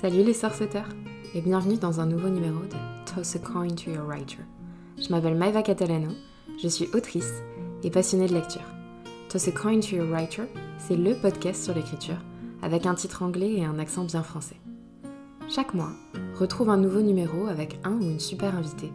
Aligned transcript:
Salut 0.00 0.24
les 0.24 0.34
sorceteurs 0.34 0.88
et 1.36 1.40
bienvenue 1.40 1.76
dans 1.76 2.00
un 2.00 2.06
nouveau 2.06 2.28
numéro 2.28 2.58
de 2.64 3.14
Toss 3.14 3.36
a 3.36 3.38
Coin 3.38 3.68
to 3.68 3.92
Your 3.92 4.04
Writer. 4.04 4.40
Je 5.00 5.08
m'appelle 5.08 5.36
Maeva 5.36 5.62
Catalano, 5.62 6.10
je 6.60 6.66
suis 6.66 6.88
autrice 6.94 7.32
et 7.84 7.90
passionnée 7.90 8.26
de 8.26 8.34
lecture. 8.34 8.66
Toss 9.28 9.46
a 9.46 9.52
Coin 9.52 9.78
to 9.78 9.94
Your 9.94 10.08
Writer, 10.08 10.42
c'est 10.78 10.96
le 10.96 11.14
podcast 11.14 11.62
sur 11.62 11.74
l'écriture 11.74 12.18
avec 12.60 12.86
un 12.86 12.94
titre 12.96 13.22
anglais 13.22 13.52
et 13.52 13.64
un 13.64 13.78
accent 13.78 14.02
bien 14.04 14.24
français. 14.24 14.56
Chaque 15.48 15.74
mois, 15.74 15.92
retrouve 16.40 16.70
un 16.70 16.76
nouveau 16.76 17.00
numéro 17.00 17.46
avec 17.46 17.78
un 17.84 17.92
ou 17.92 18.02
une 18.02 18.20
super 18.20 18.56
invitée 18.56 18.92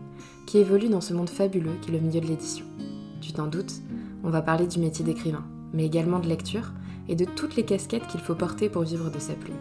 qui 0.48 0.58
évolue 0.58 0.90
dans 0.90 1.02
ce 1.02 1.14
monde 1.14 1.30
fabuleux 1.30 1.78
qui 1.82 1.92
est 1.92 1.94
le 1.94 2.06
milieu 2.06 2.20
de 2.20 2.28
l'édition. 2.28 2.66
Tu 3.22 3.32
t'en 3.32 3.48
doutes, 3.48 3.82
on 4.26 4.30
va 4.30 4.42
parler 4.42 4.68
du 4.68 4.80
métier 4.80 5.06
d'écrivain, 5.06 5.46
mais 5.72 5.86
également 5.86 6.20
de 6.20 6.28
lecture 6.28 6.74
et 7.08 7.16
de 7.16 7.26
toutes 7.26 7.56
les 7.56 7.64
casquettes 7.64 8.08
qu'il 8.08 8.20
faut 8.20 8.36
porter 8.36 8.68
pour 8.68 8.84
vivre 8.84 9.10
de 9.10 9.20
sa 9.20 9.34
plume. 9.34 9.56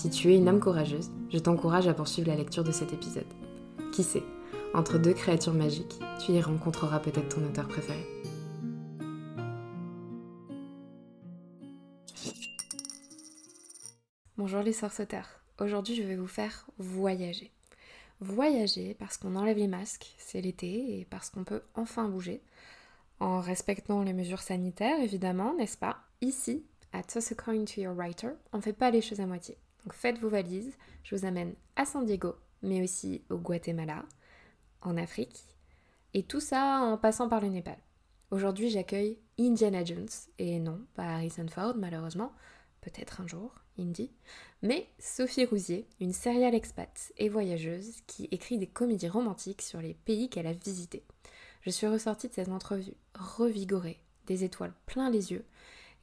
Si 0.00 0.08
tu 0.08 0.32
es 0.32 0.38
une 0.38 0.48
âme 0.48 0.60
courageuse, 0.60 1.10
je 1.28 1.36
t'encourage 1.36 1.86
à 1.86 1.92
poursuivre 1.92 2.28
la 2.28 2.34
lecture 2.34 2.64
de 2.64 2.72
cet 2.72 2.94
épisode. 2.94 3.26
Qui 3.92 4.02
sait, 4.02 4.22
entre 4.72 4.96
deux 4.96 5.12
créatures 5.12 5.52
magiques, 5.52 6.00
tu 6.24 6.32
y 6.32 6.40
rencontreras 6.40 7.00
peut-être 7.00 7.28
ton 7.36 7.44
auteur 7.44 7.68
préféré. 7.68 8.02
Bonjour 14.38 14.62
les 14.62 14.72
sorceteurs. 14.72 15.42
Aujourd'hui, 15.58 15.94
je 15.94 16.02
vais 16.02 16.16
vous 16.16 16.26
faire 16.26 16.64
voyager. 16.78 17.52
Voyager 18.20 18.94
parce 18.94 19.18
qu'on 19.18 19.36
enlève 19.36 19.58
les 19.58 19.68
masques, 19.68 20.14
c'est 20.16 20.40
l'été, 20.40 20.98
et 20.98 21.04
parce 21.10 21.28
qu'on 21.28 21.44
peut 21.44 21.60
enfin 21.74 22.08
bouger. 22.08 22.42
En 23.18 23.40
respectant 23.40 24.02
les 24.02 24.14
mesures 24.14 24.40
sanitaires, 24.40 25.02
évidemment, 25.02 25.54
n'est-ce 25.58 25.76
pas? 25.76 25.98
Ici, 26.22 26.64
à 26.94 27.02
Toss 27.02 27.32
According 27.32 27.66
to 27.66 27.82
Your 27.82 27.94
Writer, 27.94 28.30
on 28.54 28.56
ne 28.56 28.62
fait 28.62 28.72
pas 28.72 28.90
les 28.90 29.02
choses 29.02 29.20
à 29.20 29.26
moitié. 29.26 29.58
Donc 29.84 29.94
faites 29.94 30.18
vos 30.18 30.28
valises, 30.28 30.76
je 31.02 31.14
vous 31.14 31.24
amène 31.24 31.54
à 31.76 31.84
San 31.84 32.04
Diego, 32.04 32.34
mais 32.62 32.82
aussi 32.82 33.22
au 33.30 33.38
Guatemala, 33.38 34.04
en 34.82 34.96
Afrique, 34.96 35.44
et 36.14 36.22
tout 36.22 36.40
ça 36.40 36.80
en 36.80 36.98
passant 36.98 37.28
par 37.28 37.40
le 37.40 37.48
Népal. 37.48 37.78
Aujourd'hui, 38.30 38.70
j'accueille 38.70 39.18
Indiana 39.38 39.84
Jones, 39.84 40.08
et 40.38 40.58
non, 40.58 40.80
pas 40.94 41.04
Harrison 41.04 41.48
Ford 41.48 41.74
malheureusement, 41.76 42.32
peut-être 42.80 43.20
un 43.20 43.26
jour, 43.26 43.54
Indy, 43.78 44.10
mais 44.62 44.88
Sophie 44.98 45.44
Rousier, 45.44 45.88
une 46.00 46.12
serial 46.12 46.54
expat 46.54 47.12
et 47.16 47.28
voyageuse 47.28 48.00
qui 48.06 48.28
écrit 48.30 48.58
des 48.58 48.66
comédies 48.66 49.08
romantiques 49.08 49.62
sur 49.62 49.80
les 49.80 49.94
pays 49.94 50.28
qu'elle 50.28 50.46
a 50.46 50.52
visités. 50.52 51.04
Je 51.62 51.70
suis 51.70 51.86
ressortie 51.86 52.28
de 52.28 52.34
cette 52.34 52.48
entrevue 52.48 52.94
revigorée, 53.14 54.00
des 54.26 54.44
étoiles 54.44 54.74
plein 54.86 55.10
les 55.10 55.32
yeux, 55.32 55.44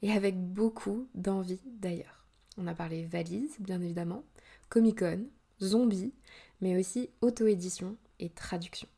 et 0.02 0.12
avec 0.12 0.38
beaucoup 0.38 1.08
d'envie 1.14 1.60
d'ailleurs. 1.64 2.17
On 2.60 2.66
a 2.66 2.74
parlé 2.74 3.06
valises, 3.06 3.54
bien 3.60 3.80
évidemment, 3.80 4.24
Comic-Con, 4.68 5.26
zombies, 5.62 6.12
mais 6.60 6.76
aussi 6.76 7.08
auto-édition 7.20 7.96
et 8.18 8.30
traduction. 8.30 8.88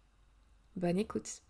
Bonne 0.76 0.98
écoute. 0.98 1.42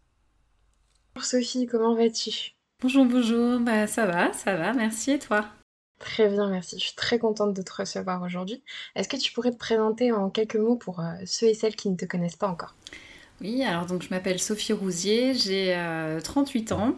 Bonjour 1.14 1.28
Sophie, 1.28 1.66
comment 1.66 1.94
vas-tu? 1.94 2.56
Bonjour, 2.82 3.04
bonjour, 3.04 3.60
bah 3.60 3.86
ça 3.86 4.06
va, 4.06 4.32
ça 4.32 4.56
va, 4.56 4.72
merci 4.72 5.12
et 5.12 5.18
toi? 5.20 5.46
Très 6.00 6.28
bien, 6.28 6.48
merci. 6.48 6.78
Je 6.80 6.86
suis 6.86 6.96
très 6.96 7.20
contente 7.20 7.54
de 7.54 7.62
te 7.62 7.72
recevoir 7.72 8.22
aujourd'hui. 8.22 8.64
Est-ce 8.96 9.08
que 9.08 9.16
tu 9.16 9.32
pourrais 9.32 9.52
te 9.52 9.58
présenter 9.58 10.10
en 10.10 10.30
quelques 10.30 10.56
mots 10.56 10.76
pour 10.76 10.98
euh, 10.98 11.12
ceux 11.26 11.46
et 11.46 11.54
celles 11.54 11.76
qui 11.76 11.90
ne 11.90 11.96
te 11.96 12.06
connaissent 12.06 12.36
pas 12.36 12.48
encore? 12.48 12.74
Oui, 13.40 13.62
alors 13.62 13.86
donc 13.86 14.02
je 14.02 14.10
m'appelle 14.10 14.40
Sophie 14.40 14.72
Rousier, 14.72 15.34
j'ai 15.34 15.78
38 16.24 16.72
euh, 16.72 16.74
ans. 16.74 16.94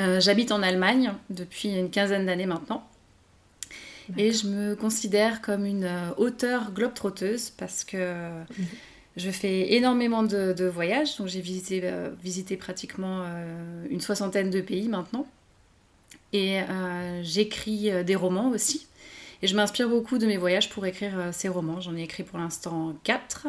Euh, 0.00 0.20
j'habite 0.20 0.52
en 0.52 0.62
Allemagne 0.62 1.12
depuis 1.28 1.76
une 1.76 1.90
quinzaine 1.90 2.24
d'années 2.24 2.46
maintenant. 2.46 2.88
Et 4.16 4.32
je 4.32 4.46
me 4.46 4.74
considère 4.74 5.40
comme 5.40 5.64
une 5.64 5.88
auteure 6.16 6.72
globe-trotteuse 6.72 7.50
parce 7.50 7.84
que 7.84 7.96
mhm. 8.30 8.66
je 9.16 9.30
fais 9.30 9.74
énormément 9.74 10.22
de, 10.22 10.64
voyages. 10.64 11.16
Donc 11.18 11.28
j'ai 11.28 11.40
visité, 11.40 11.82
visité 12.22 12.56
pratiquement 12.56 13.24
une 13.90 14.00
soixantaine 14.00 14.50
de 14.50 14.60
pays 14.60 14.88
maintenant. 14.88 15.26
Et 16.32 16.60
euh, 16.60 17.22
j'écris 17.22 17.90
euh, 17.90 18.02
des 18.02 18.16
romans 18.16 18.50
aussi. 18.50 18.86
Et 19.42 19.46
je 19.46 19.56
m'inspire 19.56 19.88
beaucoup 19.88 20.18
de 20.18 20.26
mes 20.26 20.36
voyages 20.36 20.70
pour 20.70 20.86
écrire 20.86 21.18
euh, 21.18 21.32
ces 21.32 21.48
romans. 21.48 21.80
J'en 21.80 21.96
ai 21.96 22.02
écrit 22.02 22.22
pour 22.22 22.38
l'instant 22.38 22.94
quatre. 23.04 23.48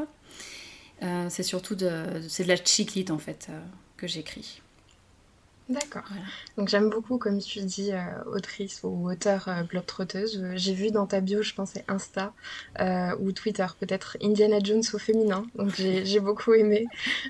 c'est 1.30 1.44
surtout 1.44 1.76
de, 1.76 1.90
c'est 2.30 2.44
de 2.44 2.50
la 2.50 2.56
chiclite 2.56 3.12
en 3.12 3.18
fait 3.18 3.50
que 3.98 4.08
j'écris. 4.08 4.62
D'accord. 5.70 6.04
Donc 6.58 6.68
j'aime 6.68 6.90
beaucoup, 6.90 7.18
comme 7.18 7.40
tu 7.40 7.62
dis, 7.62 7.94
euh, 7.94 8.02
autrice 8.26 8.82
ou 8.84 9.10
auteur 9.10 9.48
euh, 9.48 9.64
globe-trotteuse. 9.64 10.44
J'ai 10.56 10.74
vu 10.74 10.92
dans 10.92 11.08
ta 11.08 11.22
bio, 11.22 11.42
je 11.42 11.54
pensais 11.54 11.86
Insta 11.88 12.34
euh, 12.82 13.16
ou 13.20 13.32
Twitter, 13.32 13.66
peut-être 13.80 14.18
Indiana 14.22 14.60
Jones 14.62 14.84
au 14.94 14.98
féminin. 14.98 15.46
Donc 15.56 15.74
j'ai 15.76 16.20
beaucoup 16.20 16.54
aimé. 16.54 16.86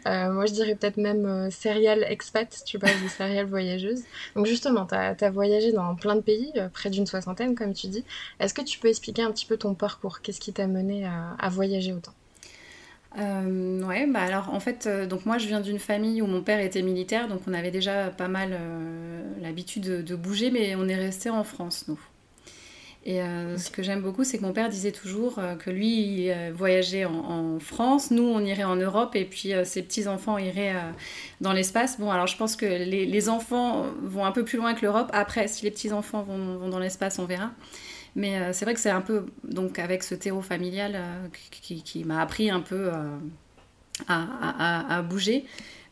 moi, 0.06 0.48
je 0.48 0.54
dirais 0.54 0.76
peut-être 0.76 0.98
même 0.98 1.52
serial 1.52 2.04
expat, 2.10 2.64
tu 2.66 2.80
vois, 2.80 2.90
ou 3.06 3.10
serial 3.10 3.46
voyageuse. 3.46 4.02
Donc 4.36 4.48
justement, 4.48 4.88
tu 4.88 4.96
as, 4.96 5.30
voyagé 5.30 5.72
dans 5.72 5.96
plein 5.96 6.16
de 6.16 6.22
pays, 6.22 6.52
près 6.74 6.90
d'une 6.90 7.06
soixantaine, 7.06 7.56
comme 7.56 7.74
tu 7.74 7.88
dis. 7.88 8.04
Est-ce 8.40 8.54
que 8.56 8.62
tu 8.62 8.80
peux 8.80 8.88
expliquer 8.88 9.22
un 9.22 9.32
petit 9.32 9.46
peu 9.46 9.58
ton 9.58 9.76
parcours? 9.76 10.22
Qu'est-ce 10.22 10.40
qui 10.40 10.54
t'a 10.54 10.66
mené 10.66 11.06
à 11.06 11.50
voyager 11.50 11.94
autant? 11.94 12.14
Euh, 13.19 13.84
ouais, 13.84 14.07
bah 14.07 14.22
alors 14.22 14.51
en 14.53 14.59
fait, 14.59 14.88
euh, 14.88 15.06
donc 15.06 15.25
moi 15.28 15.38
je 15.38 15.47
viens 15.47 15.62
d'une 15.62 15.78
famille 15.78 16.22
où 16.22 16.25
mon 16.25 16.41
père 16.41 16.59
était 16.59 16.81
militaire, 16.81 17.28
donc 17.28 17.41
on 17.47 17.53
avait 17.53 17.69
déjà 17.69 18.09
pas 18.09 18.28
mal 18.28 18.50
euh, 18.53 19.22
l'habitude 19.40 20.03
de, 20.03 20.16
bouger, 20.16 20.50
mais 20.50 20.75
on 20.75 20.88
est 20.88 20.96
resté 20.96 21.29
en 21.29 21.44
France, 21.44 21.85
nous. 21.88 22.00
Et 23.06 23.19
ce 23.57 23.69
que 23.69 23.84
j'aime 23.84 24.00
beaucoup, 24.00 24.23
c'est 24.23 24.38
que 24.38 24.44
mon 24.44 24.53
père 24.53 24.69
disait 24.69 24.94
toujours 24.94 25.38
que 25.59 25.69
lui, 25.69 26.28
il 26.28 26.52
voyageait 26.53 27.03
en, 27.03 27.59
France, 27.59 28.12
nous, 28.12 28.23
on 28.23 28.40
irait 28.40 28.63
en 28.63 28.78
Europe, 28.78 29.18
et 29.18 29.25
puis 29.25 29.52
ses 29.66 29.84
petits-enfants 29.84 30.38
iraient 30.38 30.73
dans 31.41 31.52
l'espace. 31.52 32.00
Bon, 32.00 32.12
alors 32.12 32.28
je 32.28 32.38
pense 32.38 32.56
que 32.56 32.66
les, 32.66 33.28
enfants 33.28 33.88
vont 34.02 34.23
un 34.23 34.31
peu 34.31 34.46
plus 34.46 34.57
loin 34.57 34.73
que 34.73 34.84
l'Europe. 34.84 35.09
Après, 35.12 35.50
si 35.50 35.66
les 35.66 35.72
petits-enfants 35.72 36.23
vont, 36.23 36.56
vont, 36.57 36.69
dans 36.69 36.79
l'espace, 36.79 37.19
on 37.19 37.25
verra. 37.25 37.52
Mais 38.16 38.38
euh, 38.38 38.53
c'est 38.53 38.66
vrai 38.66 38.74
que 38.74 38.79
c'est 38.79 38.90
un 38.90 39.01
peu, 39.01 39.25
donc 39.44 39.79
avec 39.79 40.03
ce 40.03 40.16
terreau 40.16 40.41
familial 40.41 40.94
euh, 40.96 41.28
qui, 41.62 42.03
m'a 42.03 42.22
appris 42.22 42.50
un 42.50 42.59
peu 42.59 42.90
euh, 42.94 43.18
à, 44.07 45.01
bouger. 45.01 45.46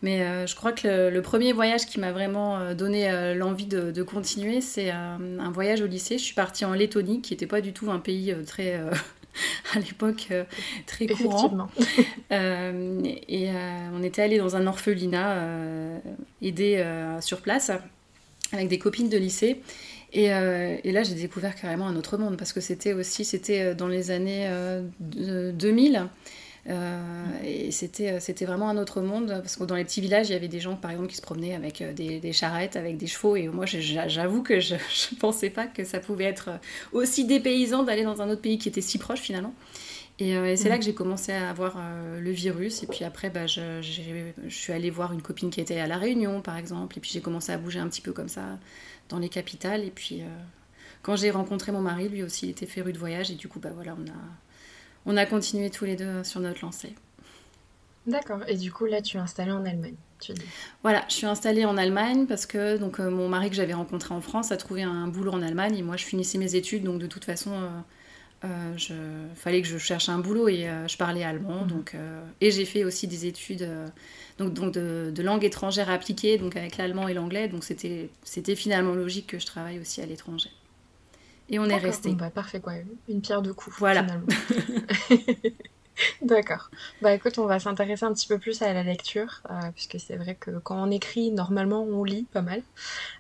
Mais 0.04 0.48
je 0.48 0.56
crois 0.56 0.72
que 0.72 1.10
le, 1.10 1.22
premier 1.22 1.54
voyage 1.54 1.86
qui 1.86 2.00
m'a 2.00 2.12
vraiment 2.12 2.74
donné 2.74 3.36
l'envie 3.36 3.68
de, 3.68 4.02
continuer, 4.02 4.60
c'est 4.60 4.90
un 4.90 5.52
voyage 5.54 5.82
au 5.82 5.86
lycée. 5.86 6.18
Je 6.18 6.24
suis 6.24 6.34
partie 6.34 6.66
en 6.66 6.74
Lettonie, 6.74 7.22
qui 7.22 7.34
n'était 7.34 7.46
pas 7.46 7.62
du 7.62 7.72
tout 7.72 7.92
un 7.92 8.00
pays 8.00 8.36
très 8.48 8.82
à 9.76 9.80
l'époque 9.80 10.30
très 10.88 11.06
courant. 11.06 11.68
et 12.32 13.50
on 13.94 14.02
était 14.02 14.24
allé 14.24 14.40
dans 14.40 14.56
un 14.56 14.66
orphelinat 14.66 16.02
aidé 16.42 16.84
sur 17.20 17.42
place 17.42 17.70
avec 18.54 18.70
des 18.70 18.80
copines 18.80 19.10
de 19.10 19.18
lycée. 19.18 19.62
Euh, 20.16 20.78
et, 20.84 20.92
là, 20.92 21.04
j'ai 21.04 21.16
découvert 21.16 21.56
carrément 21.56 21.88
un 21.88 21.96
autre 21.96 22.18
monde 22.18 22.38
parce 22.38 22.54
que 22.54 22.62
c'était 22.62 22.94
aussi, 22.94 23.24
c'était 23.24 23.62
euh, 23.62 23.74
dans 23.74 23.88
les 23.88 24.12
années 24.12 24.50
2000. 25.00 26.08
Euh, 26.70 27.02
et 27.44 27.72
c'était, 27.72 28.20
c'était 28.20 28.46
vraiment 28.46 28.70
un 28.70 28.78
autre 28.78 29.02
monde 29.02 29.40
parce 29.42 29.56
que 29.56 29.64
dans 29.64 29.76
les 29.76 29.84
petits 29.84 30.02
villages, 30.02 30.30
il 30.30 30.34
y 30.34 30.36
avait 30.36 30.48
des 30.48 30.60
gens, 30.60 30.76
par 30.76 30.92
exemple, 30.92 31.10
qui 31.10 31.16
se 31.16 31.22
promenaient 31.22 31.56
avec 31.56 31.84
des, 31.96 32.34
charrettes, 32.34 32.76
avec 32.76 32.98
des 32.98 33.08
chevaux. 33.08 33.36
Et 33.36 33.48
moi, 33.48 33.66
j'avoue 33.66 34.44
que 34.44 34.60
je 34.60 34.76
ne 35.12 35.18
pensais 35.20 35.50
pas 35.50 35.66
que 35.66 35.84
ça 35.84 36.00
pouvait 36.00 36.26
être 36.26 36.50
aussi 36.92 37.26
dépaysant 37.26 37.84
d'aller 37.84 38.04
dans 38.04 38.22
un 38.22 38.30
autre 38.30 38.42
pays 38.42 38.58
qui 38.58 38.70
était 38.70 38.82
si 38.82 38.98
proche 38.98 39.20
finalement. 39.20 39.54
Et, 40.20 40.56
c'est 40.56 40.70
là 40.70 40.76
mm. 40.76 40.80
que 40.80 40.86
j'ai 40.86 40.94
commencé 40.94 41.32
à 41.32 41.50
avoir 41.50 41.82
le 42.20 42.32
virus. 42.32 42.84
Et 42.84 42.86
puis 42.86 43.06
après, 43.06 43.32
bah, 43.32 43.48
je, 43.48 43.82
je, 43.82 44.54
suis 44.54 44.72
allée 44.72 44.92
voir 44.92 45.14
une 45.14 45.22
copine 45.24 45.50
qui 45.50 45.62
était 45.62 45.80
à 45.80 45.88
La 45.88 45.98
Réunion, 45.98 46.42
par 46.42 46.58
exemple. 46.58 46.96
Et 46.98 47.02
puis 47.02 47.10
j'ai 47.12 47.22
commencé 47.22 47.52
à 47.52 47.58
bouger 47.58 47.80
un 47.80 47.88
petit 47.88 48.02
peu 48.02 48.12
comme 48.12 48.30
ça 48.30 48.60
dans 49.12 49.20
les 49.20 49.30
capitales. 49.30 49.84
Et 49.84 49.92
puis, 49.92 50.22
euh, 50.22 50.26
quand 51.04 51.16
j'ai 51.16 51.32
rencontré 51.32 51.72
mon 51.72 51.82
mari, 51.82 52.10
lui 52.10 52.24
aussi, 52.24 52.48
il 52.48 52.50
était 52.50 52.66
féru 52.66 52.94
de 52.94 52.98
voyage. 52.98 53.30
Et 53.30 53.36
du 53.36 53.48
coup, 53.48 53.60
bah 53.60 53.72
voilà, 53.74 53.96
on 54.00 54.10
a, 54.10 55.14
on 55.14 55.18
a 55.18 55.26
continué 55.26 55.70
tous 55.70 55.86
les 55.86 55.96
deux 55.96 56.24
sur 56.24 56.40
notre 56.40 56.66
lancée. 56.66 56.96
D'accord. 58.08 58.40
Et 58.48 58.58
du 58.58 58.72
coup, 58.72 58.86
là, 58.86 59.02
tu 59.02 59.18
es 59.18 59.20
installée 59.20 59.52
en 59.52 59.64
Allemagne, 59.66 59.96
tu 60.20 60.34
dis 60.34 60.42
Voilà, 60.82 61.06
je 61.08 61.14
suis 61.14 61.28
installée 61.28 61.66
en 61.66 61.78
Allemagne 61.78 62.26
parce 62.26 62.46
que 62.46 62.78
donc, 62.78 63.00
euh, 63.00 63.12
mon 63.12 63.30
mari 63.30 63.50
que 63.50 63.56
j'avais 63.56 63.74
rencontré 63.74 64.14
en 64.14 64.22
France 64.22 64.52
a 64.52 64.58
trouvé 64.58 64.82
un 64.82 65.08
boulot 65.08 65.32
en 65.32 65.42
Allemagne. 65.42 65.78
Et 65.78 65.84
moi, 65.84 65.98
je 65.98 66.06
finissais 66.06 66.38
mes 66.38 66.56
études. 66.56 66.84
Donc, 66.84 67.00
de 67.00 67.08
toute 67.08 67.26
façon... 67.26 67.52
Euh, 67.54 67.68
euh, 68.44 68.74
je 68.76 68.96
fallait 69.36 69.62
que 69.62 69.68
je 69.68 69.78
cherche 69.78 70.10
un 70.10 70.18
boulot 70.18 70.50
et 70.50 70.68
je 70.88 70.98
parlais 70.98 71.24
allemand. 71.24 71.62
Mhm. 71.62 71.68
Donc, 71.68 71.96
et 72.42 72.50
j'ai 72.50 72.66
fait 72.66 72.84
aussi 72.84 73.06
des 73.06 73.28
études 73.28 73.70
donc, 74.50 74.74
de, 74.74 75.22
langue 75.22 75.44
étrangère 75.44 75.90
appliquée, 75.90 76.38
donc 76.38 76.56
avec 76.56 76.78
l'allemand 76.78 77.08
et 77.08 77.14
l'anglais. 77.14 77.48
Donc 77.48 77.64
c'était, 77.64 78.10
c'était 78.24 78.56
finalement 78.56 78.94
logique 78.94 79.28
que 79.28 79.40
je 79.40 79.46
travaille 79.46 79.80
aussi 79.80 80.02
à 80.02 80.06
l'étranger. 80.06 80.50
Et 81.50 81.60
on 81.60 81.66
est 81.66 81.78
resté. 81.78 82.14
Bah, 82.14 82.30
parfait, 82.30 82.60
quoi. 82.60 82.74
Une 83.10 83.22
pierre 83.22 83.42
de 83.42 83.52
coups. 83.52 83.76
Voilà. 83.78 84.06
D'accord. 86.22 86.72
Bah 87.02 87.14
écoute, 87.14 87.38
on 87.38 87.46
va 87.46 87.60
s'intéresser 87.60 88.06
un 88.06 88.14
petit 88.14 88.28
peu 88.28 88.40
plus 88.40 88.62
à 88.62 88.74
la 88.74 88.84
lecture, 88.84 89.42
euh, 89.50 89.72
puisque 89.74 90.00
c'est 90.00 90.16
vrai 90.16 90.36
que 90.36 90.52
quand 90.60 90.82
on 90.82 90.90
écrit, 90.90 91.32
normalement, 91.32 91.84
on 91.84 92.04
lit 92.04 92.26
pas 92.32 92.42
mal. 92.42 92.64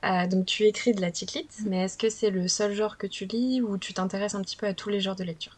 Euh, 0.06 0.28
donc 0.28 0.46
tu 0.46 0.64
écris 0.64 0.94
de 0.94 1.02
la 1.02 1.12
ticlite, 1.12 1.60
mais 1.66 1.84
est-ce 1.84 1.98
que 1.98 2.10
c'est 2.10 2.30
le 2.30 2.48
seul 2.48 2.74
genre 2.74 2.98
que 2.98 3.08
tu 3.08 3.26
lis 3.26 3.62
ou 3.62 3.78
tu 3.78 3.94
t'intéresses 3.94 4.36
un 4.36 4.42
petit 4.42 4.56
peu 4.56 4.66
à 4.66 4.74
tous 4.74 4.90
les 4.90 5.00
genres 5.00 5.16
de 5.16 5.24
lecture? 5.24 5.58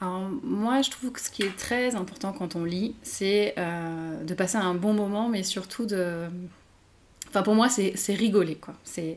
Alors, 0.00 0.28
moi, 0.42 0.82
je 0.82 0.90
trouve 0.90 1.10
que 1.10 1.20
ce 1.20 1.30
qui 1.30 1.42
est 1.42 1.56
très 1.56 1.94
important 1.94 2.32
quand 2.32 2.54
on 2.54 2.64
lit, 2.64 2.94
c'est 3.02 3.54
de 3.56 4.34
passer 4.34 4.58
un 4.58 4.74
bon 4.74 4.92
moment, 4.92 5.28
mais 5.28 5.42
surtout 5.42 5.86
de, 5.86 6.28
Enfin, 7.28 7.42
pour 7.42 7.54
moi, 7.54 7.68
c'est 7.68 8.14
rigoler, 8.14 8.56
quoi. 8.56 8.74
C'est 8.84 9.16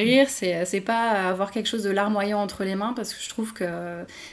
rire, 0.00 0.28
c'est 0.28 0.80
pas 0.80 1.28
avoir 1.28 1.50
quelque 1.50 1.66
chose 1.66 1.82
de 1.82 1.90
larmoyant 1.90 2.40
entre 2.40 2.64
les 2.64 2.74
mains, 2.74 2.92
parce 2.94 3.14
que 3.14 3.22
je 3.22 3.28
trouve 3.28 3.52
que 3.52 3.64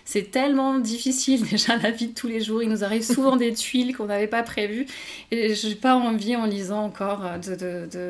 c'est 0.05 0.31
tellement 0.31 0.79
difficile, 0.79 1.43
déjà, 1.49 1.77
la 1.77 1.91
vie 1.91 2.07
de 2.07 2.13
tous 2.13 2.27
les 2.27 2.41
jours. 2.41 2.61
Il 2.63 2.69
nous 2.69 2.83
arrive 2.83 3.03
souvent 3.03 3.35
des 3.35 3.53
tuiles 3.53 3.95
qu'on 3.95 4.05
n'avait 4.05 4.27
pas 4.27 4.43
prévues. 4.43 4.85
Et 5.31 5.55
j'ai 5.55 5.75
pas 5.75 5.95
envie, 5.95 6.35
en 6.35 6.45
lisant 6.45 6.83
encore, 6.83 7.23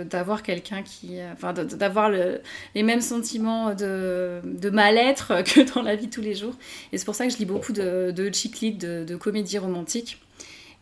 d'avoir 0.09 0.43
quelqu'un 0.43 0.81
qui. 0.83 1.17
Enfin, 1.33 1.53
d'avoir 1.53 2.09
les 2.09 2.83
mêmes 2.83 3.01
sentiments 3.01 3.73
de, 3.73 4.41
de 4.43 4.69
mal-être 4.69 5.43
que 5.45 5.73
dans 5.73 5.81
la 5.81 5.95
vie 5.95 6.07
de 6.07 6.11
tous 6.11 6.21
les 6.21 6.35
jours. 6.35 6.55
Et 6.91 6.97
c'est 6.97 7.05
pour 7.05 7.15
ça 7.15 7.25
que 7.25 7.33
je 7.33 7.37
lis 7.37 7.45
beaucoup 7.45 7.73
de, 7.73 8.11
de 8.11 8.29
de, 8.29 9.03
de 9.05 9.15
comédies 9.15 9.57
romantiques 9.57 10.19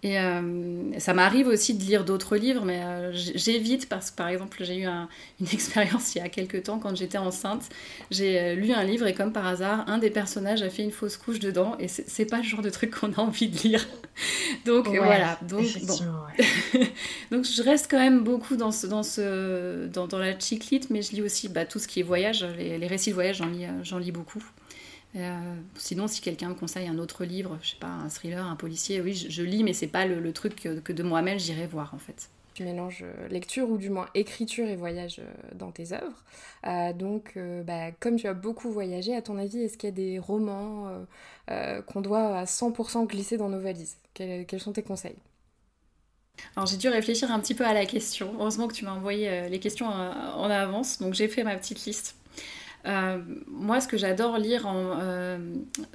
et 0.04 0.20
euh, 0.20 1.00
ça 1.00 1.14
m'arrive 1.14 1.48
aussi 1.48 1.74
de 1.76 1.82
lire 1.82 2.04
d'autres 2.04 2.36
livres, 2.36 2.66
mais 2.66 2.82
euh, 2.84 3.12
j'évite 3.14 3.88
parce 3.88 4.12
que, 4.12 4.18
par 4.18 4.28
exemple, 4.28 4.58
j'ai 4.62 4.80
eu 4.80 4.86
une 5.40 5.48
expérience 5.54 6.16
il 6.16 6.18
y 6.18 6.22
a 6.22 6.28
quelques 6.28 6.64
temps 6.64 6.78
quand 6.78 6.94
j'étais 6.94 7.18
enceinte. 7.18 7.70
J'ai 8.12 8.38
euh, 8.38 8.56
lu 8.56 8.74
un 8.74 8.84
livre 8.84 9.08
et, 9.08 9.14
comme 9.14 9.32
par 9.32 9.48
hasard, 9.48 9.86
un 9.88 10.00
des 10.00 10.10
personnages 10.10 10.62
a 10.62 10.70
fait 10.70 10.84
une 10.84 10.92
fausse 10.92 11.16
couche 11.16 11.40
dedans 11.40 11.78
et 11.80 11.88
c'est 11.88 12.26
pas 12.26 12.38
le 12.38 12.44
genre 12.44 12.62
de 12.62 12.70
truc 12.70 13.00
qu'on 13.00 13.14
a 13.14 13.20
envie 13.20 13.48
de 13.48 13.58
lire. 13.60 13.88
Donc 14.66 14.90
voilà. 14.90 15.40
Donc, 15.42 15.66
bon. 15.84 15.98
Donc 17.32 17.46
je 17.46 17.64
reste 17.64 17.90
quand 17.90 18.00
même 18.00 18.26
beaucoup 18.26 18.58
dans, 18.58 18.74
ce, 18.74 18.88
dans, 18.88 19.04
ce, 19.04 19.88
dans, 19.88 20.08
dans 20.08 20.20
la 20.20 20.38
chiclite, 20.38 20.90
mais 20.90 21.02
je 21.02 21.14
lis 21.14 21.22
aussi 21.22 21.48
bah, 21.48 21.64
tout 21.64 21.80
ce 21.80 21.88
qui 21.88 22.02
est 22.02 22.04
voyage. 22.04 22.46
Les, 22.58 22.78
les 22.78 22.88
récits 22.88 23.12
de 23.12 23.16
voyage, 23.16 23.38
j'en 23.38 23.98
lis, 24.00 24.06
lis 24.06 24.12
beaucoup. 24.12 24.44
Euh, 25.16 25.56
sinon, 25.76 26.08
si 26.08 26.22
quelqu'un 26.22 26.50
me 26.50 26.56
conseille 26.56 26.88
un 26.88 26.98
autre 26.98 27.24
livre, 27.24 27.60
je 27.62 27.72
sais 27.72 27.78
pas, 27.80 27.88
un 27.88 28.10
thriller, 28.10 28.46
un 28.46 28.56
policier, 28.56 29.00
oui, 29.02 29.14
je, 29.14 29.44
lis, 29.44 29.64
mais 29.64 29.74
c'est 29.74 29.88
pas 29.88 30.06
le, 30.06 30.34
truc 30.34 30.56
que, 30.56 30.92
de 30.92 31.04
moi-même 31.04 31.40
j'irai 31.40 31.68
voir 31.68 31.94
en 31.94 32.00
fait. 32.00 32.30
Tu 32.56 32.64
mélanges 32.64 33.04
euh, 33.04 33.28
lecture 33.30 33.70
ou 33.70 33.78
du 33.78 33.90
moins 33.90 34.08
écriture 34.14 34.68
et 34.68 34.76
voyage 34.76 35.20
euh, 35.20 35.32
dans 35.56 35.72
tes 35.72 35.92
œuvres. 35.94 36.94
donc, 36.96 37.38
bah, 37.66 37.92
comme 38.00 38.16
tu 38.16 38.28
as 38.28 38.34
beaucoup 38.34 38.72
voyagé, 38.72 39.16
à 39.16 39.22
ton 39.22 39.38
avis, 39.38 39.60
est-ce 39.60 39.78
qu'il 39.78 39.90
y 39.90 39.92
a 39.92 39.96
des 39.96 40.20
romans 40.20 41.06
qu'on 41.88 42.02
doit 42.02 42.38
à 42.38 42.46
100% 42.46 43.08
glisser 43.08 43.38
dans 43.38 43.50
nos 43.50 43.60
valises? 43.60 43.98
Quels, 44.14 44.60
sont 44.60 44.74
tes 44.74 44.84
conseils? 44.84 45.18
Alors 46.56 46.66
j'ai 46.66 46.78
dû 46.78 46.90
réfléchir 46.90 47.32
un 47.32 47.40
petit 47.40 47.54
peu 47.54 47.66
à 47.66 47.74
la 47.74 47.86
question. 47.86 48.34
Heureusement 48.40 48.68
que 48.68 48.74
tu 48.74 48.86
m'as 48.86 48.94
envoyé 48.94 49.50
les 49.50 49.60
questions 49.60 49.88
en 49.88 50.50
avance, 50.50 51.00
donc 51.00 51.14
j'ai 51.14 51.28
fait 51.28 51.44
ma 51.44 51.56
petite 51.56 51.86
liste. 51.86 52.16
Euh, 52.86 53.20
moi, 53.48 53.80
ce 53.80 53.88
que 53.88 53.98
j'adore 53.98 54.38
lire, 54.38 54.68
en, 54.68 54.98
euh, 55.02 55.38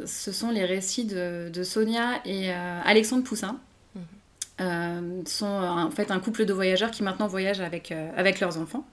ce 0.06 0.32
sont 0.32 0.50
les 0.50 0.64
récits 0.64 1.04
de, 1.04 1.62
Sonia 1.62 2.20
et 2.24 2.50
euh, 2.50 2.80
Alexandre 2.84 3.24
Poussin. 3.24 3.60
Mhm. 3.94 5.24
sont 5.26 5.46
en 5.46 5.90
fait 5.90 6.10
un 6.10 6.18
couple 6.18 6.44
de 6.44 6.52
voyageurs 6.52 6.90
qui 6.90 7.02
maintenant 7.02 7.28
voyagent 7.28 7.60
avec, 7.60 7.92
avec 7.92 8.40
leurs 8.40 8.58
enfants. 8.58 8.86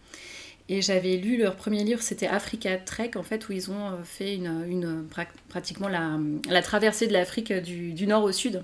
Et 0.68 0.82
j'avais 0.82 1.18
lu 1.18 1.38
leur 1.38 1.56
premier 1.56 1.84
livre, 1.84 2.02
c'était 2.02 2.28
Africa 2.28 2.76
Trek, 2.78 3.12
en 3.16 3.24
fait, 3.24 3.48
où 3.50 3.52
ils 3.52 3.72
ont 3.72 3.98
fait 4.04 4.36
une, 4.36 4.66
une 4.68 5.08
pratiquement 5.50 5.88
la, 5.88 6.20
la, 6.50 6.62
traversée 6.64 7.08
de 7.08 7.14
l'Afrique 7.14 7.54
du, 7.54 7.94
du, 7.94 8.08
nord 8.08 8.24
au 8.24 8.32
sud. 8.32 8.64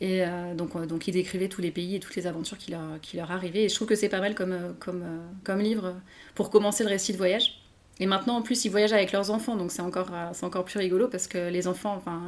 Et 0.00 0.22
donc, 0.56 0.76
donc, 0.86 1.06
ils 1.06 1.12
décrivaient 1.12 1.48
tous 1.48 1.60
les 1.60 1.70
pays 1.70 1.94
et 1.94 2.00
toutes 2.00 2.16
les 2.16 2.26
aventures 2.26 2.58
qui 2.58 2.72
leur, 2.72 3.00
qui 3.00 3.16
leur 3.16 3.30
arrivaient. 3.30 3.64
Et 3.64 3.68
je 3.68 3.74
trouve 3.74 3.86
que 3.86 3.94
c'est 3.94 4.08
pas 4.08 4.20
mal 4.20 4.34
comme, 4.34 4.74
comme, 4.80 5.04
comme 5.44 5.60
livre 5.60 5.94
pour 6.34 6.50
commencer 6.50 6.82
le 6.82 6.90
récit 6.90 7.12
de 7.12 7.18
voyage. 7.18 7.61
Et 8.00 8.06
maintenant, 8.06 8.36
en 8.36 8.42
plus, 8.42 8.64
ils 8.64 8.70
voyagent 8.70 8.92
avec 8.92 9.12
leurs 9.12 9.30
enfants, 9.30 9.56
donc 9.56 9.70
c'est 9.70 9.82
encore, 9.82 10.10
euh, 10.12 10.30
c'est 10.32 10.44
encore 10.44 10.64
plus 10.64 10.78
rigolo 10.78 11.08
parce 11.08 11.26
que 11.26 11.48
les 11.50 11.66
enfants, 11.66 11.94
enfin. 11.96 12.22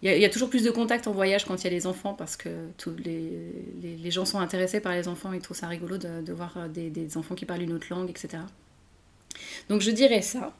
Il 0.00 0.12
y, 0.12 0.24
a, 0.24 0.28
toujours 0.28 0.48
plus 0.48 0.62
de 0.62 0.70
contact 0.70 1.08
en 1.08 1.12
voyage 1.12 1.44
quand 1.44 1.60
il 1.60 1.64
y 1.64 1.66
a 1.66 1.70
les 1.70 1.84
enfants 1.84 2.14
parce 2.14 2.36
que 2.36 2.48
les, 3.04 3.52
les, 3.82 4.10
gens 4.12 4.24
sont 4.24 4.38
intéressés 4.38 4.78
par 4.78 4.92
les 4.92 5.08
enfants 5.08 5.32
et 5.32 5.40
trouvent 5.40 5.56
ça 5.56 5.66
rigolo 5.66 5.98
de, 5.98 6.32
voir 6.32 6.68
des, 6.68 6.88
des, 6.88 7.16
enfants 7.16 7.34
qui 7.34 7.44
parlent 7.44 7.62
une 7.62 7.72
autre 7.72 7.88
langue, 7.90 8.08
etc. 8.08 8.44
Donc 9.68 9.80
je 9.80 9.90
dirais 9.90 10.22
ça. 10.22 10.54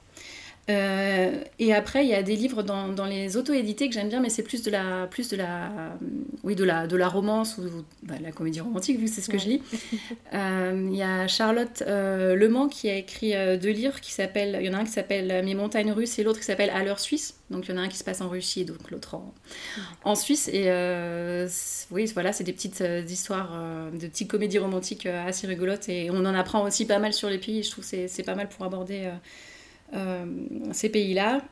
Euh, 0.68 1.40
et 1.58 1.72
après, 1.72 2.04
il 2.04 2.10
y 2.10 2.14
a 2.14 2.22
des 2.22 2.36
livres 2.36 2.62
dans, 2.62 2.88
dans 2.88 3.06
les 3.06 3.36
auto-édités 3.36 3.88
que 3.88 3.94
j'aime 3.94 4.08
bien, 4.08 4.20
mais 4.20 4.28
c'est 4.28 4.42
plus 4.42 4.62
de 4.62 4.70
la, 4.70 5.06
plus 5.06 5.28
de 5.28 5.36
la, 5.36 5.70
oui, 6.44 6.54
de 6.54 6.64
la, 6.64 6.86
de 6.86 6.96
la 6.96 7.08
romance 7.08 7.56
ou 7.56 7.62
bah, 8.02 8.14
la 8.20 8.32
comédie 8.32 8.60
romantique, 8.60 8.98
vu 8.98 9.06
que 9.06 9.10
c'est 9.10 9.22
ce 9.22 9.30
que 9.30 9.38
je 9.38 9.48
lis. 9.48 9.62
Euh, 10.34 10.88
il 10.90 10.96
y 10.96 11.02
a 11.02 11.26
Charlotte 11.26 11.82
euh, 11.86 12.34
Le 12.34 12.48
Mans 12.48 12.68
qui 12.68 12.90
a 12.90 12.96
écrit 12.96 13.32
deux 13.58 13.70
livres 13.70 14.00
qui 14.00 14.12
s'appellent, 14.12 14.58
il 14.60 14.66
y 14.66 14.68
en 14.68 14.74
a 14.74 14.78
un 14.78 14.84
qui 14.84 14.90
s'appelle 14.90 15.42
Mes 15.44 15.54
montagnes 15.54 15.90
russes 15.90 16.18
et 16.18 16.22
l'autre 16.22 16.38
qui 16.38 16.44
s'appelle 16.44 16.70
À 16.70 16.84
l'heure 16.84 17.00
suisse. 17.00 17.38
Donc 17.50 17.66
il 17.66 17.74
y 17.74 17.74
en 17.74 17.78
a 17.78 17.84
un 17.84 17.88
qui 17.88 17.96
se 17.96 18.04
passe 18.04 18.20
en 18.20 18.28
Russie 18.28 18.62
et 18.62 18.64
donc 18.64 18.90
l'autre 18.90 19.14
en, 19.14 19.32
en, 20.04 20.14
Suisse. 20.14 20.48
Et 20.52 20.70
oui, 21.90 22.10
voilà, 22.12 22.32
c'est 22.32 22.44
des 22.44 22.52
petites 22.52 22.82
histoires, 23.08 23.58
de 23.92 24.06
petites 24.06 24.30
comédies 24.30 24.58
romantiques 24.58 25.06
assez 25.06 25.46
rigolotes 25.46 25.88
et 25.88 26.10
on 26.10 26.18
en 26.18 26.34
apprend 26.34 26.62
aussi 26.64 26.86
pas 26.86 26.98
mal 26.98 27.12
sur 27.12 27.30
les 27.30 27.38
pays. 27.38 27.62
Je 27.62 27.70
trouve 27.70 27.88
que 27.88 28.06
c'est 28.06 28.22
pas 28.22 28.34
mal 28.34 28.48
pour 28.48 28.66
aborder 28.66 29.10
ces 30.72 30.88
pays-là. 30.88 31.42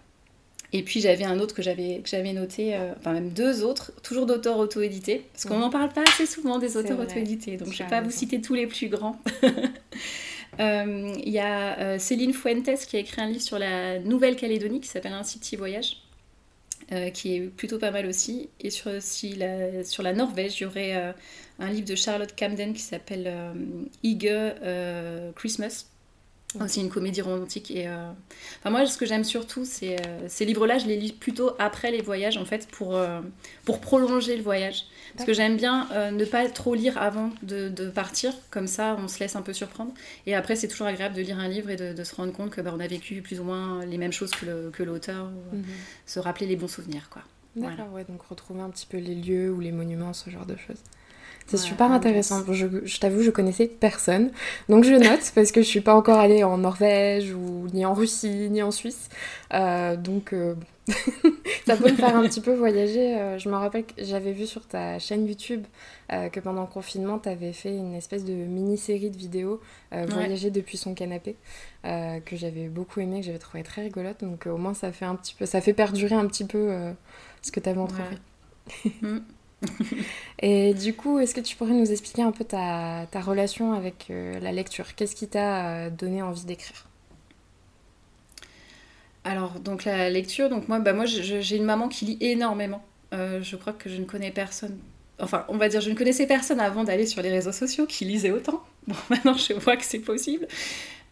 Et 0.73 0.83
puis 0.83 1.01
j'avais 1.01 1.25
un 1.25 1.39
autre 1.39 1.55
que 1.55 1.63
j'avais 1.63 2.33
noté, 2.33 2.75
euh, 2.75 2.93
enfin 2.99 3.13
même 3.13 3.31
deux 3.31 3.63
autres, 3.63 3.93
toujours 4.03 4.27
d'auteurs 4.27 4.59
auto-édités, 4.59 5.25
parce 5.33 5.47
qu'on 5.47 5.59
n'en 5.59 5.71
parle 5.71 5.91
pas 5.91 6.03
assez 6.03 6.27
souvent 6.27 6.59
des 6.59 6.77
auteurs 6.77 6.99
auto-édités, 6.99 7.57
donc 7.57 7.73
je 7.73 7.83
ne 7.83 7.89
vais 7.89 7.91
pas 7.91 8.01
vous 8.01 8.11
citer 8.11 8.41
tous 8.41 8.55
les 8.55 8.67
plus 8.67 8.89
grands. 8.89 9.21
Euh, 10.59 11.13
il 11.23 11.33
y 11.33 11.39
a 11.39 11.99
Céline 11.99 12.33
Fuentes 12.33 12.87
qui 12.87 12.97
a 12.97 13.01
écrit 13.01 13.21
un 13.21 13.27
livre 13.27 13.43
sur 13.43 13.59
la 13.59 13.99
Nouvelle-Calédonie 13.99 14.81
qui 14.81 14.89
s'appelle 14.89 15.13
Ainsi 15.13 15.39
petit 15.39 15.55
voyage, 15.55 15.99
qui 17.13 17.37
est 17.37 17.41
plutôt 17.41 17.79
pas 17.79 17.91
mal 17.91 18.07
aussi. 18.07 18.49
Et 18.61 18.71
sur, 18.71 18.91
la, 18.91 19.85
sur 19.85 20.03
la 20.03 20.15
Norvège, 20.15 20.59
il 20.59 20.63
y 20.63 20.67
aurait 20.67 21.15
un 21.59 21.69
livre 21.69 21.87
de 21.87 21.95
Charlotte 21.95 22.35
Camden 22.35 22.73
qui 22.73 22.81
s'appelle 22.81 23.31
Ige 24.03 24.55
Christmas 25.35 25.89
aussi 26.65 26.81
une 26.81 26.91
comédie 26.91 27.21
romantique. 27.21 27.71
Et, 27.71 27.89
euh, 27.89 28.11
enfin, 28.59 28.71
moi, 28.71 28.87
ce 28.87 28.99
que 28.99 29.07
j'aime 29.07 29.25
surtout, 29.25 29.65
c'est 29.65 30.01
euh, 30.01 30.29
ces 30.29 30.45
livres-là, 30.45 30.79
je 30.79 30.87
les 30.87 30.97
lis 30.97 31.13
plutôt 31.13 31.53
après 31.59 31.91
les 31.91 32.03
voyages, 32.03 32.37
en 32.37 32.45
fait, 32.45 32.69
pour, 32.69 32.97
euh, 32.97 33.21
pour 33.65 33.81
prolonger 33.81 34.37
le 34.37 34.43
voyage. 34.43 34.85
Parce 35.15 35.27
que 35.27 35.33
j'aime 35.33 35.57
bien 35.57 35.89
ne 36.13 36.25
pas 36.27 36.47
trop 36.51 36.75
lire 36.75 36.99
avant 36.99 37.31
de, 37.43 37.71
de, 37.71 37.89
partir, 37.89 38.35
comme 38.51 38.67
ça, 38.67 38.99
on 39.03 39.09
se 39.09 39.19
laisse 39.19 39.35
un 39.35 39.41
peu 39.41 39.55
surprendre. 39.55 39.93
Et 40.27 40.35
après, 40.35 40.57
c'est 40.57 40.69
toujours 40.69 40.89
agréable 40.89 41.15
de 41.15 41.23
lire 41.23 41.39
un 41.39 41.49
livre 41.49 41.71
et 41.71 41.77
de, 41.77 41.95
de 41.95 42.05
se 42.05 42.15
rendre 42.15 42.33
compte 42.33 42.51
que 42.51 42.61
bah, 42.61 42.73
on 42.77 42.81
a 42.81 42.87
vécu 42.87 43.23
plus 43.23 43.41
ou 43.41 43.45
moins 43.45 43.85
les 43.87 43.97
mêmes 43.97 44.13
choses 44.13 44.33
que 44.33 44.83
l'auteur, 44.83 45.31
mhm. 45.53 45.65
se 46.05 46.21
rappeler 46.21 46.47
les 46.47 46.57
bons 46.57 46.69
souvenirs, 46.69 47.09
quoi. 47.09 47.23
D'accord, 47.57 47.91
ouais, 47.93 48.05
donc 48.05 48.23
retrouver 48.23 48.61
un 48.61 48.69
petit 48.69 48.87
peu 48.87 48.99
les 48.99 49.15
lieux 49.15 49.51
ou 49.51 49.61
les 49.61 49.73
monuments, 49.73 50.13
ce 50.13 50.29
genre 50.29 50.45
de 50.45 50.57
choses. 50.57 50.83
C'est 51.47 51.59
super 51.59 51.93
intéressant. 51.93 52.43
Je, 52.53 52.67
je 52.85 53.01
t'avoue, 53.01 53.23
je 53.23 53.31
connaissais 53.31 53.67
personne. 53.67 54.31
Donc 54.69 54.85
je 54.85 54.95
note 54.95 55.31
parce 55.35 55.53
que 55.53 55.63
je 55.63 55.67
suis 55.67 55.81
pas 55.81 55.95
encore 55.95 56.19
allée 56.19 56.43
en 56.43 56.59
Norvège 56.59 57.33
ou 57.33 57.69
ni 57.73 57.87
en 57.87 57.95
Russie 57.95 58.49
ni 58.51 58.63
en 58.63 58.73
Suisse. 58.73 59.09
Euh, 59.55 59.97
donc 59.97 60.33
euh, 60.33 60.55
ça 61.67 61.77
peut 61.77 61.91
me 61.91 61.97
faire 61.97 62.17
un 62.17 62.23
petit 62.23 62.41
peu 62.41 62.53
voyager. 62.53 63.17
Euh, 63.17 63.39
je 63.39 63.49
me 63.49 63.55
rappelle 63.55 63.85
que 63.85 63.93
j'avais 63.99 64.33
vu 64.33 64.47
sur 64.47 64.67
ta 64.67 64.99
chaîne 64.99 65.27
YouTube 65.27 65.65
que 66.09 66.39
pendant 66.39 66.63
le 66.63 66.69
confinement, 66.69 67.19
tu 67.19 67.29
avais 67.29 67.53
fait 67.53 67.77
une 67.77 67.95
espèce 67.95 68.25
de 68.25 68.33
mini-série 68.33 69.11
de 69.11 69.17
vidéos 69.17 69.61
Voyager 69.91 70.51
depuis 70.51 70.77
son 70.77 70.95
canapé 70.95 71.37
que 71.83 72.37
j'avais 72.37 72.69
beaucoup 72.69 73.01
aimé, 73.01 73.21
que 73.21 73.27
j'avais 73.27 73.41
trouvé 73.41 73.65
très 73.65 73.83
rigolote. 73.83 74.21
Donc 74.21 74.47
au 74.47 74.57
moins 74.57 74.75
ça 74.75 74.93
fait 74.93 75.05
un 75.05 75.17
petit 75.17 75.35
peu, 75.35 75.47
ça 75.47 75.61
fait 75.61 75.73
perdurer 75.73 76.15
un 76.15 76.27
petit 76.27 76.45
peu 76.45 76.73
ce 77.43 77.51
que 77.51 77.59
tu 77.59 77.69
avais 77.69 77.81
entrepris. 77.81 78.19
Mm. 79.03 79.19
Et 80.41 80.75
du 80.75 80.95
coup, 80.95 81.19
est-ce 81.19 81.35
que 81.35 81.41
tu 81.41 81.57
pourrais 81.57 81.73
nous 81.73 81.91
expliquer 81.91 82.23
un 82.23 82.33
peu 82.33 82.45
ta, 82.45 83.07
relation 83.21 83.73
avec 83.73 84.07
euh, 84.11 84.39
la 84.41 84.53
lecture? 84.53 84.95
Qu'est-ce 84.95 85.17
qui 85.17 85.29
t'a 85.29 85.67
euh, 85.67 85.91
donné 85.91 86.23
envie 86.23 86.45
d'écrire? 86.45 86.87
Alors, 89.25 89.59
donc 89.59 89.85
la 89.85 90.09
lecture, 90.11 90.49
donc 90.49 90.69
moi, 90.69 90.79
bah, 90.79 90.93
moi 90.93 91.05
j'ai 91.07 91.57
une 91.57 91.65
maman 91.65 91.89
qui 91.89 92.05
lit 92.05 92.19
énormément. 92.21 92.85
Euh, 93.13 93.43
je 93.43 93.57
crois 93.57 93.73
que 93.73 93.89
je 93.89 93.97
ne 93.97 94.05
connais 94.05 94.31
personne. 94.31 94.79
Enfin, 95.19 95.45
on 95.49 95.57
va 95.57 95.69
dire, 95.69 95.81
je 95.81 95.91
ne 95.91 95.95
connaissais 95.95 96.27
personne 96.27 96.61
avant 96.61 96.85
d'aller 96.85 97.07
sur 97.07 97.23
les 97.23 97.31
réseaux 97.31 97.53
sociaux 97.53 97.87
qui 97.87 98.05
lisait 98.05 98.31
autant. 98.31 98.63
Bon, 98.87 98.95
maintenant, 99.11 99.35
je 99.35 99.53
vois 99.55 99.77
que 99.77 99.85
c'est 99.85 99.99
possible. 99.99 100.47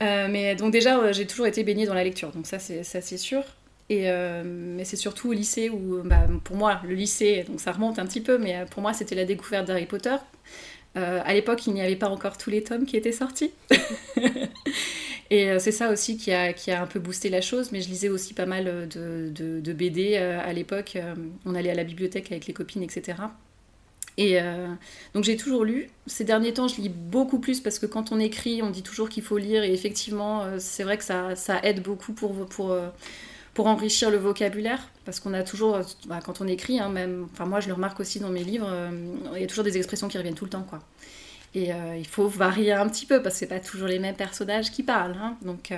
mais 0.00 0.54
donc 0.54 0.70
déjà, 0.70 1.10
j'ai 1.10 1.26
toujours 1.26 1.48
été 1.48 1.64
baignée 1.64 1.86
dans 1.86 1.94
la 1.94 2.04
lecture, 2.04 2.30
donc 2.30 2.46
ça, 2.46 2.60
c'est 2.60 3.16
sûr. 3.16 3.42
Et, 3.90 4.10
euh, 4.10 4.42
mais 4.44 4.84
c'est 4.84 4.96
surtout 4.96 5.28
au 5.28 5.32
lycée 5.32 5.68
où, 5.68 6.00
bah, 6.04 6.26
pour 6.42 6.56
moi, 6.56 6.80
le 6.84 6.94
lycée, 6.94 7.44
donc 7.46 7.60
ça 7.60 7.72
remonte 7.72 7.98
un 7.98 8.06
petit 8.06 8.20
peu, 8.20 8.38
mais 8.38 8.56
euh, 8.56 8.64
pour 8.64 8.82
moi, 8.82 8.92
c'était 8.94 9.14
la 9.14 9.24
découverte 9.24 9.66
d'Harry 9.66 9.86
Potter. 9.86 10.16
Euh, 10.96 11.20
à 11.24 11.34
l'époque, 11.34 11.66
il 11.66 11.74
n'y 11.74 11.82
avait 11.82 11.96
pas 11.96 12.08
encore 12.08 12.38
tous 12.38 12.50
les 12.50 12.62
tomes 12.62 12.86
qui 12.86 12.96
étaient 12.96 13.12
sortis. 13.12 13.50
et 15.30 15.58
c'est 15.58 15.72
ça 15.72 15.90
aussi 15.90 16.16
qui 16.16 16.32
a, 16.32 16.52
qui 16.52 16.70
a 16.70 16.80
un 16.80 16.86
peu 16.86 17.00
boosté 17.00 17.28
la 17.28 17.40
chose, 17.40 17.72
mais 17.72 17.80
je 17.80 17.88
lisais 17.88 18.08
aussi 18.08 18.32
pas 18.32 18.46
mal 18.46 18.88
de, 18.88 19.30
de, 19.30 19.72
BD 19.72 20.16
à 20.16 20.52
l'époque. 20.52 20.96
on 21.44 21.54
allait 21.56 21.70
à 21.70 21.74
la 21.74 21.84
bibliothèque 21.84 22.30
avec 22.30 22.46
les 22.46 22.52
copines, 22.52 22.82
etc. 22.84 23.18
Et 24.18 24.38
donc 25.14 25.24
j'ai 25.24 25.36
toujours 25.36 25.64
lu. 25.64 25.88
Ces 26.06 26.22
derniers 26.22 26.54
temps, 26.54 26.68
je 26.68 26.80
lis 26.80 26.90
beaucoup 26.90 27.40
plus 27.40 27.58
parce 27.58 27.80
que 27.80 27.86
quand 27.86 28.12
on 28.12 28.20
écrit, 28.20 28.62
on 28.62 28.70
dit 28.70 28.84
toujours 28.84 29.08
qu'il 29.08 29.24
faut 29.24 29.38
lire. 29.38 29.64
Et 29.64 29.72
effectivement, 29.72 30.44
c'est 30.60 30.84
vrai 30.84 30.96
que 30.96 31.04
ça, 31.04 31.34
ça, 31.34 31.58
aide 31.64 31.82
beaucoup 31.82 32.12
pour, 32.12 32.46
pour, 32.46 32.72
pour 33.54 33.68
enrichir 33.68 34.10
le 34.10 34.18
vocabulaire, 34.18 34.90
parce 35.04 35.20
qu'on 35.20 35.32
a 35.32 35.44
toujours, 35.44 35.78
bah, 36.06 36.18
quand 36.22 36.40
on 36.40 36.48
écrit, 36.48 36.80
hein, 36.80 36.88
même, 36.88 37.28
enfin 37.32 37.46
moi 37.46 37.60
je 37.60 37.68
le 37.68 37.74
remarque 37.74 38.00
aussi 38.00 38.18
dans 38.18 38.28
mes 38.28 38.42
livres, 38.42 38.68
euh, 38.68 38.90
il 39.34 39.40
y 39.40 39.44
a 39.44 39.46
toujours 39.46 39.64
des 39.64 39.76
expressions 39.76 40.08
qui 40.08 40.18
reviennent 40.18 40.34
tout 40.34 40.44
le 40.44 40.50
temps, 40.50 40.66
quoi. 40.68 40.80
Et 41.54 41.72
euh, 41.72 41.96
il 41.96 42.06
faut 42.06 42.26
varier 42.26 42.72
un 42.72 42.88
petit 42.88 43.06
peu, 43.06 43.22
parce 43.22 43.36
que 43.36 43.38
c'est 43.40 43.46
pas 43.46 43.60
toujours 43.60 43.86
les 43.86 44.00
mêmes 44.00 44.16
personnages 44.16 44.70
qui 44.70 44.82
parlent, 44.82 45.16
hein. 45.16 45.36
donc... 45.42 45.72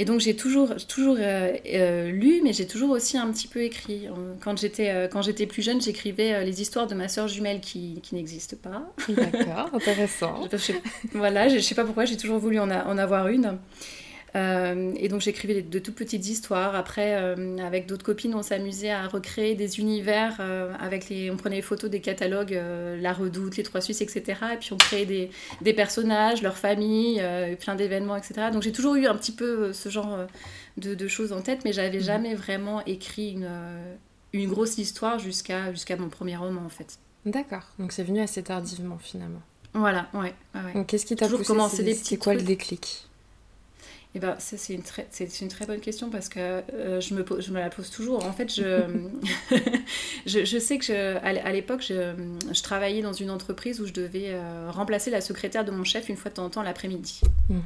Et 0.00 0.04
donc 0.04 0.20
j'ai 0.20 0.36
toujours, 0.36 0.76
toujours 0.86 1.16
lu, 1.16 2.40
mais 2.44 2.52
j'ai 2.52 2.68
toujours 2.68 2.90
aussi 2.90 3.18
un 3.18 3.32
petit 3.32 3.48
peu 3.48 3.62
écrit. 3.62 4.06
Quand 4.40 4.56
j'étais, 4.56 5.08
quand 5.10 5.22
j'étais 5.22 5.44
plus 5.44 5.60
jeune, 5.60 5.80
j'écrivais 5.80 6.44
les 6.44 6.62
histoires 6.62 6.86
de 6.86 6.94
ma 6.94 7.08
sœur 7.08 7.26
jumelle 7.26 7.60
qui, 7.60 7.98
qui 8.00 8.14
n'existe 8.14 8.54
pas. 8.54 8.88
D'accord, 9.08 9.70
intéressant. 9.74 10.46
je, 10.52 10.72
voilà, 11.14 11.48
je, 11.48 11.56
ne 11.56 11.60
sais 11.60 11.74
pas 11.74 11.82
pourquoi, 11.82 12.04
j'ai 12.04 12.16
toujours 12.16 12.38
voulu 12.38 12.60
en, 12.60 12.70
en 12.70 12.96
avoir 12.96 13.26
une. 13.26 13.58
Euh, 14.38 14.92
et 14.96 15.08
donc 15.08 15.20
j'écrivais 15.20 15.62
de 15.62 15.78
toutes 15.78 15.94
petites 15.94 16.26
histoires. 16.28 16.74
Après, 16.74 17.20
euh, 17.20 17.58
avec 17.58 17.86
d'autres 17.86 18.04
copines, 18.04 18.34
on 18.34 18.42
s'amusait 18.42 18.90
à 18.90 19.06
recréer 19.08 19.54
des 19.54 19.80
univers. 19.80 20.36
Euh, 20.40 20.72
avec 20.78 21.08
les, 21.08 21.30
on 21.30 21.36
prenait 21.36 21.56
les 21.56 21.62
photos 21.62 21.90
des 21.90 22.00
catalogues, 22.00 22.58
La 23.00 23.12
Redoute, 23.12 23.56
Les 23.56 23.62
Trois 23.62 23.80
Suisses, 23.80 24.00
etc. 24.00 24.40
Et 24.54 24.56
puis 24.56 24.72
on 24.72 24.76
créait 24.76 25.06
des, 25.06 25.30
des 25.62 25.72
personnages, 25.72 26.42
leurs 26.42 26.56
familles, 26.56 27.22
plein 27.60 27.74
d'événements, 27.74 28.16
etc. 28.16 28.48
Donc 28.52 28.62
j'ai 28.62 28.72
toujours 28.72 28.94
eu 28.94 29.06
un 29.06 29.16
petit 29.16 29.32
peu 29.32 29.72
ce 29.72 29.88
genre 29.88 30.26
de, 30.76 30.94
de 30.94 31.08
choses 31.08 31.32
en 31.32 31.42
tête, 31.42 31.64
mais 31.64 31.72
j'avais 31.72 31.98
mhm. 31.98 32.04
jamais 32.04 32.34
vraiment 32.34 32.84
écrit 32.84 33.32
une, 33.32 33.50
une 34.32 34.48
grosse 34.48 34.78
histoire 34.78 35.18
jusqu'à 35.18 35.72
jusqu'à 35.72 35.96
mon 35.96 36.08
premier 36.08 36.36
roman 36.36 36.62
en 36.64 36.68
fait. 36.68 36.98
D'accord. 37.26 37.66
Donc 37.78 37.92
c'est 37.92 38.04
venu 38.04 38.20
assez 38.20 38.42
tardivement 38.42 38.98
finalement. 38.98 39.42
Voilà, 39.74 40.08
ouais. 40.14 40.34
Donc 40.74 40.86
qu'est-ce 40.86 41.04
qui 41.04 41.14
t'a 41.14 41.28
poussé 41.28 41.94
C'est 41.94 42.16
quoi 42.16 42.34
le 42.34 42.42
déclic? 42.42 43.07
Eh 44.14 44.20
ben, 44.20 44.36
ça, 44.38 44.56
c'est 44.56 44.72
une, 44.72 44.82
très, 44.82 45.06
c'est 45.10 45.40
une 45.42 45.48
très 45.48 45.66
bonne 45.66 45.80
question 45.80 46.08
parce 46.08 46.30
que 46.30 46.38
euh, 46.40 47.00
je, 47.00 47.14
me, 47.14 47.24
je 47.40 47.52
me 47.52 47.58
la 47.58 47.68
pose 47.68 47.90
toujours. 47.90 48.24
En 48.24 48.32
fait, 48.32 48.52
je, 48.52 48.82
je, 50.26 50.44
je, 50.44 50.58
sais 50.58 50.78
que 50.78 50.84
je, 50.84 51.16
à 51.18 51.52
l'époque, 51.52 51.82
je, 51.82 52.14
je, 52.50 52.62
travaillais 52.62 53.02
dans 53.02 53.12
une 53.12 53.30
entreprise 53.30 53.80
où 53.80 53.86
je 53.86 53.92
devais 53.92 54.30
euh, 54.30 54.70
remplacer 54.70 55.10
la 55.10 55.20
secrétaire 55.20 55.64
de 55.64 55.70
mon 55.70 55.84
chef 55.84 56.08
une 56.08 56.16
fois 56.16 56.30
de 56.30 56.36
temps 56.36 56.46
en 56.46 56.50
temps 56.50 56.62
l'après-midi. 56.62 57.20
Mhm. 57.50 57.62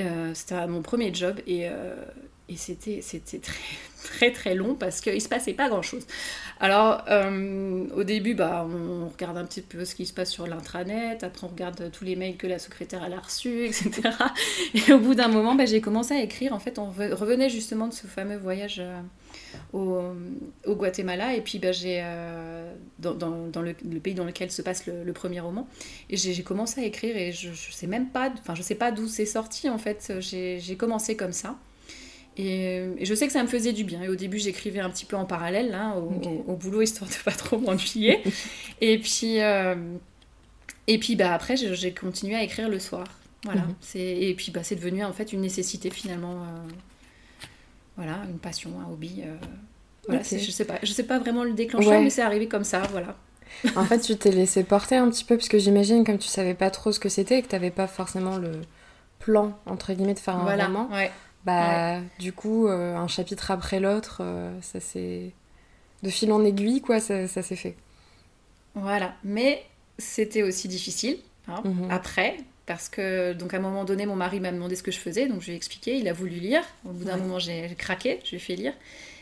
Euh, 0.00 0.30
c'était 0.34 0.66
mon 0.66 0.82
premier 0.82 1.14
job 1.14 1.40
et, 1.46 1.68
et 2.48 2.56
c'était, 2.56 3.00
très, 3.40 3.60
très 4.04 4.32
très 4.32 4.54
long 4.54 4.74
parce 4.74 5.00
qu'il 5.00 5.20
se 5.20 5.28
passait 5.28 5.52
pas 5.52 5.68
grand 5.68 5.82
chose. 5.82 6.06
Alors 6.60 7.04
euh, 7.08 7.86
au 7.94 8.04
début, 8.04 8.34
bah, 8.34 8.66
on 8.68 9.08
regarde 9.08 9.36
un 9.36 9.44
petit 9.44 9.60
peu 9.60 9.84
ce 9.84 9.94
qui 9.94 10.06
se 10.06 10.12
passe 10.12 10.30
sur 10.30 10.46
l'intranet, 10.46 11.22
après 11.22 11.46
on 11.46 11.50
regarde 11.50 11.90
tous 11.92 12.04
les 12.04 12.16
mails 12.16 12.36
que 12.36 12.46
la 12.46 12.58
secrétaire 12.58 13.02
a 13.02 13.20
reçus, 13.20 13.66
etc. 13.66 14.10
Et 14.74 14.92
au 14.92 14.98
bout 14.98 15.14
d'un 15.14 15.28
moment, 15.28 15.54
bah, 15.54 15.66
j'ai 15.66 15.80
commencé 15.80 16.14
à 16.14 16.22
écrire. 16.22 16.52
En 16.52 16.58
fait, 16.58 16.78
on 16.78 16.86
revenait 16.86 17.50
justement 17.50 17.86
de 17.86 17.92
ce 17.92 18.06
fameux 18.06 18.36
voyage 18.38 18.80
euh, 18.80 19.00
au, 19.72 20.00
au, 20.66 20.74
Guatemala 20.74 21.34
et 21.34 21.42
puis 21.42 21.58
bah, 21.58 21.72
j'ai 21.72 22.00
euh, 22.02 22.72
dans, 22.98 23.14
dans, 23.14 23.62
le, 23.62 23.74
pays 24.00 24.14
dans 24.14 24.24
lequel 24.24 24.50
se 24.50 24.62
passe 24.62 24.86
le, 24.86 25.12
premier 25.12 25.40
roman 25.40 25.68
et 26.10 26.16
j'ai 26.16 26.42
commencé 26.42 26.80
à 26.80 26.84
écrire 26.84 27.16
et 27.16 27.32
je, 27.32 27.52
je 27.52 27.72
sais 27.72 27.88
même 27.88 28.08
pas, 28.08 28.30
enfin 28.38 28.54
je 28.54 28.62
sais 28.62 28.76
pas 28.76 28.92
d'où 28.92 29.06
c'est 29.08 29.26
sorti 29.26 29.68
en 29.68 29.78
fait. 29.78 30.12
J'ai 30.20 30.76
commencé 30.76 31.16
comme 31.16 31.32
ça. 31.32 31.56
Et, 32.38 32.84
je 33.02 33.14
sais 33.14 33.26
que 33.26 33.32
ça 33.32 33.42
me 33.42 33.48
faisait 33.48 33.72
du 33.72 33.84
bien. 33.84 34.02
Et 34.02 34.08
au 34.08 34.14
début, 34.14 34.38
j'écrivais 34.38 34.80
un 34.80 34.90
petit 34.90 35.04
peu 35.04 35.16
en 35.16 35.24
parallèle, 35.24 35.70
là, 35.70 35.96
au, 35.96 36.54
boulot, 36.54 36.82
histoire 36.82 37.10
de 37.10 37.16
pas 37.24 37.32
trop 37.32 37.58
m'ennuyer. 37.58 38.22
et 38.80 38.98
puis, 38.98 39.40
euh, 39.40 39.74
et 40.86 40.98
puis 40.98 41.16
bah, 41.16 41.34
après, 41.34 41.56
j'ai 41.56 41.92
continué 41.92 42.36
à 42.36 42.42
écrire 42.42 42.68
le 42.68 42.78
soir. 42.78 43.06
Voilà. 43.44 43.62
Mhm. 43.62 43.74
Et 43.94 44.34
puis, 44.34 44.50
bah, 44.52 44.62
c'est 44.62 44.76
devenu 44.76 45.04
en 45.04 45.12
fait 45.12 45.32
une 45.32 45.40
nécessité 45.40 45.90
finalement. 45.90 46.42
Euh, 46.42 46.72
voilà, 47.96 48.20
une 48.30 48.38
passion, 48.38 48.70
un 48.80 48.90
hobby. 48.90 49.22
Euh, 49.24 49.34
voilà, 50.06 50.22
je 50.22 50.50
sais 50.50 50.64
pas, 50.64 50.78
je 50.82 50.92
sais 50.92 51.02
pas 51.02 51.18
vraiment 51.18 51.42
le 51.42 51.52
déclencheur, 51.52 52.00
mais 52.00 52.10
c'est 52.10 52.22
arrivé 52.22 52.46
comme 52.46 52.64
ça, 52.64 52.82
voilà. 52.92 53.16
en 53.76 53.84
fait, 53.84 53.98
tu 53.98 54.16
t'es 54.16 54.30
laissé 54.30 54.62
porter 54.62 54.96
un 54.96 55.10
petit 55.10 55.24
peu, 55.24 55.36
parce 55.36 55.48
que 55.48 55.58
j'imagine, 55.58 56.04
comme 56.04 56.18
tu 56.18 56.28
savais 56.28 56.54
pas 56.54 56.70
trop 56.70 56.92
ce 56.92 57.00
que 57.00 57.08
c'était 57.08 57.40
et 57.40 57.42
que 57.42 57.48
tu 57.48 57.54
n'avais 57.56 57.72
pas 57.72 57.88
forcément 57.88 58.38
le 58.38 58.52
plan, 59.18 59.58
entre 59.66 59.92
guillemets, 59.92 60.14
de 60.14 60.18
faire 60.18 60.36
un 60.36 60.44
voilà, 60.44 60.66
roman, 60.66 60.88
ouais. 60.92 61.10
Bah, 61.44 62.00
du 62.18 62.32
coup, 62.32 62.66
euh, 62.66 62.96
un 62.96 63.08
chapitre 63.08 63.50
après 63.50 63.80
l'autre, 63.80 64.18
euh, 64.20 64.50
ça 64.60 64.80
c'est 64.80 65.30
de 66.02 66.10
fil 66.10 66.32
en 66.32 66.44
aiguille, 66.44 66.80
quoi, 66.80 67.00
ça, 67.00 67.26
ça 67.26 67.42
s'est 67.42 67.56
fait. 67.56 67.74
Voilà, 68.74 69.14
mais 69.24 69.64
c'était 69.98 70.42
aussi 70.42 70.68
difficile 70.68 71.18
hein, 71.48 71.62
mhm. 71.64 71.90
après, 71.90 72.36
parce 72.66 72.88
que 72.88 73.32
donc 73.32 73.54
à 73.54 73.56
un 73.56 73.60
moment 73.60 73.84
donné, 73.84 74.06
mon 74.06 74.16
mari 74.16 74.40
m'a 74.40 74.52
demandé 74.52 74.76
ce 74.76 74.82
que 74.82 74.92
je 74.92 74.98
faisais, 74.98 75.26
donc 75.26 75.40
je 75.40 75.46
lui 75.46 75.52
ai 75.54 75.56
expliqué, 75.56 75.96
il 75.96 76.08
a 76.08 76.12
voulu 76.12 76.34
lire. 76.34 76.62
Au 76.84 76.90
bout 76.90 77.04
d'un 77.04 77.16
moment, 77.16 77.38
j'ai 77.38 77.74
craqué, 77.76 78.20
je 78.24 78.30
lui 78.30 78.36
ai 78.36 78.40
fait 78.40 78.56
lire. 78.56 78.74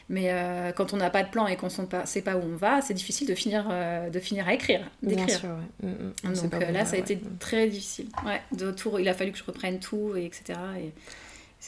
Mais 0.09 0.31
euh, 0.31 0.71
quand 0.71 0.93
on 0.93 0.99
n'a 0.99 1.11
pas 1.11 1.25
de 1.25 1.31
plan 1.31 1.49
et 1.49 1.57
qu'on 1.57 1.67
ne 1.67 2.07
sait 2.07 2.23
pas 2.23 2.37
où 2.37 2.43
on 2.43 2.55
va, 2.55 2.81
c'est 2.81 2.95
difficile 2.95 3.27
de 3.27 3.35
finir, 3.35 3.69
de 4.13 4.21
finir 4.21 4.47
à 4.47 4.55
écrire, 4.55 4.89
d'écrire. 5.03 5.41
Mm, 5.83 5.89
mm. 6.23 6.35
Donc 6.35 6.73
là, 6.73 6.85
ça 6.85 6.97
a 6.97 6.99
été 6.99 7.21
très 7.41 7.67
difficile. 7.67 8.07
Ouais, 8.25 8.41
de 8.57 8.71
tout, 8.71 8.99
il 8.99 9.09
a 9.09 9.15
fallu 9.15 9.33
que 9.33 9.39
je 9.39 9.45
reprenne 9.45 9.81
tout, 9.81 10.15
et 10.17 10.25
etc. 10.25 10.59
Et 10.79 10.93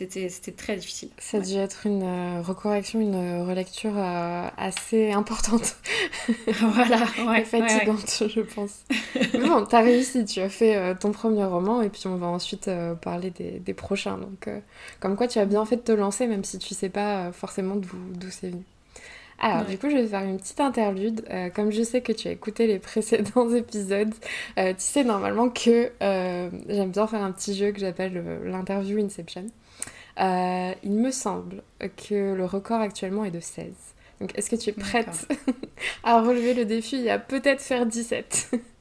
c'était 0.07 0.53
très 0.53 0.77
difficile. 0.77 1.09
Ça 1.19 1.39
a 1.39 1.41
dû 1.41 1.57
être 1.57 1.87
une 1.87 2.05
euh, 2.05 2.41
recorrection, 2.41 3.01
une 3.01 3.15
euh, 3.17 3.45
relecture 3.45 3.95
euh, 3.97 4.49
assez 4.57 5.11
importante. 5.11 5.77
voilà, 6.47 7.01
ouais. 7.27 7.45
fatigante, 7.45 8.23
je 8.29 8.41
pense. 8.41 8.85
bon, 9.35 9.67
t'as 9.67 9.81
réussi, 9.81 10.25
tu 10.25 10.41
as 10.41 10.49
fait 10.49 10.95
ton 10.97 11.11
premier 11.11 11.45
roman 11.45 11.83
et 11.83 11.89
puis 11.89 12.07
on 12.07 12.17
va 12.17 12.29
ensuite 12.29 12.71
parler 13.03 13.31
des, 13.31 13.59
des 13.59 13.75
prochains. 13.75 14.19
Donc, 14.19 14.49
comme 15.01 15.17
quoi 15.17 15.27
tu 15.27 15.39
as 15.41 15.47
bien 15.47 15.65
fait 15.65 15.77
de 15.77 15.83
te 15.83 15.93
lancer, 15.93 16.27
même 16.27 16.45
si 16.45 16.59
tu 16.59 16.75
sais 16.75 16.89
pas 16.89 17.33
forcément 17.33 17.75
d'où 17.77 18.31
c'est 18.31 18.51
venu. 18.51 18.63
Alors, 19.41 19.65
du 19.65 19.79
coup, 19.79 19.89
je 19.89 19.97
vais 19.97 20.07
faire 20.07 20.25
une 20.25 20.39
petite 20.39 20.61
interlude. 20.61 21.25
comme 21.55 21.71
je 21.71 21.83
sais 21.83 22.01
que 22.01 22.13
tu 22.13 22.29
as 22.29 22.33
écouté 22.33 22.67
les 22.67 22.79
précédents 22.79 23.51
épisodes, 23.55 24.15
tu 24.57 24.75
sais 24.79 25.05
normalement 25.05 25.49
que 25.49 25.91
j'aime 26.01 26.91
bien 26.91 27.07
faire 27.07 27.23
un 27.23 27.33
petit 27.33 27.57
jeu 27.57 27.73
que 27.73 27.81
j'appelle 27.81 28.23
l'interview 28.45 28.99
Inception. 28.99 29.47
Euh, 30.21 30.73
il 30.83 30.93
me 30.93 31.11
semble 31.11 31.63
que 31.97 32.35
le 32.35 32.45
record 32.45 32.81
actuellement 32.81 33.25
est 33.25 33.31
de 33.31 33.41
16. 33.41 33.67
Donc 34.21 34.37
est-ce 34.37 34.51
que 34.51 34.57
tu 34.57 34.71
es 34.71 34.73
prête 34.73 35.29
à 36.05 36.21
relever 36.21 36.55
le 36.55 36.65
défi? 36.65 36.97
Et 36.97 37.11
à 37.11 37.19
peut-être 37.19 37.61
faire 37.61 37.87
17 37.87 38.51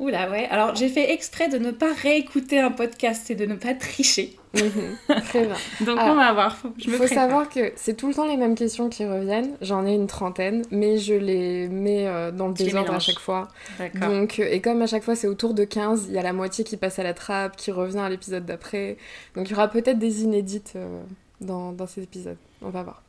Oula, 0.00 0.28
ouais. 0.28 0.48
Alors, 0.50 0.74
j'ai 0.74 0.88
fait 0.88 1.12
exprès 1.12 1.48
de 1.48 1.56
ne 1.58 1.70
pas 1.70 1.92
réécouter 1.92 2.58
un 2.58 2.72
podcast 2.72 3.30
et 3.30 3.36
de 3.36 3.46
ne 3.46 3.54
pas 3.54 3.74
tricher. 3.74 4.36
Mhm. 4.54 5.20
très 5.22 5.46
bien. 5.46 5.54
Donc, 5.86 5.98
on 6.00 6.14
va 6.14 6.32
voir. 6.32 6.56
Il 6.78 6.90
faut 6.90 7.06
savoir 7.06 7.48
que 7.48 7.72
c'est 7.76 7.96
tout 7.96 8.08
le 8.08 8.14
temps 8.14 8.26
les 8.26 8.36
mêmes 8.36 8.56
questions 8.56 8.88
qui 8.88 9.04
reviennent. 9.04 9.56
J'en 9.60 9.86
ai 9.86 9.94
une 9.94 10.08
trentaine, 10.08 10.62
mais 10.70 10.98
je 10.98 11.14
les 11.14 11.68
mets 11.68 12.08
euh, 12.08 12.32
dans 12.32 12.48
le 12.48 12.54
désordre 12.54 12.94
à 12.94 12.98
chaque 12.98 13.20
fois. 13.20 13.48
Donc, 13.94 14.40
euh, 14.40 14.48
et 14.50 14.60
comme 14.60 14.82
à 14.82 14.86
chaque 14.86 15.04
fois 15.04 15.14
c'est 15.14 15.28
autour 15.28 15.54
de 15.54 15.64
15, 15.64 16.06
il 16.08 16.14
y 16.14 16.18
a 16.18 16.22
la 16.22 16.32
moitié 16.32 16.64
qui 16.64 16.76
passe 16.76 16.98
à 16.98 17.02
la 17.04 17.14
trappe, 17.14 17.56
qui 17.56 17.70
revient 17.70 17.98
à 17.98 18.08
l'épisode 18.08 18.44
d'après. 18.44 18.96
Donc, 19.36 19.48
il 19.48 19.52
y 19.52 19.54
aura 19.54 19.68
peut-être 19.68 19.98
des 19.98 20.22
inédites 20.22 20.72
euh, 20.74 21.02
dans, 21.40 21.72
dans 21.72 21.86
ces 21.86 22.02
épisodes. 22.02 22.38
On 22.62 22.70
va 22.70 22.82
voir. 22.82 23.02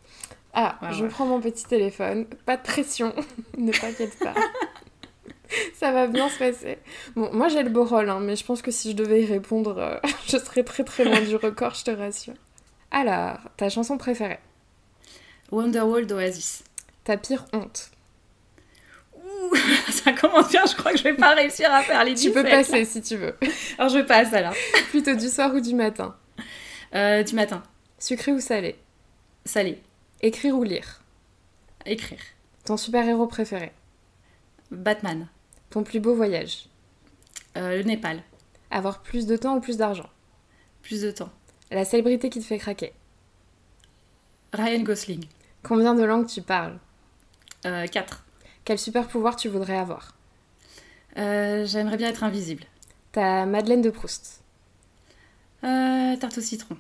Ah, 0.54 0.78
je 0.92 1.06
prends 1.06 1.26
mon 1.26 1.42
petit 1.42 1.66
téléphone. 1.66 2.26
Pas 2.46 2.56
de 2.56 2.62
pression. 2.62 3.14
ne 3.58 3.72
t'inquiète 3.72 4.18
pas. 4.20 4.34
ça 5.76 5.92
va 5.92 6.08
bien 6.08 6.30
se 6.30 6.38
passer. 6.40 6.78
Bon, 7.16 7.30
moi 7.34 7.48
j'ai 7.48 7.64
le 7.64 7.70
beau 7.70 7.86
rôle, 7.86 8.10
hein, 8.10 8.20
mais 8.20 8.36
je 8.36 8.46
pense 8.46 8.62
que 8.62 8.72
si 8.72 8.92
je 8.92 8.96
devais 8.96 9.24
y 9.24 9.26
répondre, 9.26 9.78
euh, 9.78 9.98
je 10.28 10.38
serais 10.38 10.64
très 10.64 10.84
très 10.84 11.04
loin 11.04 11.22
du 11.22 11.36
record, 11.36 11.74
je 11.76 11.84
te 11.84 11.92
rassure. 11.92 12.34
Alors, 12.92 13.38
ta 13.58 13.70
chanson 13.70 13.98
préférée? 13.98 14.40
Wonderwall 15.52 16.06
d'Oasis. 16.08 16.64
Ta 17.04 17.18
pire 17.18 17.46
honte 17.54 17.92
Ouh, 19.16 19.56
ça 19.92 20.14
commence 20.14 20.50
bien, 20.50 20.66
je 20.66 20.76
crois 20.76 20.92
que 20.92 20.98
je 20.98 21.04
vais 21.04 21.14
pas 21.16 21.34
réussir 21.36 21.72
à 21.74 21.82
faire 21.82 22.04
les 22.04 22.16
Tu 22.16 22.32
peux 22.32 22.44
passer 22.44 22.86
si 22.86 23.02
tu 23.02 23.16
veux. 23.18 23.36
Alors 23.78 23.90
je 23.90 24.00
passe 24.00 24.34
alors. 24.34 24.54
Plutôt 24.90 25.14
du 25.16 25.28
soir 25.30 25.54
ou 25.54 25.60
du 25.60 25.76
matin? 25.76 26.16
Euh, 26.94 27.24
Du 27.24 27.36
matin. 27.36 27.62
Sucré 28.00 28.32
ou 28.32 28.40
salé? 28.40 28.76
Salé. 29.46 29.82
Écrire 30.22 30.56
ou 30.56 30.64
lire? 30.64 31.02
Écrire. 31.86 32.20
Ton 32.66 32.78
super-héros 32.78 33.28
préféré? 33.28 33.72
Batman. 34.72 35.28
Ton 35.76 35.84
plus 35.84 36.00
beau 36.00 36.16
voyage 36.16 36.70
euh, 37.58 37.76
Le 37.76 37.84
Népal. 37.84 38.24
Avoir 38.72 39.02
plus 39.02 39.26
de 39.26 39.36
temps 39.36 39.58
ou 39.58 39.60
plus 39.60 39.76
d'argent 39.76 40.10
Plus 40.82 41.02
de 41.02 41.12
temps. 41.12 41.34
La 41.70 41.84
célébrité 41.84 42.30
qui 42.30 42.40
te 42.40 42.46
fait 42.46 42.60
craquer 42.60 42.94
Ryan 44.54 44.84
Gosling. 44.84 45.26
Combien 45.64 45.94
de 45.94 46.04
langues 46.06 46.28
tu 46.28 46.42
parles 46.42 46.80
euh, 47.66 47.88
Quatre. 47.88 48.24
Quel 48.64 48.80
super 48.80 49.10
pouvoir 49.10 49.36
tu 49.36 49.50
voudrais 49.50 49.78
avoir 49.78 50.16
euh, 51.18 51.66
J'aimerais 51.66 51.98
bien 51.98 52.08
être 52.08 52.24
invisible. 52.24 52.64
Ta 53.12 53.46
Madeleine 53.46 53.82
de 53.82 53.90
Proust 53.90 54.44
Tarte 55.62 56.38
au 56.38 56.42
citron. 56.42 56.78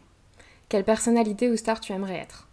Quelle 0.69 0.85
personnalité 0.85 1.49
ou 1.49 1.57
star 1.57 1.81
tu 1.81 1.91
aimerais 1.91 2.25
être 2.25 2.47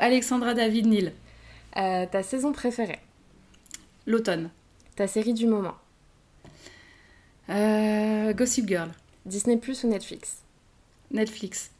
Alexandra 0.00 0.54
David 0.54 0.86
Neal. 0.86 1.12
ta 1.74 2.24
saison 2.24 2.50
préférée 2.50 2.98
L'automne. 4.08 4.48
Ta 4.96 5.06
série 5.06 5.34
du 5.34 5.46
moment 5.46 5.74
euh, 7.50 8.32
Gossip 8.32 8.66
Girl. 8.66 8.88
Disney 9.26 9.58
Plus 9.58 9.84
ou 9.84 9.88
Netflix? 9.88 10.38
Netflix. 11.10 11.70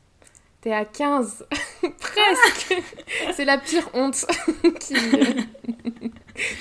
T'es 0.61 0.73
à 0.73 0.85
15 0.85 1.47
Presque 1.99 2.83
C'est 3.33 3.47
la 3.47 3.57
pire 3.57 3.89
honte 3.95 4.27
qui... 4.81 4.95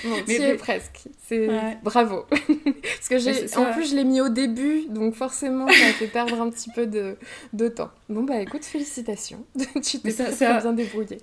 bon, 0.04 0.16
tu 0.26 0.34
es 0.34 0.56
presque. 0.56 1.04
C'est 1.28 1.48
bravo. 1.84 2.26
Parce 2.30 3.10
que 3.10 3.18
j'ai 3.18 3.56
en 3.58 3.74
plus 3.74 3.92
je 3.92 3.96
l'ai 3.96 4.04
mis 4.04 4.22
au 4.22 4.30
début, 4.30 4.86
donc 4.90 5.16
forcément 5.16 5.68
ça 5.68 5.88
a 5.90 5.94
fait 5.94 6.08
perdre 6.08 6.42
un 6.42 6.50
petit 6.50 6.70
peu 6.72 6.86
de, 6.86 7.18
de 7.54 7.68
temps. 7.68 7.90
Bon 8.10 8.24
bah 8.24 8.40
écoute, 8.40 8.64
félicitations. 8.64 9.46
tu 9.84 10.00
t'es 10.00 10.14
bien 10.14 10.74
débrouillé. 10.74 11.18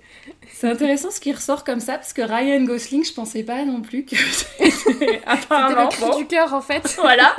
C'est 0.51 0.67
intéressant 0.67 1.11
ce 1.11 1.19
qui 1.19 1.31
ressort 1.31 1.63
comme 1.63 1.79
ça 1.79 1.93
parce 1.93 2.13
que 2.13 2.21
Ryan 2.21 2.63
Gosling, 2.63 3.03
je 3.03 3.13
pensais 3.13 3.43
pas 3.43 3.65
non 3.65 3.81
plus 3.81 4.05
que 4.05 4.15
C'était 4.85 5.21
le 5.25 5.89
cri 5.89 6.17
du 6.17 6.27
cœur 6.27 6.53
en 6.53 6.61
fait. 6.61 6.97
Voilà. 7.01 7.35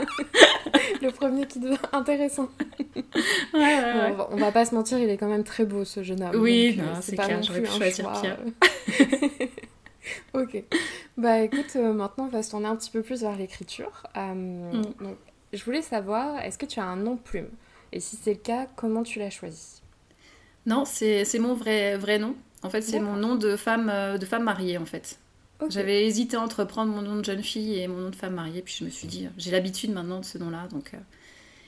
le 1.03 1.11
premier 1.11 1.47
qui 1.47 1.61
devient 1.61 1.77
intéressant. 1.93 2.49
on, 3.55 4.37
va, 4.37 4.53
pas 4.53 4.65
se 4.65 4.75
mentir, 4.75 4.99
il 4.99 5.09
est 5.09 5.17
quand 5.17 5.29
même 5.29 5.45
très 5.45 5.65
beau 5.65 5.85
ce 5.85 6.03
jeune 6.03 6.23
homme. 6.23 6.37
Oui, 6.41 6.79
euh, 6.81 6.99
c'est 7.01 7.17
clair, 7.17 7.43
j'aurais 7.43 7.63
pu 7.63 7.71
choisir 7.71 8.13
pire. 8.21 8.37
ok. 10.35 10.65
Bah 11.17 11.41
écoute, 11.41 11.77
euh, 11.77 11.93
maintenant 11.93 12.25
on 12.25 12.29
va 12.29 12.43
se 12.43 12.51
tourner 12.51 12.67
un 12.67 12.77
petit 12.77 12.91
peu 12.91 13.03
plus 13.03 13.23
vers 13.23 13.37
l'écriture. 13.37 14.05
Euh, 14.17 14.35
mm. 14.35 15.17
je 15.53 15.65
voulais 15.65 15.83
savoir, 15.83 16.41
est-ce 16.41 16.59
que 16.59 16.67
tu 16.67 16.81
as 16.81 16.85
un 16.85 16.97
nom 16.97 17.17
plume? 17.17 17.49
Et 17.93 18.01
si 18.01 18.17
c'est 18.17 18.35
le 18.35 18.41
cas, 18.41 18.67
comment 18.77 19.03
tu 19.03 19.19
l'as 19.19 19.31
choisi? 19.31 19.83
Non, 20.67 20.85
c'est 20.85 21.25
mon 21.39 21.55
vrai, 21.55 21.97
vrai 21.97 22.19
nom. 22.19 22.35
En 22.63 22.71
fait, 22.71 22.83
c'est 22.83 22.99
mon 22.99 23.17
nom 23.17 23.37
de 23.37 23.55
femme, 23.57 23.89
euh, 23.89 24.19
de 24.19 24.27
femme 24.27 24.43
mariée, 24.43 24.79
en 24.79 24.87
fait. 24.87 25.19
J'avais 25.71 26.05
hésité 26.05 26.37
entre 26.37 26.65
prendre 26.65 26.93
mon 26.93 27.01
nom 27.01 27.17
de 27.17 27.25
jeune 27.25 27.43
fille 27.43 27.79
et 27.79 27.89
mon 27.89 27.99
nom 27.99 28.11
de 28.11 28.17
femme 28.17 28.35
mariée, 28.35 28.63
puis 28.63 28.75
je 28.79 28.85
me 28.85 28.91
suis 28.91 29.07
dit, 29.07 29.29
j'ai 29.39 29.51
l'habitude 29.51 29.93
maintenant 29.93 30.21
de 30.21 30.25
ce 30.25 30.37
nom-là, 30.37 30.67
donc 30.69 30.93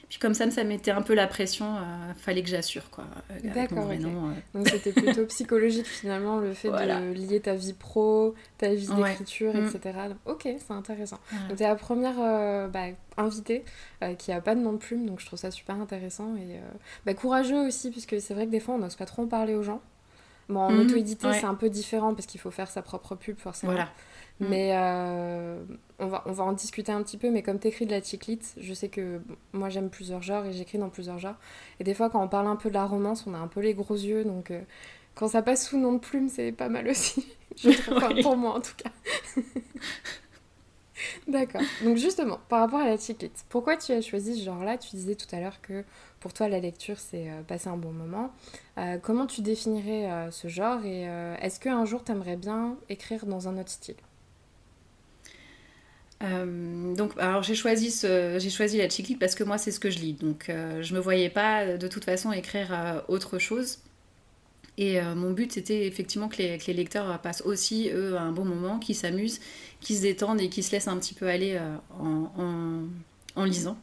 puis 0.09 0.17
comme 0.17 0.33
ça, 0.33 0.49
ça 0.49 0.63
mettait 0.63 0.89
un 0.89 1.03
peu 1.03 1.13
la 1.13 1.27
pression, 1.27 1.75
euh, 1.77 2.13
fallait 2.17 2.41
que 2.41 2.49
j'assure 2.49 2.89
quoi. 2.89 3.03
Euh, 3.29 3.53
D'accord. 3.53 3.87
Euh. 3.91 4.33
Donc 4.55 4.67
c'était 4.67 4.91
plutôt 4.91 5.25
psychologique 5.27 5.85
finalement 5.85 6.39
le 6.39 6.53
fait 6.53 6.69
de 6.69 7.13
lier 7.13 7.39
ta 7.39 7.53
vie 7.53 7.73
pro, 7.73 8.33
ta 8.57 8.73
vie 8.73 8.87
d'écriture, 8.87 9.53
mm. 9.53 9.67
etc. 9.67 9.99
ok, 10.25 10.41
c'est 10.43 10.73
intéressant. 10.73 11.19
Donc 11.47 11.57
t'es 11.57 11.67
la 11.67 11.75
première 11.75 12.15
bah, 12.69 12.85
invitée 13.17 13.63
qui 14.17 14.31
a 14.31 14.41
pas 14.41 14.55
de 14.55 14.61
nom 14.61 14.73
de 14.73 14.77
plume, 14.77 15.05
donc 15.05 15.19
je 15.19 15.27
trouve 15.27 15.37
ça 15.37 15.51
super 15.51 15.75
intéressant 15.75 16.35
et 16.35 16.59
bah, 17.05 17.13
courageux 17.13 17.67
aussi 17.67 17.91
puisque 17.91 18.19
c'est 18.19 18.33
vrai 18.33 18.47
que 18.47 18.51
des 18.51 18.59
fois 18.59 18.75
on 18.75 18.79
n'ose 18.79 18.95
pas 18.95 19.05
trop 19.05 19.21
en 19.21 19.27
parler 19.27 19.53
aux 19.53 19.63
gens. 19.63 19.81
Bon, 20.49 20.61
en 20.61 20.71
mm. 20.71 20.79
auto-édité, 20.79 21.27
c'est 21.33 21.45
un 21.45 21.53
peu 21.53 21.69
différent 21.69 22.15
parce 22.15 22.25
qu'il 22.25 22.39
faut 22.39 22.49
faire 22.49 22.71
sa 22.71 22.81
propre 22.81 23.13
pub, 23.13 23.37
forcément. 23.37 23.73
Voilà. 23.73 23.89
Mm. 24.39 24.45
Mais 24.47 24.71
euh, 24.73 25.61
on, 25.99 26.07
va, 26.07 26.23
on 26.25 26.31
va 26.31 26.43
en 26.43 26.53
discuter 26.53 26.91
un 26.91 27.03
petit 27.03 27.17
peu, 27.17 27.29
mais 27.29 27.43
comme 27.43 27.59
tu 27.59 27.67
écris 27.67 27.85
de 27.85 27.91
la 27.91 28.01
chiclite, 28.01 28.55
je 28.59 28.73
sais 28.73 28.89
que 28.89 29.21
moi 29.53 29.69
j'aime 29.69 29.89
plusieurs 29.89 30.21
genres 30.21 30.45
et 30.45 30.53
j'écris 30.53 30.77
dans 30.77 30.89
plusieurs 30.89 31.19
genres. 31.19 31.35
Et 31.79 31.83
des 31.83 31.93
fois, 31.93 32.09
quand 32.09 32.23
on 32.23 32.27
parle 32.27 32.47
un 32.47 32.55
peu 32.55 32.69
de 32.69 32.75
la 32.75 32.85
romance, 32.85 33.25
on 33.27 33.33
a 33.33 33.37
un 33.37 33.47
peu 33.47 33.59
les 33.59 33.73
gros 33.73 33.95
yeux, 33.95 34.23
donc 34.23 34.51
euh, 34.51 34.61
quand 35.15 35.27
ça 35.27 35.41
passe 35.41 35.67
sous 35.67 35.77
nom 35.77 35.93
de 35.93 35.99
plume, 35.99 36.29
c'est 36.29 36.51
pas 36.51 36.69
mal 36.69 36.87
aussi. 36.87 37.27
je 37.57 37.71
trouve, 37.71 38.21
pour 38.21 38.37
moi 38.37 38.55
en 38.55 38.61
tout 38.61 38.75
cas. 38.77 38.91
D'accord. 41.27 41.61
Donc 41.83 41.97
justement, 41.97 42.39
par 42.49 42.59
rapport 42.61 42.79
à 42.79 42.85
la 42.85 42.97
chiclite, 42.97 43.45
pourquoi 43.49 43.77
tu 43.77 43.91
as 43.91 44.01
choisi 44.01 44.37
ce 44.37 44.43
genre-là? 44.43 44.77
Tu 44.77 44.95
disais 44.95 45.15
tout 45.15 45.33
à 45.33 45.39
l'heure 45.39 45.61
que 45.61 45.85
pour 46.19 46.33
toi, 46.33 46.49
la 46.49 46.59
lecture, 46.59 46.99
c'est 46.99 47.29
euh, 47.29 47.41
passer 47.41 47.69
un 47.69 47.77
bon 47.77 47.91
moment. 47.91 48.31
comment 49.01 49.25
tu 49.25 49.41
définirais 49.41 50.29
ce 50.31 50.47
genre? 50.47 50.83
Et 50.85 51.03
est-ce 51.41 51.59
qu'un 51.59 51.85
jour, 51.85 52.03
tu 52.03 52.11
aimerais 52.11 52.37
bien 52.37 52.77
écrire 52.89 53.25
dans 53.25 53.47
un 53.47 53.57
autre 53.57 53.69
style? 53.69 53.95
Euh, 56.21 56.95
donc, 56.95 57.13
alors 57.17 57.43
j'ai 57.43 57.55
choisi, 57.55 57.89
la 58.01 58.89
chiclite 58.89 59.19
parce 59.19 59.35
que 59.35 59.43
moi 59.43 59.57
c'est 59.57 59.71
ce 59.71 59.79
que 59.79 59.89
je 59.89 59.99
lis. 59.99 60.13
Donc, 60.13 60.49
euh, 60.49 60.81
je 60.81 60.93
me 60.93 60.99
voyais 60.99 61.29
pas 61.29 61.77
de 61.77 61.87
toute 61.87 62.05
façon 62.05 62.31
écrire 62.31 62.73
euh, 62.73 63.01
autre 63.07 63.39
chose. 63.39 63.79
Et 64.77 65.01
mon 65.01 65.31
but 65.31 65.51
c'était 65.51 65.87
effectivement 65.87 66.29
que 66.29 66.37
les, 66.37 66.57
lecteurs 66.73 67.19
passent 67.19 67.41
aussi 67.41 67.89
eux 67.93 68.17
un 68.17 68.31
bon 68.31 68.45
moment, 68.45 68.79
qu'ils 68.79 68.95
s'amusent, 68.95 69.41
qu'ils 69.81 69.97
se 69.97 70.01
détendent 70.03 70.39
et 70.39 70.47
qu'ils 70.47 70.63
se 70.63 70.71
laissent 70.71 70.87
un 70.87 70.97
petit 70.97 71.13
peu 71.13 71.27
aller 71.27 71.59
en, 71.99 73.43
lisant. 73.43 73.77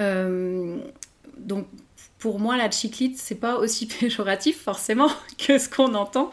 donc, 0.00 1.68
pour 2.18 2.40
moi 2.40 2.56
la 2.56 2.68
chiclite 2.72 3.18
c'est 3.18 3.36
pas 3.36 3.58
aussi 3.58 3.86
péjoratif 4.00 4.60
forcément 4.60 5.12
que 5.38 5.58
ce 5.58 5.68
qu'on 5.68 5.94
entend. 5.94 6.32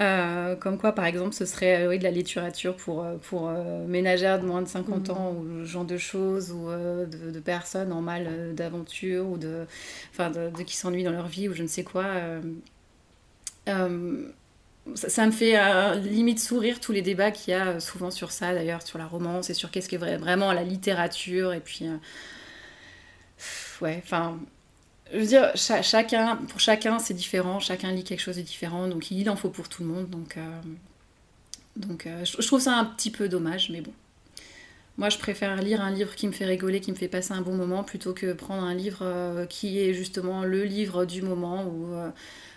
Euh, 0.00 0.54
comme 0.54 0.78
quoi, 0.78 0.92
par 0.92 1.06
exemple, 1.06 1.34
ce 1.34 1.44
serait 1.44 1.82
euh, 1.82 1.88
oui, 1.88 1.98
de 1.98 2.04
la 2.04 2.12
littérature 2.12 2.76
pour, 2.76 3.02
euh, 3.02 3.16
pour 3.16 3.50
ménagères 3.88 4.40
de 4.40 4.46
moins 4.46 4.62
de 4.62 4.68
50 4.68 5.10
ans, 5.10 5.32
ou 5.32 5.64
ce 5.64 5.64
genre 5.64 5.84
de 5.84 5.96
choses, 5.98 6.52
ou 6.52 6.68
de, 6.70 7.40
personnes 7.40 7.92
en 7.92 8.00
mal 8.00 8.54
d'aventure, 8.54 9.26
ou 9.26 9.38
de, 9.38 9.66
enfin, 10.12 10.30
de, 10.30 10.50
qui 10.62 10.76
s'ennuient 10.76 11.04
dans 11.04 11.12
leur 11.12 11.28
vie, 11.28 11.48
ou 11.48 11.54
je 11.54 11.62
ne 11.62 11.68
sais 11.68 11.84
quoi. 11.84 12.04
Ça, 14.94 15.26
me 15.26 15.32
fait 15.32 15.54
limite 16.00 16.38
sourire 16.40 16.80
tous 16.80 16.92
les 16.92 17.02
débats 17.02 17.30
qu'il 17.30 17.52
y 17.52 17.54
a 17.54 17.78
souvent 17.80 18.10
sur 18.10 18.30
ça, 18.32 18.54
d'ailleurs, 18.54 18.82
sur 18.82 18.98
la 18.98 19.06
romance 19.06 19.50
et 19.50 19.54
sur 19.54 19.70
qu'est-ce 19.70 19.88
qu'est 19.88 19.98
vraiment 19.98 20.52
la 20.52 20.62
littérature, 20.64 21.52
et 21.52 21.60
puis. 21.60 21.86
ouais, 23.80 24.00
enfin 24.02 24.38
je 25.12 25.18
veux 25.18 25.26
dire, 25.26 25.52
chacun, 25.54 26.36
pour 26.36 26.60
chacun, 26.60 26.98
c'est 26.98 27.14
différent. 27.14 27.60
Chacun 27.60 27.92
lit 27.92 28.04
quelque 28.04 28.20
chose 28.20 28.36
de 28.36 28.42
différent. 28.42 28.88
Donc, 28.88 29.10
il 29.10 29.28
en 29.30 29.36
faut 29.36 29.48
pour 29.48 29.68
tout 29.68 29.82
le 29.82 29.88
monde. 29.88 30.10
Donc, 30.10 30.36
euh, 30.36 30.60
donc 31.76 32.06
euh, 32.06 32.24
je, 32.24 32.46
trouve 32.46 32.60
ça 32.60 32.74
un 32.74 32.84
petit 32.84 33.10
peu 33.10 33.28
dommage, 33.28 33.70
mais 33.70 33.80
bon. 33.80 33.92
Moi, 34.98 35.10
je 35.10 35.18
préfère 35.18 35.56
lire 35.62 35.80
un 35.80 35.92
livre 35.92 36.14
qui 36.14 36.26
me 36.26 36.32
fait 36.32 36.44
rigoler, 36.44 36.80
qui 36.80 36.90
me 36.90 36.96
fait 36.96 37.08
passer 37.08 37.32
un 37.32 37.40
bon 37.40 37.54
moment, 37.54 37.84
plutôt 37.84 38.12
que 38.12 38.32
prendre 38.32 38.64
un 38.64 38.74
livre 38.74 39.00
euh, 39.02 39.46
qui 39.46 39.78
est 39.78 39.94
justement 39.94 40.42
le 40.42 40.64
livre 40.64 41.04
du 41.04 41.22
moment 41.22 41.64
où 41.64 41.94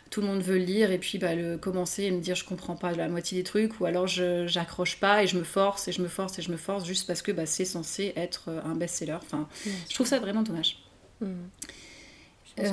tout 0.10 0.20
le 0.20 0.28
monde 0.28 0.42
veut 0.42 0.58
le 0.58 0.66
lire 0.66 0.92
et 0.92 0.98
puis 0.98 1.20
bah, 1.20 1.36
le 1.36 1.58
commencer 1.58 2.04
et 2.04 2.12
me 2.12 2.20
dire 2.20 2.36
je 2.36 2.44
comprends 2.44 2.76
pas 2.76 2.92
la 2.92 3.08
moitié 3.08 3.38
des 3.38 3.46
trucs 3.46 3.80
ou 3.80 3.86
alors 3.86 4.08
je 4.08 4.46
j'accroche 4.46 5.00
pas 5.00 5.24
et 5.24 5.28
je 5.28 5.38
me 5.38 5.44
force 5.44 5.88
et 5.88 5.94
je 5.94 6.02
me 6.02 6.10
force 6.10 6.38
et 6.38 6.42
je 6.42 6.52
me 6.52 6.58
force 6.58 6.84
juste 6.84 7.08
parce 7.08 7.22
que 7.22 7.32
bah, 7.32 7.46
c'est 7.46 7.64
censé 7.64 8.12
être 8.18 8.50
un 8.66 8.76
best-seller. 8.76 9.20
Enfin, 9.22 9.48
je 9.88 9.94
trouve 9.94 10.08
ça 10.08 10.20
vraiment 10.20 10.42
dommage. 10.42 10.80
Mmh. 11.22 11.28
Je 12.58 12.64
pense 12.64 12.72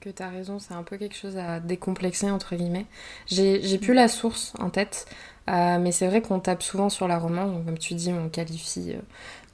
que, 0.00 0.10
tu 0.10 0.22
as 0.22 0.28
raison, 0.28 0.58
c'est 0.58 0.74
un 0.74 0.82
peu 0.82 0.96
quelque 0.96 1.16
chose 1.16 1.36
à 1.36 1.60
décomplexer, 1.60 2.30
entre 2.30 2.54
guillemets. 2.56 2.86
J'ai 3.26 3.78
plus 3.78 3.94
la 3.94 4.08
source 4.08 4.52
en 4.58 4.70
tête, 4.70 5.06
euh, 5.48 5.78
mais 5.78 5.92
c'est 5.92 6.06
vrai 6.06 6.22
qu'on 6.22 6.40
tape 6.40 6.62
souvent 6.62 6.88
sur 6.88 7.08
la 7.08 7.18
romance, 7.18 7.52
donc 7.52 7.64
comme 7.64 7.78
tu 7.78 7.94
dis, 7.94 8.12
on 8.12 8.28
qualifie 8.28 8.94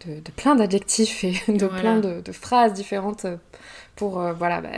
euh, 0.08 0.20
de, 0.20 0.30
plein 0.32 0.54
d'adjectifs 0.54 1.24
et 1.24 1.34
de 1.48 1.66
plein 1.66 1.98
de, 1.98 2.32
phrases 2.32 2.72
différentes 2.72 3.26
pour 3.96 4.20
euh, 4.20 4.32
voilà, 4.32 4.60
bah, 4.60 4.70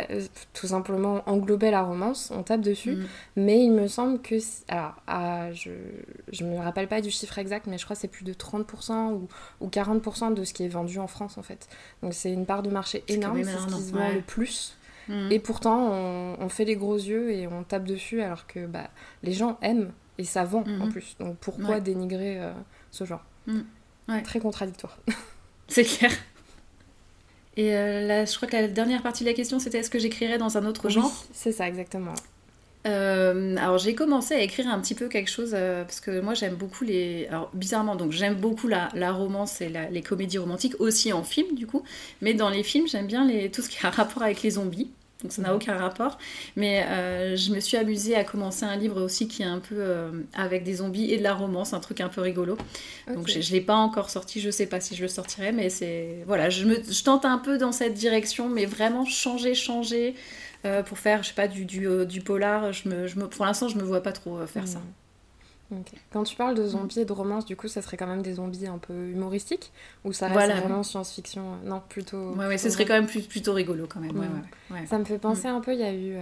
tout 0.53 0.67
simplement 0.67 1.23
englober 1.27 1.71
la 1.71 1.83
romance, 1.83 2.33
on 2.35 2.43
tape 2.43 2.61
dessus. 2.61 2.97
Mm. 2.97 3.07
Mais 3.37 3.65
il 3.65 3.71
me 3.71 3.87
semble 3.87 4.21
que. 4.21 4.37
Alors, 4.69 4.97
ah, 5.07 5.53
je 5.53 5.71
ne 6.41 6.51
me 6.51 6.59
rappelle 6.59 6.89
pas 6.89 7.01
du 7.01 7.11
chiffre 7.11 7.39
exact, 7.39 7.67
mais 7.67 7.79
je 7.79 7.85
crois 7.85 7.95
que 7.95 8.01
c'est 8.01 8.09
plus 8.09 8.25
de 8.25 8.33
30% 8.33 9.13
ou, 9.13 9.29
ou 9.61 9.69
40% 9.69 10.35
de 10.35 10.45
ce 10.45 10.53
qui 10.53 10.65
est 10.65 10.69
vendu 10.69 10.99
en 10.99 11.07
France 11.07 11.39
en 11.39 11.43
fait. 11.43 11.69
Donc 12.03 12.15
c'est 12.15 12.33
une 12.33 12.47
part 12.47 12.63
de 12.63 12.71
marché 12.71 13.05
énorme, 13.09 13.45
c'est 13.45 13.59
ce 13.59 13.67
qui 13.67 13.83
se 13.83 13.93
vend 13.93 14.11
le 14.13 14.21
plus. 14.21 14.77
Mm. 15.09 15.33
Et 15.33 15.39
pourtant, 15.39 15.93
on, 15.93 16.49
fait 16.49 16.65
les 16.65 16.77
gros 16.77 16.97
yeux 16.97 17.33
et 17.33 17.47
on 17.47 17.63
tape 17.63 17.85
dessus 17.85 18.23
alors 18.23 18.47
que 18.47 18.67
bah, 18.67 18.91
les 19.23 19.33
gens 19.33 19.59
aiment 19.63 19.93
et 20.19 20.25
ça 20.25 20.45
vend 20.45 20.61
en 20.61 20.87
mm-hmm. 20.87 20.91
plus. 20.91 21.17
Donc 21.19 21.37
pourquoi 21.39 21.81
dénigrer 21.81 22.41
euh, 22.41 22.53
ce 22.91 23.05
genre? 23.05 23.25
Mm. 23.47 23.63
Très 24.23 24.41
contradictoire. 24.41 24.99
C'est 25.69 25.85
clair. 25.85 26.11
Et 27.57 27.75
euh, 27.75 28.07
là, 28.07 28.25
je 28.25 28.35
crois 28.37 28.49
que 28.49 28.57
la 28.57 28.69
dernière 28.69 29.03
partie 29.03 29.25
de 29.25 29.29
la 29.29 29.35
question, 29.35 29.59
c'était 29.59 29.79
est-ce 29.79 29.91
que 29.91 29.99
j'écrirais 29.99 30.39
dans 30.39 30.59
un 30.59 30.67
autre 30.67 30.89
genre? 30.89 31.13
C'est 31.33 31.53
ça, 31.53 31.69
exactement. 31.69 32.15
Euh, 32.87 33.57
alors 33.57 33.79
j'ai 33.79 33.95
commencé 33.95 34.35
à 34.35 34.41
écrire 34.41 34.69
un 34.69 34.79
petit 34.79 34.95
peu 34.95 35.09
quelque 35.09 35.31
chose 35.31 35.53
euh, 35.55 35.85
parce 35.85 36.01
que 36.01 36.21
moi 36.21 36.35
j'aime 36.35 36.55
beaucoup 36.55 36.85
les 36.85 37.27
alors 37.29 37.51
bizarrement 37.55 37.97
donc 37.97 38.13
j'aime 38.13 38.35
beaucoup 38.35 38.69
la, 38.69 38.91
la, 38.93 39.11
romance 39.11 39.63
et 39.63 39.73
les 39.91 40.03
comédies 40.03 40.37
romantiques 40.37 40.79
aussi 40.81 41.11
en 41.15 41.23
film 41.23 41.55
du 41.55 41.67
coup. 41.67 41.83
Mais 42.21 42.35
dans 42.35 42.51
les 42.51 42.63
films 42.63 42.87
j'aime 42.87 43.07
bien 43.07 43.27
les, 43.27 43.51
tout 43.51 43.63
ce 43.63 43.71
qui 43.71 43.79
a 43.87 43.89
rapport 43.89 44.23
avec 44.23 44.43
les 44.43 44.51
zombies 44.51 44.91
donc 45.25 45.33
ça 45.33 45.43
n'a 45.43 45.53
aucun 45.55 45.77
rapport. 45.77 46.19
Mais 46.55 46.85
euh, 46.87 47.35
je 47.35 47.53
me 47.53 47.59
suis 47.59 47.77
amusée 47.77 48.15
à 48.15 48.23
commencer 48.23 48.65
un 48.65 48.77
livre 48.77 49.03
aussi 49.03 49.27
qui 49.27 49.43
est 49.43 49.47
un 49.47 49.59
peu 49.59 49.83
avec 50.35 50.63
des 50.63 50.75
zombies 50.75 51.11
et 51.11 51.19
de 51.19 51.25
la 51.25 51.35
romance, 51.35 51.73
un 51.75 51.81
truc 51.81 52.01
un 52.01 52.09
peu 52.09 52.21
rigolo. 52.21 52.57
Donc 53.13 53.29
je 53.29 53.39
ne 53.39 53.53
l'ai 53.53 53.61
pas 53.61 53.75
encore 53.75 54.11
sorti, 54.11 54.41
je 54.41 54.47
ne 54.47 54.53
sais 54.53 54.67
pas 54.67 54.81
si 54.81 54.95
je 54.95 55.03
le 55.03 55.09
sortirai, 55.09 55.51
mais 55.51 55.69
c'est. 55.69 56.23
Voilà, 56.27 56.51
je, 56.51 56.65
me, 56.65 56.77
je 56.77 57.03
tente 57.03 57.25
un 57.25 57.39
peu 57.39 57.59
dans 57.59 57.73
cette 57.73 57.95
direction, 57.95 58.49
mais 58.49 58.67
vraiment 58.67 59.05
changer, 59.05 59.55
changer. 59.55 60.15
Euh, 60.65 60.83
pour 60.83 60.99
faire, 60.99 61.23
je 61.23 61.29
sais 61.29 61.35
pas, 61.35 61.49
du, 61.49 61.67
du, 61.67 61.87
euh, 61.87 62.07
du 62.07 62.23
polar. 62.23 62.73
Je 62.73 62.89
me, 62.89 63.07
je 63.07 63.19
me, 63.19 63.29
pour 63.29 63.45
l'instant, 63.45 63.69
je 63.69 63.77
me 63.77 63.83
vois 63.83 64.03
pas 64.03 64.13
trop 64.13 64.39
euh, 64.39 64.47
faire 64.47 64.67
ça. 64.67 64.81
Quand 66.13 66.25
tu 66.25 66.37
parles 66.37 66.55
de 66.55 66.67
zombies 66.67 67.01
et 67.01 67.05
de 67.05 67.13
romance, 67.13 67.45
du 67.45 67.57
coup, 67.57 67.69
ça 67.69 67.83
serait 67.83 67.97
quand 67.97 68.07
même 68.07 68.23
des 68.23 68.35
zombies 68.35 68.67
un 68.67 68.79
peu 68.79 69.09
humoristiques 69.09 69.73
Ou 70.05 70.13
ça 70.13 70.29
reste 70.29 70.53
vraiment 70.57 70.83
science-fiction? 70.83 71.59
Non, 71.65 71.83
plutôt. 71.89 72.33
Ouais, 72.35 72.47
ouais, 72.47 72.59
ce 72.59 72.71
serait 72.71 72.85
quand 72.85 72.95
même 72.95 73.07
plus, 73.07 73.23
plutôt 73.23 73.53
rigolo 73.53 73.87
quand 73.89 74.01
même. 74.01 74.17
Ouais, 74.71 74.87
ça 74.87 74.99
me 74.99 75.05
fait 75.05 75.19
penser 75.19 75.49
hmm. 75.49 75.57
un 75.57 75.61
peu, 75.61 75.73
il 75.73 75.81
y 75.81 75.85
a 75.85 75.95
eu 75.95 76.17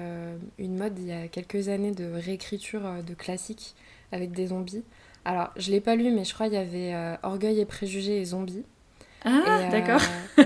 une 0.58 0.76
mode 0.76 0.98
il 0.98 1.06
y 1.06 1.12
a 1.12 1.28
quelques 1.28 1.68
années 1.68 1.92
de 1.92 2.10
réécriture 2.12 2.82
de 3.06 3.14
classiques 3.14 3.74
avec 4.12 4.32
des 4.32 4.48
zombies. 4.48 4.84
Alors, 5.24 5.50
je 5.56 5.70
l'ai 5.70 5.80
pas 5.80 5.94
lu, 5.94 6.10
mais 6.10 6.24
je 6.24 6.34
crois 6.34 6.46
qu'il 6.46 6.56
y 6.56 6.58
avait 6.58 7.16
Orgueil 7.22 7.60
et 7.60 7.64
préjugés 7.64 8.20
et 8.20 8.24
zombies. 8.24 8.64
Ah, 9.24 9.68
d'accord. 9.70 10.00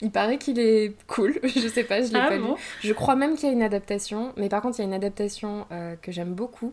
il 0.00 0.10
paraît 0.10 0.38
qu'il 0.38 0.58
est 0.58 0.94
cool, 1.06 1.38
je 1.44 1.68
sais 1.68 1.84
pas, 1.84 2.02
je 2.02 2.12
l'ai 2.12 2.18
ah, 2.18 2.28
pas 2.28 2.38
bon? 2.38 2.54
lu. 2.54 2.60
Je 2.82 2.92
crois 2.92 3.14
même 3.14 3.36
qu'il 3.36 3.48
y 3.48 3.52
a 3.52 3.54
une 3.54 3.62
adaptation, 3.62 4.32
mais 4.36 4.48
par 4.48 4.62
contre, 4.62 4.80
il 4.80 4.82
y 4.82 4.84
a 4.84 4.88
une 4.88 4.94
adaptation 4.94 5.66
que 6.02 6.10
j'aime 6.10 6.34
beaucoup 6.34 6.72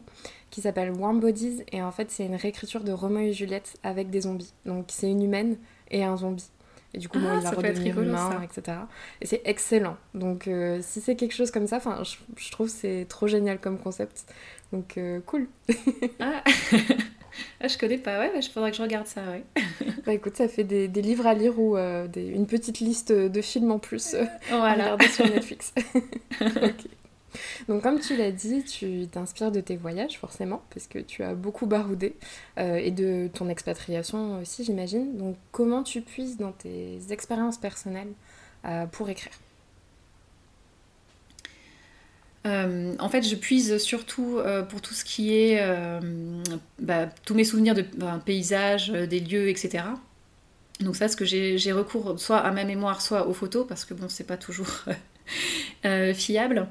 qui 0.52 0.62
s'appelle 0.62 0.92
Warm 0.92 1.20
Bodies, 1.20 1.64
et 1.72 1.82
en 1.82 1.92
fait, 1.92 2.12
c'est 2.12 2.26
une 2.26 2.36
réécriture 2.36 2.84
de 2.84 2.92
Roméo 2.92 3.30
et 3.30 3.34
Juliette 3.34 3.78
avec 3.84 4.10
des 4.12 4.22
zombies. 4.22 4.54
Donc, 4.66 4.86
c'est 4.90 5.10
une 5.10 5.24
humaine 5.24 5.58
et 5.90 6.04
un 6.04 6.16
zombie. 6.18 6.50
Et 6.94 6.98
du 6.98 7.08
coup, 7.08 7.20
Ah, 7.22 7.32
bon, 7.32 7.38
il 7.38 7.44
va 7.44 7.52
redevenir 7.52 7.96
rigolo, 7.96 8.10
humain, 8.10 8.32
ça. 8.32 8.44
etc. 8.44 8.78
Et 9.22 9.26
c'est 9.26 9.42
excellent. 9.46 9.96
Donc, 10.14 10.48
euh, 10.50 10.80
si 10.82 11.00
c'est 11.00 11.16
quelque 11.16 11.34
chose 11.34 11.50
comme 11.50 11.66
ça, 11.66 11.80
je, 12.04 12.16
je 12.36 12.52
trouve 12.52 12.68
que 12.68 12.74
c'est 12.74 13.06
trop 13.08 13.28
génial 13.28 13.60
comme 13.60 13.78
concept. 13.80 14.26
Donc, 14.74 14.98
euh, 14.98 15.22
cool. 15.26 15.48
Ah. 16.20 16.44
ah, 17.62 17.68
je 17.70 17.78
connais 17.78 17.98
pas, 17.98 18.20
ouais, 18.20 18.32
il 18.36 18.44
faudrait 18.44 18.72
que 18.72 18.78
je 18.78 18.82
regarde 18.82 19.08
ça, 19.08 19.22
ouais. 19.32 19.44
Bah 20.06 20.14
écoute, 20.14 20.36
ça 20.36 20.48
fait 20.50 20.64
des, 20.66 20.88
des 20.90 21.02
livres 21.02 21.28
à 21.28 21.34
lire 21.34 21.58
ou 21.60 21.78
euh, 21.78 22.08
des- 22.08 22.28
une 22.28 22.46
petite 22.48 22.80
liste 22.80 23.12
de 23.14 23.42
films 23.42 23.72
en 23.72 23.80
plus 23.80 24.14
euh, 24.16 24.24
à 24.52 24.58
Voilà. 24.58 24.84
regarder 24.84 25.08
sur 25.08 25.26
Netflix. 25.30 25.74
Ok. 26.42 26.88
Donc 27.68 27.84
comme 27.84 28.00
tu 28.00 28.16
l'as 28.16 28.32
dit, 28.32 28.64
tu 28.64 29.08
t'inspires 29.08 29.52
de 29.52 29.62
tes 29.62 29.76
voyages 29.76 30.18
forcément, 30.18 30.62
parce 30.74 30.88
que 30.88 31.00
tu 31.00 31.24
as 31.24 31.34
beaucoup 31.34 31.66
baroudé, 31.66 32.16
euh, 32.58 32.76
et 32.76 32.92
de 32.92 33.30
ton 33.34 33.50
expatriation 33.50 34.40
aussi 34.42 34.64
j'imagine. 34.64 35.18
Donc 35.18 35.38
comment 35.52 35.84
tu 35.84 36.02
puises 36.02 36.38
dans 36.38 36.52
tes 36.52 37.00
expériences 37.10 37.58
personnelles 37.58 38.12
euh, 38.66 38.86
pour 38.86 39.10
écrire? 39.10 39.34
Euh, 42.48 42.96
en 42.98 43.08
fait, 43.08 43.22
je 43.22 43.36
puise 43.36 43.78
surtout 43.78 44.40
pour 44.70 44.82
tout 44.82 44.96
ce 44.96 45.06
qui 45.06 45.34
est 45.34 45.64
bah, 46.80 47.08
tous 47.24 47.36
mes 47.36 47.44
souvenirs 47.44 47.76
de 47.76 47.86
bah, 47.96 48.20
paysages, 48.26 48.90
des 48.90 49.20
lieux, 49.20 49.50
etc. 49.50 49.84
Donc 50.80 50.96
ça, 50.96 51.08
que 51.10 51.24
j'ai 51.24 51.72
recours 51.72 52.20
soit 52.20 52.40
à 52.40 52.52
ma 52.52 52.64
mémoire, 52.64 53.02
soit 53.04 53.28
aux 53.28 53.34
photos, 53.34 53.68
parce 53.68 53.86
que 53.86 53.94
bon, 53.94 54.10
c'est 54.10 54.26
pas 54.26 54.38
toujours 54.38 54.86
fiable. 56.16 56.68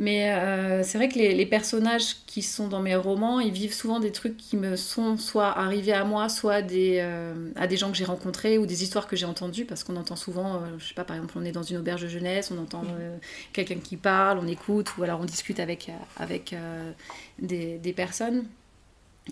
Mais 0.00 0.32
euh, 0.32 0.82
c'est 0.82 0.96
vrai 0.96 1.10
que 1.10 1.18
les, 1.18 1.34
les 1.34 1.44
personnages 1.44 2.24
qui 2.24 2.40
sont 2.40 2.68
dans 2.68 2.80
mes 2.80 2.96
romans, 2.96 3.38
ils 3.38 3.52
vivent 3.52 3.74
souvent 3.74 4.00
des 4.00 4.12
trucs 4.12 4.38
qui 4.38 4.56
me 4.56 4.74
sont 4.74 5.18
soit 5.18 5.58
arrivés 5.58 5.92
à 5.92 6.04
moi, 6.04 6.30
soit 6.30 6.62
des, 6.62 7.00
euh, 7.02 7.34
à 7.54 7.66
des 7.66 7.76
gens 7.76 7.90
que 7.90 7.98
j'ai 7.98 8.06
rencontrés 8.06 8.56
ou 8.56 8.64
des 8.64 8.82
histoires 8.82 9.06
que 9.06 9.14
j'ai 9.14 9.26
entendues, 9.26 9.66
parce 9.66 9.84
qu'on 9.84 9.96
entend 9.96 10.16
souvent, 10.16 10.54
euh, 10.54 10.58
je 10.78 10.88
sais 10.88 10.94
pas, 10.94 11.04
par 11.04 11.16
exemple, 11.16 11.34
on 11.36 11.44
est 11.44 11.52
dans 11.52 11.62
une 11.62 11.76
auberge 11.76 12.00
de 12.00 12.08
jeunesse, 12.08 12.50
on 12.50 12.56
entend 12.56 12.82
euh, 12.98 13.18
quelqu'un 13.52 13.76
qui 13.76 13.98
parle, 13.98 14.38
on 14.38 14.46
écoute, 14.48 14.96
ou 14.96 15.02
alors 15.02 15.20
on 15.20 15.26
discute 15.26 15.60
avec, 15.60 15.90
avec 16.16 16.54
des, 17.38 17.76
des 17.76 17.92
personnes. 17.92 18.46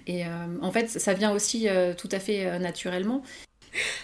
Et 0.07 0.25
en 0.61 0.71
fait, 0.71 0.89
ça 0.89 1.15
vient 1.15 1.33
aussi 1.33 1.67
tout 1.97 2.09
à 2.13 2.21
fait 2.21 2.59
naturellement. 2.59 3.23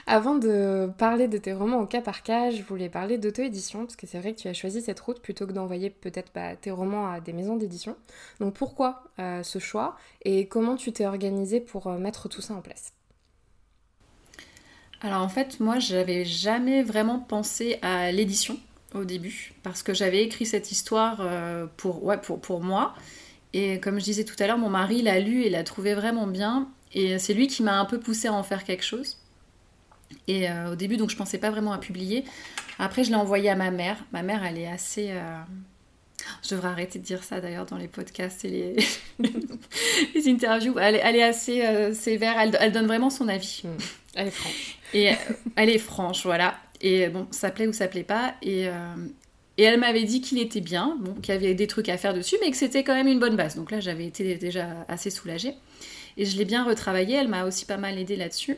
Avant 0.06 0.34
de 0.34 0.90
parler 0.98 1.28
de 1.28 1.38
tes 1.38 1.54
romans 1.54 1.80
au 1.80 1.86
cas 1.86 2.02
par 2.02 2.22
cas, 2.22 2.50
je 2.50 2.62
voulais 2.62 2.90
parler 2.90 3.16
d'auto-édition, 3.16 3.86
parce 3.86 3.96
que 3.96 4.06
c'est 4.06 4.18
vrai 4.18 4.34
que 4.34 4.40
tu 4.40 4.48
as 4.48 4.52
choisi 4.52 4.82
cette 4.82 5.00
route 5.00 5.20
plutôt 5.20 5.46
que 5.46 5.52
d'envoyer 5.52 5.88
peut-être 5.88 6.30
bah, 6.34 6.56
tes 6.56 6.70
romans 6.70 7.10
à 7.10 7.20
des 7.20 7.32
maisons 7.32 7.56
d'édition. 7.56 7.96
Donc 8.38 8.54
pourquoi 8.54 9.04
euh, 9.18 9.42
ce 9.42 9.58
choix 9.58 9.96
et 10.22 10.46
comment 10.46 10.76
tu 10.76 10.92
t'es 10.92 11.06
organisé 11.06 11.58
pour 11.58 11.86
euh, 11.86 11.96
mettre 11.96 12.28
tout 12.28 12.42
ça 12.42 12.52
en 12.52 12.60
place? 12.60 12.92
Alors 15.00 15.22
en 15.22 15.28
fait, 15.28 15.58
moi, 15.58 15.78
j'avais 15.78 16.26
jamais 16.26 16.82
vraiment 16.82 17.18
pensé 17.18 17.78
à 17.80 18.12
l'édition 18.12 18.58
au 18.94 19.04
début, 19.04 19.54
parce 19.62 19.82
que 19.82 19.94
j'avais 19.94 20.22
écrit 20.22 20.44
cette 20.44 20.70
histoire 20.70 21.18
euh, 21.20 21.66
pour, 21.78 22.04
ouais, 22.04 22.18
pour, 22.18 22.40
pour 22.40 22.62
moi. 22.62 22.94
Et 23.54 23.80
comme 23.80 23.98
je 23.98 24.04
disais 24.04 24.24
tout 24.24 24.36
à 24.38 24.46
l'heure, 24.46 24.58
mon 24.58 24.68
mari 24.70 25.00
l'a 25.00 25.18
lu 25.18 25.44
et 25.44 25.50
l'a 25.50 25.64
trouvé 25.64 25.94
vraiment 25.94 26.26
bien. 26.26 26.68
Et 26.92 27.18
c'est 27.18 27.32
lui 27.32 27.46
qui 27.46 27.62
m'a 27.62 27.78
un 27.80 27.86
peu 27.86 27.98
poussé 27.98 28.28
à 28.28 28.34
en 28.34 28.42
faire 28.42 28.64
quelque 28.64 28.84
chose. 28.84 29.16
Et 30.28 30.48
euh, 30.48 30.72
au 30.72 30.76
début, 30.76 30.96
donc, 30.96 31.10
je 31.10 31.16
pensais 31.16 31.38
pas 31.38 31.50
vraiment 31.50 31.72
à 31.72 31.78
publier. 31.78 32.24
Après, 32.78 33.04
je 33.04 33.10
l'ai 33.10 33.16
envoyé 33.16 33.50
à 33.50 33.56
ma 33.56 33.70
mère. 33.70 33.96
Ma 34.12 34.22
mère, 34.22 34.44
elle 34.44 34.58
est 34.58 34.66
assez. 34.66 35.08
euh, 35.10 35.38
Je 36.42 36.54
devrais 36.54 36.68
arrêter 36.68 36.98
de 36.98 37.04
dire 37.04 37.22
ça 37.24 37.40
d'ailleurs 37.40 37.66
dans 37.66 37.76
les 37.76 37.88
podcasts 37.88 38.44
et 38.44 38.48
les, 38.48 38.76
les 40.14 40.28
interviews. 40.28 40.78
Elle 40.78 40.96
est, 40.96 41.00
elle 41.04 41.16
est 41.16 41.22
assez 41.22 41.62
euh, 41.64 41.94
sévère. 41.94 42.38
Elle, 42.38 42.56
elle 42.60 42.72
donne 42.72 42.86
vraiment 42.86 43.10
son 43.10 43.28
avis. 43.28 43.62
Elle 44.14 44.28
est 44.28 44.30
franche. 44.30 44.78
Et 44.92 45.10
euh, 45.10 45.14
elle 45.56 45.70
est 45.70 45.78
franche, 45.78 46.24
voilà. 46.24 46.56
Et 46.80 47.08
bon, 47.08 47.26
ça 47.30 47.50
plaît 47.50 47.66
ou 47.66 47.72
ça 47.72 47.88
plaît 47.88 48.04
pas. 48.04 48.34
Et, 48.42 48.66
et 49.56 49.62
elle 49.62 49.80
m'avait 49.80 50.04
dit 50.04 50.20
qu'il 50.20 50.38
était 50.38 50.60
bien, 50.60 50.96
bon, 51.00 51.14
qu'il 51.14 51.32
y 51.32 51.36
avait 51.36 51.54
des 51.54 51.66
trucs 51.66 51.88
à 51.88 51.96
faire 51.96 52.12
dessus, 52.12 52.36
mais 52.42 52.50
que 52.50 52.56
c'était 52.56 52.84
quand 52.84 52.94
même 52.94 53.06
une 53.08 53.20
bonne 53.20 53.36
base. 53.36 53.56
Donc 53.56 53.70
là, 53.70 53.80
j'avais 53.80 54.04
été 54.06 54.34
déjà 54.36 54.68
assez 54.88 55.08
soulagée. 55.10 55.54
Et 56.16 56.24
je 56.26 56.36
l'ai 56.36 56.44
bien 56.44 56.62
retravaillé. 56.64 57.16
Elle 57.16 57.28
m'a 57.28 57.44
aussi 57.44 57.64
pas 57.64 57.76
mal 57.78 57.98
aidé 57.98 58.16
là-dessus. 58.16 58.56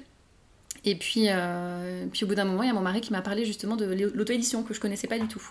Et 0.86 0.94
puis, 0.94 1.26
euh, 1.28 2.06
puis 2.12 2.24
au 2.24 2.28
bout 2.28 2.36
d'un 2.36 2.44
moment, 2.44 2.62
il 2.62 2.68
y 2.68 2.70
a 2.70 2.72
mon 2.72 2.80
mari 2.80 3.00
qui 3.00 3.12
m'a 3.12 3.20
parlé 3.20 3.44
justement 3.44 3.74
de 3.74 3.84
l'auto-édition 4.14 4.62
que 4.62 4.72
je 4.72 4.80
connaissais 4.80 5.08
pas 5.08 5.18
du 5.18 5.26
tout. 5.26 5.42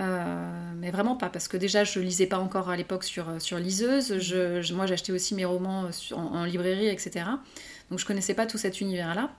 Euh, 0.00 0.72
mais 0.76 0.90
vraiment 0.90 1.16
pas, 1.16 1.28
parce 1.28 1.48
que 1.48 1.56
déjà 1.56 1.84
je 1.84 1.98
lisais 2.00 2.26
pas 2.26 2.38
encore 2.38 2.70
à 2.70 2.76
l'époque 2.76 3.04
sur, 3.04 3.26
sur 3.42 3.58
liseuse. 3.58 4.10
Moi 4.72 4.86
j'achetais 4.86 5.12
aussi 5.12 5.34
mes 5.34 5.44
romans 5.44 5.90
en, 6.12 6.44
librairie, 6.44 6.88
etc. 6.88 7.26
Donc 7.90 7.98
je 7.98 8.06
connaissais 8.06 8.34
pas 8.34 8.46
tout 8.46 8.56
cet 8.56 8.80
univers-là. 8.80 9.30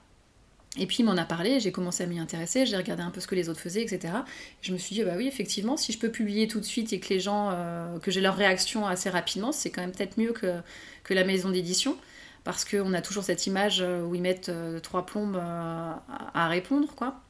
Et 0.78 0.86
puis 0.86 0.98
il 1.00 1.04
m'en 1.04 1.16
a 1.16 1.24
parlé, 1.24 1.58
j'ai 1.58 1.72
commencé 1.72 2.04
à 2.04 2.06
m'y 2.06 2.20
intéresser, 2.20 2.64
j'ai 2.64 2.76
regardé 2.76 3.02
un 3.02 3.10
peu 3.10 3.20
ce 3.20 3.26
que 3.26 3.34
les 3.34 3.48
autres 3.48 3.58
faisaient, 3.58 3.82
etc. 3.82 4.14
Je 4.62 4.72
me 4.72 4.78
suis 4.78 4.94
dit, 4.94 5.02
bah 5.02 5.14
oui, 5.16 5.26
effectivement, 5.26 5.76
si 5.76 5.92
je 5.92 5.98
peux 5.98 6.10
publier 6.10 6.46
tout 6.46 6.60
de 6.60 6.64
suite 6.64 6.92
et 6.92 7.00
que 7.00 7.08
les 7.08 7.18
gens, 7.18 7.50
euh, 7.50 7.98
que 7.98 8.12
j'ai 8.12 8.20
leur 8.20 8.36
réaction 8.36 8.86
assez 8.86 9.10
rapidement, 9.10 9.50
c'est 9.50 9.70
quand 9.70 9.80
même 9.80 9.90
peut-être 9.90 10.16
mieux 10.16 10.32
que, 10.32 10.60
que 11.02 11.14
la 11.14 11.24
maison 11.24 11.50
d'édition. 11.50 11.96
Parce 12.44 12.64
qu'on 12.64 12.94
a 12.94 13.02
toujours 13.02 13.24
cette 13.24 13.46
image 13.46 13.80
euh, 13.80 14.02
où 14.02 14.14
ils 14.14 14.22
mettent 14.22 14.48
euh, 14.48 14.80
trois 14.80 15.04
plombes 15.04 15.36
euh, 15.36 15.92
à, 16.34 16.48
répondre, 16.48 16.94
quoi. 16.94 17.20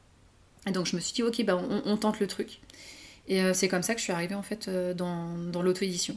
Et 0.66 0.73
donc 0.73 0.87
je 0.87 0.94
me 0.94 1.01
suis 1.01 1.14
dit, 1.14 1.23
ok, 1.23 1.44
bah 1.44 1.57
on, 1.57 1.96
tente 1.96 2.20
le 2.20 2.27
truc. 2.27 2.61
Et 3.29 3.55
c'est 3.55 3.68
comme 3.68 3.83
ça 3.83 3.94
que 3.94 4.01
je 4.01 4.05
suis 4.05 4.12
arrivée 4.12 4.35
en 4.35 4.42
fait 4.42 4.68
dans, 4.68 5.38
dans 5.38 5.62
l'auto-édition. 5.62 6.16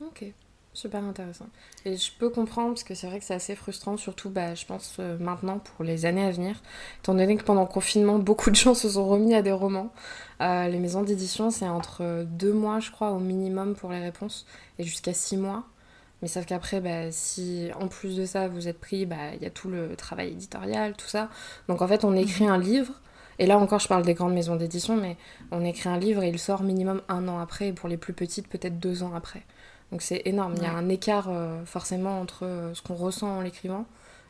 Ok, 0.00 0.24
super 0.72 1.04
intéressant. 1.04 1.46
Et 1.84 1.98
je 1.98 2.10
peux 2.18 2.30
comprendre 2.30 2.70
parce 2.70 2.84
que 2.84 2.94
c'est 2.94 3.06
vrai 3.06 3.18
que 3.18 3.26
c'est 3.26 3.34
assez 3.34 3.54
frustrant, 3.54 3.98
surtout 3.98 4.30
bah, 4.30 4.54
je 4.54 4.64
pense 4.64 4.98
maintenant 5.20 5.58
pour 5.58 5.84
les 5.84 6.06
années 6.06 6.24
à 6.24 6.30
venir, 6.30 6.62
étant 7.02 7.14
donné 7.14 7.36
que 7.36 7.44
pendant 7.44 7.62
le 7.62 7.66
confinement, 7.66 8.18
beaucoup 8.18 8.50
de 8.50 8.56
gens 8.56 8.72
se 8.72 8.88
sont 8.88 9.06
remis 9.06 9.34
à 9.34 9.42
des 9.42 9.52
romans. 9.52 9.92
Les 10.40 10.78
maisons 10.78 11.02
d'édition, 11.02 11.50
c'est 11.50 11.68
entre 11.68 12.24
deux 12.24 12.54
mois, 12.54 12.80
je 12.80 12.90
crois, 12.90 13.10
au 13.10 13.18
minimum 13.18 13.74
pour 13.74 13.90
les 13.90 14.00
réponses, 14.00 14.46
et 14.78 14.84
jusqu'à 14.84 15.12
six 15.12 15.36
mois. 15.36 15.66
Mais 16.22 16.28
sauf 16.28 16.46
qu'après, 16.46 16.80
bah, 16.80 17.12
si 17.12 17.68
en 17.78 17.88
plus 17.88 18.16
de 18.16 18.24
ça 18.24 18.48
vous 18.48 18.68
êtes 18.68 18.80
pris, 18.80 19.04
bah, 19.06 19.34
il 19.34 19.42
y 19.42 19.46
a 19.46 19.50
tout 19.50 19.68
le 19.68 19.94
travail 19.96 20.30
éditorial, 20.32 20.94
tout 20.96 21.06
ça. 21.08 21.28
Donc 21.68 21.82
en 21.82 21.88
fait, 21.88 22.04
on 22.04 22.14
écrit 22.16 22.46
un 22.46 22.58
livre. 22.58 22.92
Et 23.38 23.46
là 23.46 23.58
encore, 23.58 23.80
je 23.80 23.88
parle 23.88 24.02
des 24.02 24.14
grandes 24.14 24.32
maisons 24.32 24.56
d'édition, 24.56 24.96
mais 24.96 25.18
on 25.50 25.62
écrit 25.62 25.90
un 25.90 25.98
livre 25.98 26.22
et 26.22 26.28
il 26.30 26.38
sort 26.38 26.62
minimum 26.62 27.02
un 27.10 27.28
an 27.28 27.38
après, 27.38 27.68
et 27.68 27.72
pour 27.74 27.86
les 27.88 27.98
plus 27.98 28.14
petites, 28.14 28.48
peut-être 28.48 28.78
deux 28.80 29.02
ans 29.02 29.12
après. 29.14 29.42
Donc 29.92 30.00
c'est 30.00 30.22
énorme. 30.24 30.54
Il 30.56 30.62
y 30.62 30.66
a 30.66 30.72
un 30.72 30.88
écart 30.88 31.26
euh, 31.28 31.62
forcément 31.66 32.18
entre 32.18 32.46
euh, 32.46 32.72
ce 32.74 32.80
qu'on 32.80 32.94
ressent 32.94 33.28
en 33.28 33.40
l'écrivant 33.42 33.84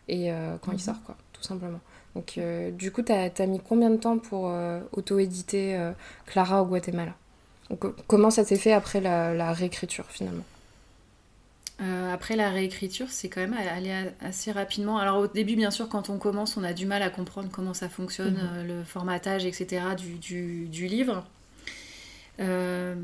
et 0.09 0.33
euh, 0.33 0.57
quand 0.61 0.73
il 0.73 0.75
Mhm. 0.75 0.81
sort, 0.81 1.03
quoi, 1.05 1.17
tout 1.33 1.43
simplement. 1.45 1.79
Donc 2.17 2.35
euh, 2.37 2.73
du 2.73 2.91
coup, 2.91 3.03
t'as 3.03 3.29
as 3.39 3.47
mis 3.47 3.61
combien 3.61 3.91
de 3.91 3.97
temps 3.97 4.19
pour 4.19 4.53
auto-éditer 4.93 5.79
Clara 6.27 6.63
au 6.63 6.67
Guatemala? 6.67 7.13
Donc, 7.71 7.85
Comment 8.09 8.31
ça 8.31 8.45
s'est 8.45 8.57
fait 8.57 8.73
après 8.73 9.01
la, 9.01 9.35
la 9.35 9.53
réécriture 9.53 10.07
finalement? 10.09 10.45
Euh, 11.83 12.13
après 12.13 12.37
la 12.37 12.49
réécriture, 12.51 13.09
c'est 13.11 13.29
quand 13.29 13.41
même 13.43 13.53
allé 13.55 13.91
a- 13.93 14.27
assez 14.27 14.51
rapidement. 14.51 14.97
Alors 14.99 15.19
au 15.19 15.27
début, 15.27 15.57
bien 15.57 15.71
sûr, 15.71 15.89
quand 15.91 16.09
on 16.09 16.17
commence, 16.19 16.57
on 16.57 16.65
a 16.65 16.73
du 16.73 16.87
mal 16.87 17.03
à 17.03 17.11
comprendre 17.11 17.51
comment 17.53 17.75
ça 17.75 17.89
fonctionne, 17.91 18.35
Mhm. 18.35 18.51
euh, 18.55 18.79
le 18.79 18.85
formatage, 18.85 19.45
etc. 19.45 19.95
du, 19.95 20.15
du, 20.15 20.69
du 20.69 20.87
livre. 20.87 21.25
Euh, 22.39 22.95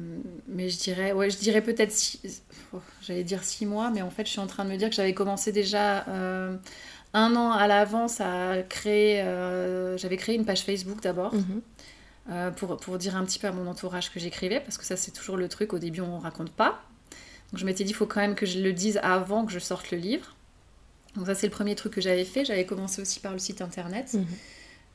mais 0.47 0.69
je 0.69 0.79
dirais, 0.79 1.13
ouais, 1.13 1.31
je 1.31 1.39
dirais 1.39 1.63
peut-être 1.63 1.91
six, 1.93 2.43
oh, 2.75 2.81
j'allais 3.03 3.25
dire 3.25 3.43
six 3.45 3.65
mois, 3.67 3.91
mais 3.91 4.03
en 4.03 4.11
fait, 4.11 4.27
je 4.27 4.31
suis 4.31 4.41
en 4.41 4.47
train 4.47 4.65
de 4.65 4.71
me 4.71 4.77
dire 4.77 4.91
que 4.91 4.95
j'avais 4.95 5.15
commencé 5.15 5.53
déjà 5.53 6.05
un 7.15 7.37
an 7.37 7.53
à 7.53 7.67
l'avance 7.67 8.21
à 8.21 8.63
créer. 8.69 9.23
j'avais 9.99 10.17
créé 10.17 10.35
une 10.37 10.45
page 10.45 10.63
Facebook 10.63 11.03
d'abord. 11.03 11.35
Mhm. 11.35 11.61
Euh, 12.31 12.51
pour, 12.53 12.77
pour 12.77 12.99
dire 12.99 13.17
un 13.17 13.25
petit 13.25 13.41
peu 13.41 13.49
à 13.49 13.53
mon 13.53 13.67
entourage 13.67 14.13
que 14.13 14.21
j'écrivais, 14.21 14.61
parce 14.61 14.79
que 14.79 14.85
ça 14.85 14.97
c'est 14.97 15.11
toujours 15.11 15.37
le 15.37 15.49
truc, 15.49 15.73
au 15.73 15.79
début 15.81 16.03
on 16.03 16.19
raconte 16.21 16.53
pas. 16.53 16.81
Donc 17.53 17.59
je 17.61 17.67
m'étais 17.67 17.85
dit, 17.85 17.91
il 17.91 17.95
faut 17.95 18.07
quand 18.07 18.21
même 18.21 18.35
que 18.35 18.47
je 18.47 18.59
le 18.61 18.73
dise 18.73 18.99
avant 19.03 19.45
que 19.45 19.53
je 19.53 19.59
sorte 19.59 19.91
le 19.91 19.99
livre. 19.99 20.35
Donc 21.17 21.27
ça 21.27 21.35
c'est 21.35 21.47
le 21.47 21.53
premier 21.53 21.75
truc 21.75 21.93
que 21.93 22.01
j'avais 22.01 22.25
fait, 22.25 22.45
j'avais 22.45 22.65
commencé 22.65 23.03
aussi 23.03 23.21
par 23.21 23.33
le 23.33 23.38
site 23.38 23.61
internet. 23.61 24.15
Mhm. 24.15 24.27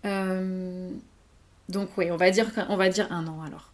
Euh, 0.05 0.89
donc 1.69 1.89
oui, 1.97 2.11
on 2.11 2.17
va 2.17 2.31
dire, 2.31 2.49
on 2.69 2.77
va 2.77 2.89
dire 2.89 3.11
un 3.11 3.27
an 3.27 3.41
alors. 3.43 3.71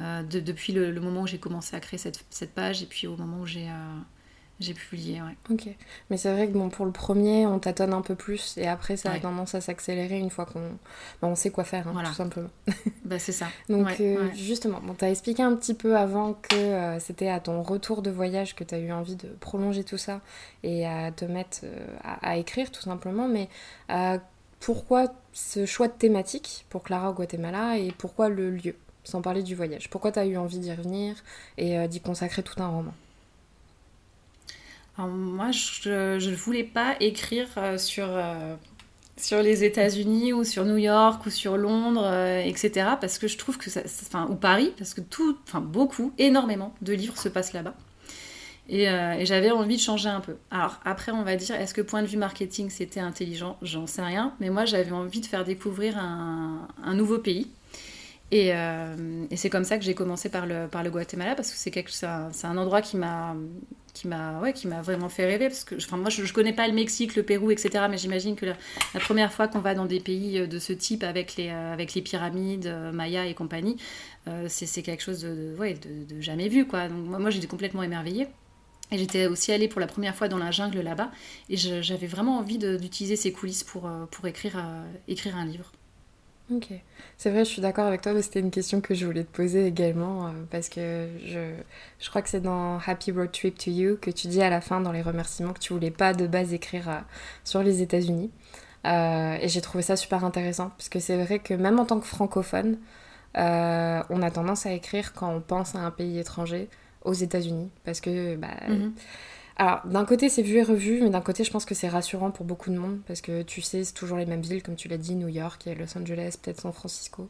Euh, 0.00 0.22
de- 0.22 0.40
depuis 0.40 0.72
le, 0.72 0.90
le 0.90 1.00
moment 1.00 1.22
où 1.22 1.26
j'ai 1.26 1.38
commencé 1.38 1.76
à 1.76 1.80
créer 1.80 1.98
cette, 1.98 2.24
cette 2.30 2.52
page 2.52 2.82
et 2.82 2.86
puis 2.86 3.06
au 3.06 3.16
moment 3.16 3.40
où 3.40 3.46
j'ai 3.46 3.68
euh, 3.68 3.72
j'ai 4.60 4.74
publié, 4.74 5.22
ouais. 5.22 5.34
Ok. 5.50 5.68
Mais 6.10 6.16
c'est 6.18 6.30
vrai 6.32 6.46
que 6.46 6.52
bon, 6.52 6.68
pour 6.68 6.84
le 6.84 6.92
premier, 6.92 7.46
on 7.46 7.58
tâtonne 7.58 7.92
un 7.94 8.02
peu 8.02 8.14
plus 8.14 8.56
et 8.58 8.68
après, 8.68 8.96
ça 8.98 9.10
a 9.10 9.18
tendance 9.18 9.54
à 9.54 9.60
s'accélérer 9.62 10.18
une 10.18 10.28
fois 10.30 10.44
qu'on 10.44 10.60
bah, 11.22 11.28
on 11.28 11.34
sait 11.34 11.50
quoi 11.50 11.64
faire, 11.64 11.88
hein, 11.88 11.92
Voilà. 11.94 12.08
tout 12.10 12.14
simplement. 12.14 12.50
Bah 13.04 13.18
c'est 13.18 13.32
ça. 13.32 13.48
Donc 13.68 13.86
Ouais, 13.86 13.96
euh, 14.00 14.26
ouais. 14.28 14.34
justement, 14.36 14.80
bon, 14.82 14.94
tu 14.94 15.04
as 15.04 15.10
expliqué 15.10 15.42
un 15.42 15.56
petit 15.56 15.74
peu 15.74 15.96
avant 15.96 16.34
que 16.34 16.54
euh, 16.54 17.00
c'était 17.00 17.28
à 17.28 17.40
ton 17.40 17.62
retour 17.62 18.02
de 18.02 18.10
voyage 18.10 18.54
que 18.54 18.62
tu 18.62 18.74
as 18.74 18.78
eu 18.78 18.92
envie 18.92 19.16
de 19.16 19.26
prolonger 19.40 19.82
tout 19.82 19.96
ça 19.98 20.20
et 20.62 20.86
à 20.86 21.10
te 21.10 21.24
mettre 21.24 21.60
euh, 21.64 21.86
à, 22.04 22.30
à 22.32 22.36
écrire 22.36 22.70
tout 22.70 22.82
simplement, 22.82 23.26
mais 23.28 23.48
pourquoi 24.60 25.06
ce 25.32 25.64
choix 25.66 25.88
de 25.88 25.92
thématique 25.94 26.66
pour 26.68 26.82
Clara 26.82 27.10
au 27.10 27.14
Guatemala 27.14 27.78
et 27.78 27.92
pourquoi 27.92 28.28
le 28.28 28.50
lieu, 28.50 28.76
sans 29.04 29.22
parler 29.22 29.42
du 29.42 29.54
voyage? 29.54 29.88
Pourquoi 29.88 30.12
tu 30.12 30.18
as 30.18 30.26
eu 30.26 30.36
envie 30.36 30.58
d'y 30.58 30.70
revenir 30.72 31.16
et 31.56 31.88
d'y 31.88 32.00
consacrer 32.00 32.42
tout 32.42 32.62
un 32.62 32.68
roman? 32.68 32.92
Moi, 35.08 35.50
je 35.50 36.28
ne 36.28 36.34
voulais 36.34 36.64
pas 36.64 36.96
écrire 37.00 37.48
sur, 37.78 38.08
sur 39.16 39.42
les 39.42 39.64
États-Unis 39.64 40.32
ou 40.32 40.44
sur 40.44 40.64
New 40.64 40.76
York 40.76 41.24
ou 41.26 41.30
sur 41.30 41.56
Londres, 41.56 42.12
etc. 42.44 42.90
Parce 43.00 43.18
que 43.18 43.28
je 43.28 43.38
trouve 43.38 43.58
que 43.58 43.70
ça, 43.70 43.82
enfin, 43.84 44.26
ou 44.30 44.34
Paris, 44.34 44.72
parce 44.78 44.94
que 44.94 45.00
tout, 45.00 45.36
enfin 45.46 45.60
beaucoup, 45.60 46.12
énormément 46.18 46.74
de 46.82 46.92
livres 46.92 47.18
se 47.18 47.28
passent 47.28 47.52
là-bas. 47.52 47.74
Euh, 48.72 49.12
et, 49.14 49.26
j'avais 49.26 49.50
envie 49.50 49.76
de 49.76 49.80
changer 49.80 50.08
un 50.08 50.20
peu. 50.20 50.36
Alors 50.50 50.80
après, 50.84 51.12
on 51.12 51.22
va 51.22 51.36
dire, 51.36 51.56
est-ce 51.56 51.74
que 51.74 51.80
point 51.80 52.02
de 52.02 52.06
vue 52.06 52.16
marketing, 52.16 52.70
c'était 52.70 53.00
intelligent? 53.00 53.56
J'en 53.62 53.86
sais 53.86 54.02
rien. 54.02 54.34
Mais 54.40 54.50
moi, 54.50 54.64
j'avais 54.64 54.92
envie 54.92 55.20
de 55.20 55.26
faire 55.26 55.44
découvrir 55.44 55.98
un, 55.98 56.94
nouveau 56.94 57.18
pays. 57.18 57.48
Euh, 58.32 59.26
et, 59.30 59.36
c'est 59.36 59.50
comme 59.50 59.64
ça 59.64 59.78
que 59.78 59.84
j'ai 59.84 59.94
commencé 59.94 60.28
par 60.28 60.46
le, 60.46 60.90
Guatemala, 60.90 61.34
parce 61.34 61.50
que 61.50 61.56
c'est, 61.56 62.06
un, 62.06 62.56
endroit 62.56 62.80
qui 62.80 62.96
m'a, 62.96 63.34
qui, 63.92 64.06
m'a, 64.08 64.40
ouais, 64.40 64.52
qui 64.52 64.68
m'a 64.68 64.82
vraiment 64.82 65.08
fait 65.08 65.26
rêver. 65.26 65.48
Parce 65.48 65.64
que 65.64 65.74
enfin, 65.76 65.96
moi, 65.96 66.10
je 66.10 66.22
ne 66.22 66.28
connais 66.28 66.52
pas 66.52 66.66
le 66.68 66.74
Mexique, 66.74 67.16
le 67.16 67.22
Pérou, 67.22 67.50
etc. 67.50 67.86
Mais 67.90 67.98
j'imagine 67.98 68.36
que 68.36 68.46
la, 68.46 69.00
première 69.00 69.32
fois 69.32 69.48
qu'on 69.48 69.60
va 69.60 69.74
dans 69.74 69.86
des 69.86 70.00
pays 70.00 70.46
de 70.46 70.58
ce 70.58 70.72
type, 70.72 71.02
avec 71.02 71.36
les, 71.36 71.48
euh, 71.48 71.72
avec 71.72 71.94
les 71.94 72.02
pyramides, 72.02 72.72
Maya 72.92 73.26
et 73.26 73.34
compagnie, 73.34 73.76
c'est, 74.48 74.82
quelque 74.82 75.02
chose 75.02 75.22
de, 75.22 75.54
ouais, 75.58 75.74
de, 75.74 76.20
jamais 76.20 76.48
vu. 76.48 76.66
Quoi. 76.66 76.88
Donc 76.88 77.04
moi, 77.06 77.18
moi 77.18 77.30
j'étais 77.30 77.48
complètement 77.48 77.82
émerveillée. 77.82 78.28
Et 78.92 78.98
j'étais 78.98 79.26
aussi 79.26 79.52
allée 79.52 79.68
pour 79.68 79.80
la 79.80 79.86
première 79.86 80.14
fois 80.14 80.28
dans 80.28 80.38
la 80.38 80.50
jungle 80.50 80.80
là-bas. 80.80 81.10
Et 81.48 81.56
j'avais 81.56 82.06
vraiment 82.06 82.38
envie 82.38 82.58
d'utiliser 82.58 83.16
ces 83.16 83.32
coulisses 83.32 83.64
pour, 83.64 83.86
euh, 83.86 84.06
pour 84.06 84.26
écrire, 84.26 84.56
euh, 84.56 84.84
écrire 85.08 85.36
un 85.36 85.44
livre. 85.44 85.72
Ok. 86.50 86.68
C'est 87.16 87.30
vrai, 87.30 87.44
je 87.44 87.50
suis 87.50 87.62
d'accord 87.62 87.86
avec 87.86 88.00
toi, 88.00 88.12
mais 88.12 88.22
c'était 88.22 88.40
une 88.40 88.50
question 88.50 88.80
que 88.80 88.94
je 88.94 89.06
voulais 89.06 89.24
te 89.24 89.34
poser 89.34 89.66
également. 89.66 90.26
Euh, 90.26 90.30
parce 90.50 90.68
que 90.68 91.08
je, 91.24 91.52
je 92.00 92.08
crois 92.10 92.22
que 92.22 92.28
c'est 92.28 92.40
dans 92.40 92.78
Happy 92.78 93.12
Road 93.12 93.30
Trip 93.30 93.56
to 93.56 93.70
You 93.70 93.96
que 94.00 94.10
tu 94.10 94.26
dis 94.28 94.42
à 94.42 94.50
la 94.50 94.60
fin, 94.60 94.80
dans 94.80 94.92
les 94.92 95.02
remerciements, 95.02 95.52
que 95.52 95.60
tu 95.60 95.72
voulais 95.72 95.90
pas 95.90 96.12
de 96.12 96.26
base 96.26 96.52
écrire 96.52 97.04
sur 97.44 97.62
les 97.62 97.82
États-Unis. 97.82 98.30
et 98.84 99.48
j'ai 99.48 99.60
trouvé 99.60 99.82
ça 99.82 99.96
super 99.96 100.24
intéressant. 100.24 100.70
Parce 100.70 100.88
que 100.88 100.98
c'est 100.98 101.22
vrai 101.22 101.38
que 101.38 101.54
même 101.54 101.78
en 101.78 101.86
tant 101.86 102.00
que 102.00 102.06
francophone, 102.06 102.78
on 103.34 104.22
a 104.22 104.30
tendance 104.32 104.66
à 104.66 104.72
écrire 104.72 105.12
quand 105.12 105.32
on 105.32 105.40
pense 105.40 105.74
à 105.76 105.80
un 105.80 105.90
pays 105.90 106.18
étranger 106.18 106.68
aux 107.04 107.12
États-Unis. 107.12 107.70
Parce 107.84 108.00
que, 108.00 108.36
bah, 108.36 108.48
mhm. 108.68 108.92
Alors 109.60 109.82
d'un 109.84 110.06
côté 110.06 110.30
c'est 110.30 110.40
vu 110.40 110.56
et 110.56 110.62
revu, 110.62 111.02
mais 111.02 111.10
d'un 111.10 111.20
côté 111.20 111.44
je 111.44 111.50
pense 111.50 111.66
que 111.66 111.74
c'est 111.74 111.88
rassurant 111.88 112.30
pour 112.30 112.46
beaucoup 112.46 112.70
de 112.70 112.78
monde 112.78 113.00
parce 113.06 113.20
que 113.20 113.42
tu 113.42 113.60
sais, 113.60 113.84
c'est 113.84 113.92
toujours 113.92 114.16
les 114.16 114.24
mêmes 114.24 114.40
villes, 114.40 114.62
comme 114.62 114.74
tu 114.74 114.88
l'as 114.88 114.96
dit, 114.96 115.14
New 115.14 115.28
York, 115.28 115.66
et 115.66 115.74
Los 115.74 115.98
Angeles, 115.98 116.38
peut-être 116.40 116.62
San 116.62 116.72
Francisco. 116.72 117.28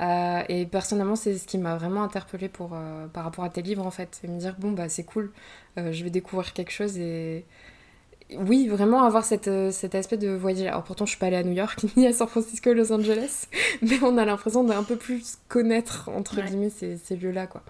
Euh, 0.00 0.42
et 0.48 0.66
personnellement, 0.66 1.14
c'est 1.14 1.38
ce 1.38 1.46
qui 1.46 1.58
m'a 1.58 1.76
vraiment 1.76 2.02
interpellée 2.02 2.48
pour, 2.48 2.72
euh, 2.74 3.06
par 3.06 3.22
rapport 3.22 3.44
à 3.44 3.50
tes 3.50 3.62
livres 3.62 3.86
en 3.86 3.92
fait. 3.92 4.20
Et 4.24 4.26
me 4.26 4.40
dire, 4.40 4.56
bon, 4.58 4.72
bah 4.72 4.88
c'est 4.88 5.04
cool, 5.04 5.30
euh, 5.78 5.92
je 5.92 6.02
vais 6.02 6.10
découvrir 6.10 6.52
quelque 6.52 6.72
chose 6.72 6.98
et. 6.98 7.44
Oui, 8.36 8.66
vraiment 8.68 9.04
avoir 9.04 9.24
cette, 9.24 9.50
cet 9.72 9.94
aspect 9.94 10.16
de 10.16 10.30
voyage. 10.30 10.66
Alors 10.66 10.82
pourtant, 10.82 11.04
je 11.04 11.10
suis 11.10 11.18
pas 11.20 11.26
allée 11.26 11.36
à 11.36 11.44
New 11.44 11.52
York 11.52 11.84
ni 11.96 12.06
à 12.06 12.12
San 12.12 12.26
Francisco, 12.26 12.72
Los 12.72 12.92
Angeles, 12.92 13.46
mais 13.82 14.02
on 14.02 14.18
a 14.18 14.24
l'impression 14.24 14.64
d'un 14.64 14.82
peu 14.82 14.96
plus 14.96 15.38
connaître, 15.48 16.08
entre 16.08 16.40
guillemets, 16.42 16.70
ces, 16.70 16.96
ces 16.96 17.14
lieux-là, 17.14 17.46
quoi. 17.46 17.62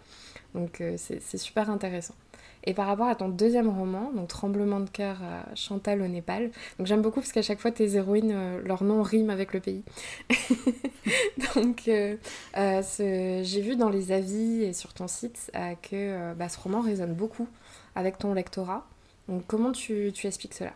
Donc 0.55 0.83
c'est 0.97 1.39
super 1.39 1.71
intéressant. 1.71 2.15
Et 2.65 2.75
par 2.75 2.87
rapport 2.87 3.07
à 3.07 3.15
ton 3.15 3.29
deuxième 3.29 3.69
roman, 3.69 4.13
donc 4.15 4.29
Tremblement 4.29 4.81
de 4.81 4.89
cœur 4.89 5.19
Chantal 5.55 6.03
au 6.03 6.07
Népal, 6.07 6.51
donc 6.79 6.87
j'aime 6.87 7.01
beaucoup 7.01 7.21
parce 7.21 7.33
qu'à 7.33 7.43
chaque 7.43 7.59
fois 7.59 7.71
tes 7.71 7.95
héroïnes, 7.95 8.33
euh, 8.35 8.61
leur 8.65 8.85
nom 8.85 9.03
rime 9.03 9.31
avec 9.31 9.55
le 9.55 9.61
pays. 9.61 9.83
donc 11.55 11.89
euh, 11.89 12.17
j'ai 12.55 13.61
vu 13.63 13.77
dans 13.77 13.89
les 13.89 14.13
avis 14.13 14.63
et 14.63 14.73
sur 14.73 14.93
ton 14.93 15.09
site 15.09 15.51
que 15.83 16.35
bah, 16.35 16.49
ce 16.49 16.59
roman 16.59 16.81
résonne 16.81 17.15
beaucoup 17.15 17.49
avec 17.95 18.19
ton 18.19 18.35
lectorat. 18.35 18.87
Donc 19.29 19.45
comment 19.47 19.73
tu, 19.73 20.11
tu 20.15 20.27
expliques 20.27 20.55
cela? 20.55 20.73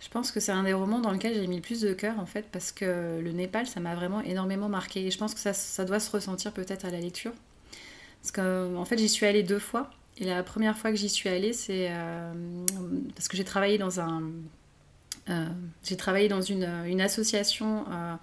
Je 0.00 0.08
pense 0.08 0.30
que 0.30 0.40
c'est 0.40 0.52
un 0.52 0.62
des 0.62 0.72
romans 0.72 1.00
dans 1.00 1.10
lequel 1.10 1.34
j'ai 1.34 1.46
mis 1.46 1.56
le 1.56 1.62
plus 1.62 1.82
de 1.82 1.92
cœur 1.92 2.18
en 2.18 2.26
fait 2.26 2.46
parce 2.50 2.72
que 2.72 3.20
le 3.20 3.32
Népal 3.32 3.66
ça 3.66 3.80
m'a 3.80 3.94
vraiment 3.94 4.22
énormément 4.22 4.70
marqué 4.70 5.06
et 5.06 5.10
je 5.10 5.18
pense 5.18 5.34
que 5.34 5.40
ça, 5.40 5.52
ça 5.52 5.84
doit 5.84 6.00
se 6.00 6.10
ressentir 6.10 6.52
peut-être 6.52 6.86
à 6.86 6.90
la 6.90 7.00
lecture. 7.00 7.32
Parce 8.22 8.32
qu'en 8.32 8.74
en 8.74 8.84
fait, 8.84 8.98
j'y 8.98 9.08
suis 9.08 9.26
allée 9.26 9.42
deux 9.42 9.58
fois. 9.58 9.90
Et 10.18 10.24
la 10.24 10.42
première 10.42 10.76
fois 10.76 10.90
que 10.90 10.96
j'y 10.96 11.08
suis 11.08 11.28
allée, 11.28 11.52
c'est 11.52 11.88
euh, 11.90 12.32
parce 13.14 13.26
que 13.28 13.36
j'ai 13.36 13.44
travaillé 13.44 13.78
dans 13.78 14.00
un. 14.00 14.22
Euh, 15.30 15.46
j'ai 15.82 15.96
travaillé 15.96 16.28
dans 16.28 16.42
une, 16.42 16.68
une 16.86 17.00
association 17.00 17.84
euh, 17.90 18.14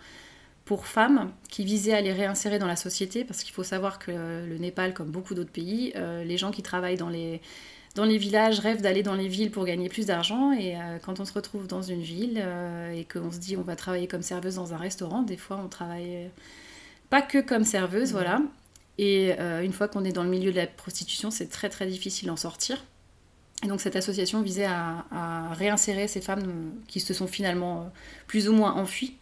pour 0.65 0.85
femmes 0.85 1.31
qui 1.49 1.63
visait 1.63 1.93
à 1.93 2.01
les 2.01 2.13
réinsérer 2.13 2.59
dans 2.59 2.67
la 2.67 2.75
société, 2.75 3.23
parce 3.23 3.43
qu'il 3.43 3.53
faut 3.53 3.63
savoir 3.63 3.97
que 3.97 4.11
le 4.11 4.57
Népal, 4.57 4.93
comme 4.93 5.09
beaucoup 5.09 5.33
d'autres 5.33 5.51
pays, 5.51 5.93
les 5.95 6.37
gens 6.37 6.51
qui 6.51 6.61
travaillent 6.61 6.97
dans 6.97 7.09
les, 7.09 7.41
dans 7.95 8.03
les 8.03 8.17
villages 8.17 8.59
rêvent 8.59 8.81
d'aller 8.81 9.01
dans 9.01 9.15
les 9.15 9.29
villes 9.29 9.49
pour 9.49 9.63
gagner 9.63 9.87
plus 9.87 10.05
d'argent. 10.05 10.51
Et 10.51 10.75
quand 11.03 11.21
on 11.21 11.25
se 11.25 11.31
retrouve 11.31 11.67
dans 11.67 11.81
une 11.81 12.01
ville 12.01 12.43
et 12.93 13.05
qu'on 13.05 13.31
se 13.31 13.37
dit 13.37 13.55
on 13.55 13.61
va 13.61 13.77
travailler 13.77 14.07
comme 14.07 14.23
serveuse 14.23 14.55
dans 14.55 14.73
un 14.73 14.77
restaurant, 14.77 15.21
des 15.21 15.37
fois 15.37 15.61
on 15.63 15.69
travaille 15.69 16.29
pas 17.09 17.21
que 17.21 17.39
comme 17.39 17.63
serveuse, 17.63 18.11
voilà. 18.11 18.41
Et 18.97 19.33
euh, 19.39 19.63
une 19.63 19.73
fois 19.73 19.87
qu'on 19.87 20.03
est 20.03 20.11
dans 20.11 20.23
le 20.23 20.29
milieu 20.29 20.51
de 20.51 20.57
la 20.57 20.67
prostitution, 20.67 21.29
c'est 21.31 21.47
très 21.47 21.69
très 21.69 21.87
difficile 21.87 22.27
d'en 22.27 22.35
sortir. 22.35 22.83
Et 23.63 23.67
donc 23.67 23.81
cette 23.81 23.95
association 23.95 24.41
visait 24.41 24.65
à, 24.65 25.53
réinsérer 25.53 26.07
ces 26.07 26.21
femmes 26.21 26.73
qui 26.87 26.99
se 26.99 27.13
sont 27.13 27.27
finalement 27.27 27.81
euh, 27.81 27.85
plus 28.27 28.49
ou 28.49 28.53
moins 28.53 28.73
enfuies, 28.73 29.15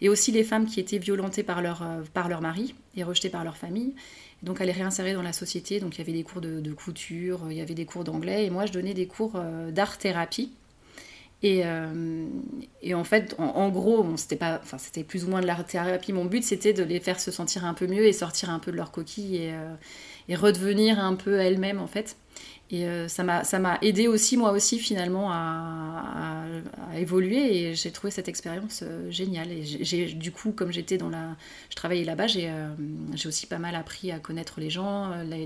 et 0.00 0.08
aussi 0.08 0.30
les 0.30 0.44
femmes 0.44 0.66
qui 0.66 0.78
étaient 0.78 0.98
violentées 0.98 1.42
par 1.42 1.62
leur, 1.62 1.82
euh, 1.82 2.02
par 2.12 2.28
leur 2.28 2.40
mari 2.40 2.74
et 2.96 3.02
rejetées 3.02 3.30
par 3.30 3.44
leur 3.44 3.56
famille. 3.56 3.94
donc 4.42 4.60
à 4.60 4.64
les 4.64 4.72
réinsérer 4.72 5.14
dans 5.14 5.22
la 5.22 5.32
société. 5.32 5.80
Donc 5.80 5.96
il 5.96 5.98
y 5.98 6.02
avait 6.02 6.12
des 6.12 6.22
cours 6.22 6.40
de, 6.40 6.60
de 6.60 6.72
couture, 6.72 7.40
il 7.50 7.56
y 7.56 7.60
avait 7.60 7.74
des 7.74 7.86
cours 7.86 8.04
d'anglais, 8.04 8.46
et 8.46 8.50
moi 8.50 8.66
je 8.66 8.72
donnais 8.72 8.94
des 8.94 9.06
cours 9.06 9.40
d'art-thérapie. 9.72 10.52
Euh, 11.44 12.26
et, 12.82 12.94
en 12.94 13.04
fait, 13.04 13.34
en, 13.38 13.68
gros, 13.68 14.06
c'était 14.16 15.04
plus 15.04 15.24
ou 15.24 15.28
moins 15.28 15.40
de 15.40 15.46
la 15.46 15.54
thérapie. 15.56 16.12
Mon 16.12 16.24
but, 16.24 16.42
c'était 16.42 16.72
de 16.72 16.82
les 16.82 17.00
faire 17.00 17.20
se 17.20 17.30
sentir 17.30 17.64
un 17.64 17.74
peu 17.74 17.86
mieux 17.86 18.06
et 18.06 18.12
sortir 18.12 18.50
un 18.50 18.58
peu 18.58 18.72
de 18.72 18.76
leur 18.76 18.90
coquille 18.90 19.36
et, 19.36 19.52
euh, 19.52 20.36
redevenir 20.36 20.98
un 20.98 21.14
peu 21.14 21.38
elles-mêmes, 21.38 21.78
en 21.78 21.86
fait. 21.86 22.16
Et 22.70 22.84
euh, 22.84 23.08
ça 23.08 23.24
m'a, 23.24 23.44
ça 23.44 23.58
m'a 23.58 23.78
aidé 23.80 24.08
aussi, 24.08 24.36
moi 24.36 24.50
aussi, 24.50 24.78
finalement, 24.78 25.30
à, 25.30 26.44
évoluer. 26.96 27.56
Et 27.56 27.74
j'ai 27.74 27.92
trouvé 27.92 28.10
cette 28.10 28.28
expérience 28.28 28.82
géniale. 29.08 29.52
Et 29.52 29.64
j'ai, 29.64 30.06
du 30.06 30.32
coup, 30.32 30.50
comme 30.50 30.72
j'étais 30.72 30.98
dans 30.98 31.08
la, 31.08 31.36
je 31.70 31.76
travaillais 31.76 32.04
là-bas, 32.04 32.26
j'ai, 32.26 32.52
j'ai 33.14 33.28
aussi 33.28 33.46
pas 33.46 33.58
mal 33.58 33.76
appris 33.76 34.10
à 34.10 34.18
connaître 34.18 34.60
les 34.60 34.70
gens, 34.70 35.08
la, 35.08 35.36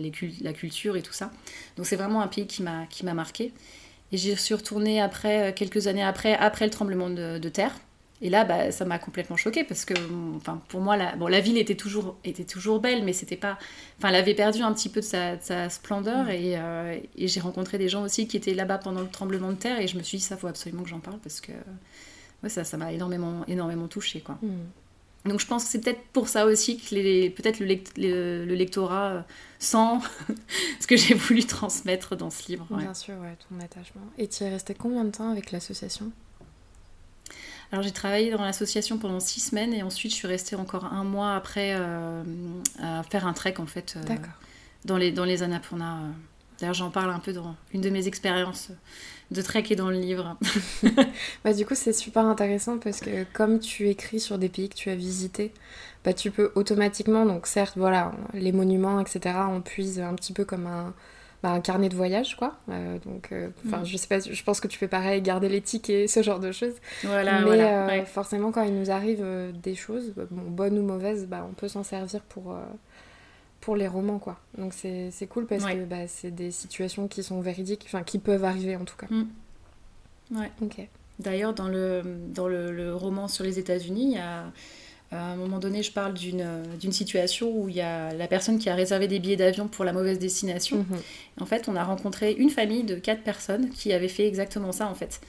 la 0.41 0.53
culture 0.53 0.97
et 0.97 1.03
tout 1.03 1.13
ça. 1.13 1.31
Donc 1.77 1.87
c'est 1.87 1.97
vraiment 1.97 2.23
un 2.23 2.29
pays 2.29 2.47
qui 2.47 2.63
m'a, 2.63 2.87
qui 2.87 3.05
m'a 3.05 3.15
marqué. 3.15 3.53
Et 4.13 4.19
j'y 4.19 4.37
suis 4.37 4.55
retournée 4.55 5.01
après, 5.01 5.51
euh, 5.51 5.53
quelques 5.53 5.87
années 5.87 6.03
après, 6.03 6.35
après 6.35 6.67
le 6.67 6.71
tremblement 6.71 7.09
de, 7.09 7.49
terre. 7.49 7.75
Et 8.21 8.31
là, 8.31 8.45
bah, 8.45 8.71
ça 8.71 8.85
m'a 8.85 8.99
complètement 8.99 9.37
choquée 9.37 9.65
parce 9.65 9.85
que, 9.85 9.95
enfin, 10.37 10.63
pour 10.69 10.81
moi, 10.81 10.97
la, 10.97 11.17
bon, 11.17 11.27
la 11.27 11.41
ville 11.41 11.59
était 11.59 11.75
toujours, 11.75 12.17
était 12.23 12.45
toujours 12.45 12.79
belle, 12.79 13.03
mais 13.03 13.13
c'était 13.13 13.37
pas, 13.37 13.59
enfin, 13.99 14.11
elle 14.11 14.15
avait 14.15 14.35
perdu 14.35 14.63
un 14.63 14.73
petit 14.73 14.91
peu 14.91 15.01
de 15.01 15.07
sa, 15.07 15.69
splendeur. 15.71 16.25
Mm. 16.25 16.31
Euh, 16.31 16.99
et, 17.17 17.27
j'ai 17.27 17.41
rencontré 17.41 17.79
des 17.79 17.89
gens 17.89 18.03
aussi 18.03 18.29
qui 18.29 18.37
étaient 18.37 18.55
là-bas 18.55 18.79
pendant 18.79 19.01
le 19.01 19.09
tremblement 19.09 19.51
de 19.51 19.57
terre, 19.57 19.81
et 19.81 19.89
je 19.89 19.97
me 19.97 20.03
suis 20.03 20.19
dit, 20.19 20.25
ça 20.25 20.37
faut 20.37 20.47
absolument 20.47 20.85
que 20.85 20.91
j'en 20.91 21.01
parle 21.01 21.19
parce 21.19 21.41
que, 21.41 21.53
ouais, 22.43 22.49
ça, 22.49 22.63
ça 22.63 22.77
m'a 22.77 22.93
énormément, 22.93 23.45
énormément 23.49 23.89
touchée, 23.89 24.21
quoi. 24.21 24.39
Mm. 24.41 24.51
Donc 25.25 25.39
je 25.39 25.47
pense 25.47 25.65
que 25.65 25.71
c'est 25.71 25.81
peut-être 25.81 26.03
pour 26.13 26.29
ça 26.29 26.47
aussi 26.47 26.79
que 26.79 27.29
peut-être 27.29 27.61
le, 27.61 28.45
lectorat 28.55 29.11
euh, 29.11 29.23
sent 29.59 29.99
ce 30.81 30.87
que 30.87 30.97
j'ai 30.97 31.15
voulu 31.15 31.45
transmettre 31.45 32.17
dans 32.17 32.31
ce 32.31 32.49
livre. 32.49 32.67
Bien 32.71 32.95
sûr, 32.95 33.15
ouais, 33.21 33.37
ton 33.49 33.61
attachement. 33.65 34.03
Et 34.19 34.27
tu 34.27 34.43
es 34.43 34.51
resté 34.51 34.75
combien 34.75 35.05
de 35.05 35.11
temps 35.11 35.31
avec 35.31 35.53
l'association? 35.53 36.11
Alors 37.71 37.83
j'ai 37.83 37.93
travaillé 37.93 38.31
dans 38.31 38.43
l'association 38.43 38.99
pendant 38.99 39.19
six 39.19 39.41
semaines 39.41 39.73
et 39.73 39.83
ensuite 39.83 40.11
je 40.13 40.17
suis 40.17 40.29
restée 40.29 40.57
encore 40.57 40.85
un 40.85 41.05
mois 41.05 41.35
après 41.35 41.73
euh, 41.75 42.23
à 42.79 43.03
faire 43.03 43.27
un 43.27 43.33
trek 43.33 43.55
en 43.59 43.67
fait 43.67 43.97
euh, 43.97 44.17
dans 44.85 44.99
les 44.99 45.11
dans 45.11 45.25
les 45.25 45.43
Annapurna. 45.43 46.01
D'ailleurs 46.59 46.75
j'en 46.75 46.91
parle 46.91 47.11
un 47.11 47.19
peu 47.19 47.33
dans 47.33 47.57
une 47.73 47.81
de 47.81 47.89
mes 47.89 48.09
expériences 48.09 48.73
de 49.33 49.43
trek 49.43 49.65
et 49.71 49.77
dans 49.77 49.91
le 49.91 49.99
livre. 49.99 50.37
bah, 51.45 51.53
du 51.53 51.67
coup, 51.67 51.75
c'est 51.75 51.93
super 51.93 52.27
intéressant 52.27 52.79
parce 52.79 53.01
que 53.01 53.25
comme 53.33 53.59
tu 53.59 53.89
écris 53.89 54.21
sur 54.21 54.39
des 54.39 54.49
pays 54.49 54.69
que 54.69 54.75
tu 54.75 54.91
as 54.91 54.95
visités, 54.95 55.53
bah, 56.05 56.13
tu 56.13 56.31
peux 56.31 56.53
automatiquement, 56.55 57.25
donc 57.25 57.47
certes, 57.47 57.75
voilà, 57.77 58.13
les 58.35 58.53
monuments, 58.53 59.01
etc., 59.01 59.37
on 59.51 59.61
puise 59.61 60.01
un 60.01 60.15
petit 60.15 60.33
peu 60.33 60.45
comme 60.45 60.67
un, 60.67 60.93
bah, 61.43 61.51
un 61.51 61.61
carnet 61.61 61.89
de 61.89 61.97
voyage, 61.97 62.37
quoi. 62.37 62.55
Euh, 62.69 62.99
donc, 63.05 63.31
euh, 63.33 63.49
mm. 63.65 63.85
je 63.85 63.97
sais 63.97 64.07
pas, 64.07 64.21
je 64.21 64.43
pense 64.45 64.61
que 64.61 64.69
tu 64.69 64.79
fais 64.79 64.89
pareil, 64.89 65.21
garder 65.23 65.49
les 65.49 65.61
tickets, 65.61 66.09
ce 66.09 66.23
genre 66.23 66.39
de 66.39 66.53
choses. 66.53 66.75
Voilà, 67.03 67.41
Mais 67.41 67.61
euh, 67.63 68.05
forcément, 68.05 68.53
quand 68.53 68.63
il 68.63 68.79
nous 68.79 68.91
arrive 68.91 69.25
des 69.63 69.75
choses, 69.75 70.13
bon, 70.31 70.51
bonnes 70.51 70.79
ou 70.79 70.83
mauvaises, 70.83 71.27
bah, 71.27 71.47
on 71.49 71.53
peut 71.53 71.69
s'en 71.69 71.83
servir 71.83 72.23
pour 72.23 72.57
pour 73.63 73.77
les 73.77 73.87
romans, 73.87 74.19
quoi. 74.19 74.39
Donc 74.59 74.75
c'est 74.75 75.27
cool 75.31 75.47
parce 75.47 75.65
que 75.65 75.85
bah, 75.85 76.09
c'est 76.09 76.33
des 76.33 76.51
situations 76.51 77.09
qui 77.09 77.23
sont 77.23 77.41
véridiques, 77.41 77.85
enfin 77.87 78.03
qui 78.03 78.19
peuvent 78.19 78.45
arriver 78.45 78.77
en 78.77 78.85
tout 78.85 78.97
cas. 78.97 79.07
Mm. 79.09 79.29
Ouais. 80.37 80.51
Ok. 80.61 80.87
D'ailleurs, 81.21 81.55
dans, 81.55 81.69
le, 81.69 82.03
dans 82.35 82.49
le, 82.49 82.95
roman 82.95 83.29
sur 83.29 83.45
les 83.45 83.59
États-Unis, 83.59 84.19
à 84.19 84.51
un 85.13 85.37
moment 85.37 85.59
donné, 85.59 85.83
je 85.83 85.93
parle 85.93 86.15
d'une 86.15 86.93
situation 86.93 87.57
où 87.57 87.69
il 87.69 87.77
y 87.77 87.81
a 87.81 88.13
la 88.15 88.27
personne 88.27 88.59
qui 88.59 88.69
a 88.69 88.75
réservé 88.75 89.07
des 89.07 89.21
billets 89.21 89.37
d'avion 89.37 89.69
pour 89.69 89.85
la 89.85 89.93
mauvaise 89.93 90.19
destination. 90.19 90.79
Mhm. 90.79 90.99
En 91.41 91.47
fait, 91.47 91.69
on 91.69 91.77
a 91.77 91.85
rencontré 91.85 92.33
une 92.33 92.51
famille 92.51 92.83
de 92.83 92.97
quatre 92.97 93.23
personnes 93.23 93.71
qui 93.71 93.93
avait 93.93 94.09
fait 94.09 94.27
exactement 94.27 94.73
ça, 94.73 94.89
en 94.89 94.95
fait. 94.95 95.21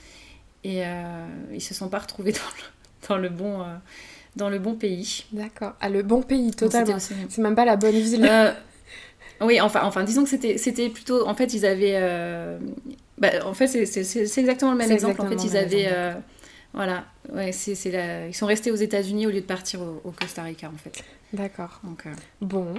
Et 0.63 0.84
euh, 0.86 1.28
ils 1.54 1.62
se 1.62 1.76
sont 1.76 1.89
pas 1.89 2.00
retrouvés 2.00 2.32
dans 2.32 2.39
le, 2.39 3.08
dans 3.10 3.17
le 3.17 3.30
bon... 3.30 3.62
Euh, 3.62 3.76
dans 4.36 4.50
le 4.50 4.60
bon 4.60 4.76
pays. 4.76 5.26
D'accord. 5.32 5.74
Ah, 5.80 5.89
le 5.89 6.04
bon 6.04 6.22
pays, 6.22 6.52
totalement. 6.52 6.98
C'est 7.00 7.38
même 7.39 7.56
pas 7.56 7.65
la 7.65 7.76
bonne 7.76 7.96
ville. 7.96 8.28
Euh, 8.30 8.52
oui, 9.41 9.60
enfin, 9.62 9.82
enfin, 9.84 10.04
disons 10.04 10.24
que 10.24 10.30
c'était 10.30 10.89
plutôt. 10.89 11.28
En 11.28 11.36
fait, 11.36 11.54
ils 11.54 11.65
avaient. 11.65 12.00
Bah, 13.17 13.30
en 13.46 13.54
fait, 13.54 13.67
c'est 13.67 14.38
exactement 14.39 14.72
le 14.72 14.78
même 14.78 14.91
exemple. 14.91 15.22
En 15.22 15.30
fait, 15.30 15.43
ils 15.43 15.58
avaient. 15.58 15.89
Voilà, 16.74 17.06
ouais, 17.32 17.52
c'est, 17.52 17.74
ils 18.28 18.34
sont 18.34 18.48
restés 18.48 18.72
aux 18.72 18.76
États-Unis 18.76 19.28
au 19.28 19.30
lieu 19.30 19.41
de 19.41 19.46
partir 19.46 19.80
au, 19.82 20.12
Costa 20.19 20.41
Rica 20.41 20.72
en 20.74 20.78
fait. 20.78 21.04
D'accord. 21.32 21.80
Donc, 21.84 22.06
Bon, 22.41 22.74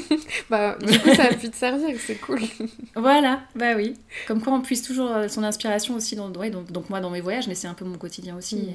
bah, 0.50 0.76
du 0.78 0.98
coup 1.00 1.14
ça 1.14 1.24
a 1.24 1.34
pu 1.34 1.48
te 1.48 1.56
servir, 1.56 1.96
c'est 1.98 2.16
cool. 2.16 2.40
voilà, 2.94 3.40
bah 3.54 3.74
oui. 3.74 3.94
Comme 4.26 4.42
quoi 4.42 4.52
on 4.52 4.60
puisse 4.60 4.82
toujours 4.82 5.10
son 5.30 5.42
inspiration 5.44 5.94
aussi 5.94 6.14
dans, 6.14 6.30
ouais, 6.32 6.50
donc, 6.50 6.70
donc 6.70 6.90
moi 6.90 7.00
dans 7.00 7.08
mes 7.08 7.22
voyages, 7.22 7.48
mais 7.48 7.54
c'est 7.54 7.68
un 7.68 7.74
peu 7.74 7.86
mon 7.86 7.96
quotidien 7.96 8.36
aussi. 8.36 8.56
Mm. 8.56 8.72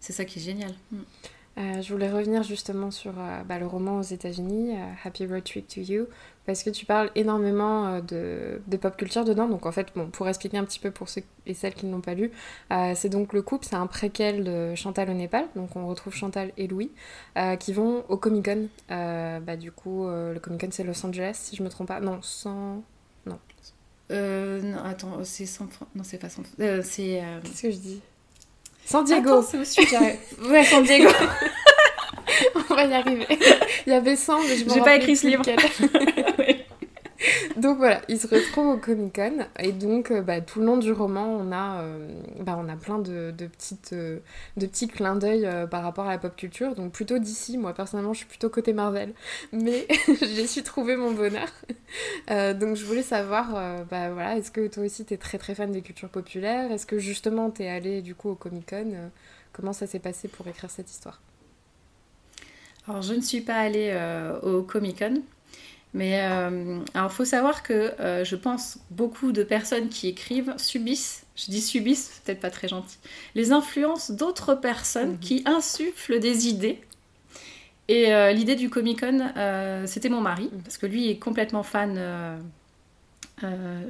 c'est 0.00 0.14
ça 0.14 0.24
qui 0.24 0.38
est 0.38 0.42
génial. 0.42 0.72
Mm. 0.90 0.96
Euh, 1.58 1.82
je 1.82 1.92
voulais 1.92 2.10
revenir 2.10 2.42
justement 2.42 2.90
sur 2.90 3.12
euh, 3.18 3.42
bah, 3.44 3.58
le 3.58 3.66
roman 3.66 3.98
aux 3.98 4.02
États-Unis, 4.02 4.74
euh, 4.74 4.84
Happy 5.04 5.26
Road 5.26 5.44
Trip 5.44 5.68
to 5.68 5.80
You, 5.80 6.06
parce 6.46 6.62
que 6.62 6.70
tu 6.70 6.86
parles 6.86 7.10
énormément 7.14 8.00
de, 8.00 8.62
de, 8.66 8.76
pop 8.78 8.96
culture 8.96 9.24
dedans. 9.24 9.46
Donc 9.48 9.66
en 9.66 9.72
fait, 9.72 9.88
bon, 9.94 10.08
pour 10.08 10.28
expliquer 10.28 10.56
un 10.56 10.64
petit 10.64 10.78
peu 10.78 10.90
pour 10.90 11.10
ceux 11.10 11.22
et 11.46 11.52
celles 11.52 11.74
qui 11.74 11.84
ne 11.84 11.92
l'ont 11.92 12.00
pas 12.00 12.14
lu, 12.14 12.32
c'est 12.94 13.10
donc 13.10 13.32
le 13.32 13.42
couple, 13.42 13.66
c'est 13.68 13.76
un 13.76 13.86
préquel 13.86 14.44
de 14.44 14.74
Chantal 14.74 15.10
au 15.10 15.14
Népal. 15.14 15.46
Donc 15.54 15.76
on 15.76 15.86
retrouve 15.86 16.14
Chantal 16.14 16.52
et 16.56 16.66
Louis 16.66 16.90
qui 17.60 17.72
vont 17.72 18.04
au 18.08 18.16
Comic 18.16 18.46
Con. 18.46 18.68
bah, 18.88 19.56
du 19.56 19.70
coup, 19.70 20.06
le 20.08 20.38
Comic 20.40 20.60
Con 20.62 20.68
c'est 20.70 20.84
Los 20.84 21.04
Angeles, 21.06 21.34
si 21.34 21.54
je 21.54 21.62
me 21.62 21.68
trompe 21.68 21.88
pas. 21.88 22.00
Non, 22.00 22.18
sans. 22.22 22.82
Non. 23.26 23.38
non, 24.10 24.84
attends, 24.84 25.22
c'est 25.22 25.46
San. 25.46 25.68
Non, 25.94 26.02
c'est 26.02 26.18
pas 26.18 26.28
San. 26.28 26.44
c'est. 26.82 27.22
Qu'est-ce 27.44 27.62
que 27.62 27.70
je 27.70 27.76
dis? 27.76 28.02
San 28.84 29.04
Diego. 29.04 29.42
c'est 29.42 29.58
au 29.58 29.64
sud, 29.64 29.86
Ouais, 30.44 30.64
San 30.64 30.82
Diego. 30.82 31.08
On 32.70 32.74
va 32.74 32.84
y 32.84 32.94
arriver. 32.94 33.26
Il 33.86 33.92
y 33.92 33.96
avait 33.96 34.16
100, 34.16 34.42
mais 34.42 34.56
je 34.56 34.64
J'ai 34.72 34.80
pas 34.80 34.96
écrit 34.96 35.16
ce 35.16 35.26
livre. 35.26 35.42
donc 37.56 37.78
voilà, 37.78 38.00
ils 38.08 38.18
se 38.18 38.26
retrouvent 38.26 38.74
au 38.74 38.76
Comic 38.76 39.14
Con 39.14 39.46
et 39.58 39.72
donc 39.72 40.10
euh, 40.10 40.22
bah, 40.22 40.40
tout 40.40 40.60
le 40.60 40.66
long 40.66 40.76
du 40.76 40.92
roman, 40.92 41.26
on 41.26 41.52
a, 41.52 41.82
euh, 41.82 42.08
bah, 42.40 42.58
on 42.58 42.68
a 42.68 42.76
plein 42.76 42.98
de, 42.98 43.32
petites, 43.32 43.92
euh, 43.92 44.18
de 44.56 44.66
petits 44.66 44.88
clins 44.88 45.16
d'œil 45.16 45.48
par 45.70 45.82
rapport 45.82 46.06
à 46.06 46.10
la 46.10 46.18
pop 46.18 46.34
culture. 46.36 46.74
Donc 46.74 46.92
plutôt 46.92 47.18
d'ici, 47.18 47.58
moi 47.58 47.74
personnellement, 47.74 48.12
je 48.12 48.18
suis 48.18 48.26
plutôt 48.26 48.48
côté 48.48 48.72
Marvel, 48.72 49.14
mais 49.52 49.86
j'ai 50.20 50.46
su 50.46 50.62
trouver 50.62 50.96
mon 50.96 51.12
bonheur. 51.12 51.48
donc 52.28 52.76
je 52.76 52.84
voulais 52.84 53.02
savoir, 53.02 53.84
bah, 53.86 54.10
voilà, 54.10 54.36
est-ce 54.36 54.50
que 54.50 54.66
toi 54.68 54.84
aussi 54.84 55.04
tu 55.04 55.14
es 55.14 55.18
très 55.18 55.38
très 55.38 55.54
fan 55.54 55.70
des 55.70 55.82
cultures 55.82 56.08
populaires? 56.08 56.70
Est-ce 56.70 56.86
que 56.86 56.98
justement 56.98 57.50
tu 57.50 57.62
es 57.62 57.68
allé 57.68 58.02
du 58.02 58.14
coup 58.14 58.30
au 58.30 58.34
Comic 58.34 58.68
Con? 58.70 59.10
Comment 59.52 59.72
ça 59.72 59.86
s'est 59.86 59.98
passé 59.98 60.28
pour 60.28 60.46
écrire 60.48 60.70
cette 60.70 60.90
histoire? 60.90 61.20
Alors, 62.88 63.02
je 63.02 63.14
ne 63.14 63.20
suis 63.20 63.42
pas 63.42 63.56
allée 63.56 63.96
au 64.42 64.62
Comic 64.62 64.98
Con. 64.98 65.22
Mais 65.94 66.20
euh, 66.22 66.80
alors, 66.94 67.12
faut 67.12 67.24
savoir 67.24 67.62
que 67.62 67.92
euh, 68.00 68.24
je 68.24 68.36
pense 68.36 68.78
beaucoup 68.90 69.32
de 69.32 69.42
personnes 69.42 69.88
qui 69.88 70.08
écrivent 70.08 70.54
subissent, 70.56 71.24
je 71.36 71.50
dis 71.50 71.60
subissent, 71.60 72.10
c'est 72.14 72.24
peut-être 72.24 72.40
pas 72.40 72.50
très 72.50 72.68
gentil, 72.68 72.96
les 73.34 73.52
influences 73.52 74.10
d'autres 74.10 74.54
personnes 74.54 75.12
mhm. 75.12 75.18
qui 75.18 75.42
insufflent 75.44 76.18
des 76.18 76.48
idées. 76.48 76.80
Et 77.88 78.06
l'idée 78.32 78.54
du 78.54 78.70
Comic 78.70 79.00
Con, 79.00 79.32
c'était 79.86 80.08
mon 80.08 80.22
mari, 80.22 80.48
mhm. 80.50 80.62
parce 80.62 80.78
que 80.78 80.86
lui 80.86 81.10
est 81.10 81.18
complètement 81.18 81.62
fan. 81.62 82.40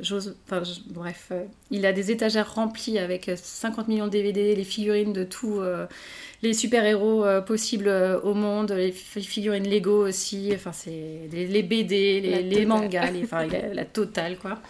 J'ose, 0.00 0.36
enfin, 0.46 0.62
bref, 0.86 1.32
il 1.70 1.86
a 1.86 1.92
des 1.92 2.10
étagères 2.10 2.54
remplies 2.54 2.98
avec 2.98 3.30
50 3.34 3.88
millions 3.88 4.06
de 4.06 4.10
DVD, 4.10 4.54
les 4.54 4.64
figurines 4.64 5.12
de 5.12 5.24
tout 5.24 5.60
les 6.42 6.54
super-héros 6.54 7.24
euh, 7.24 7.40
possibles 7.40 7.88
euh, 7.88 8.20
au 8.20 8.34
monde, 8.34 8.72
les 8.72 8.90
figurines 8.90 9.68
Lego 9.68 10.08
aussi, 10.08 10.50
enfin 10.54 10.72
c'est 10.72 11.28
les, 11.30 11.62
BD, 11.62 12.20
les, 12.20 12.66
mangas, 12.66 13.10
les, 13.12 13.22
enfin, 13.22 13.46
la, 13.46 13.84
totale 13.84 14.36
quoi. 14.38 14.60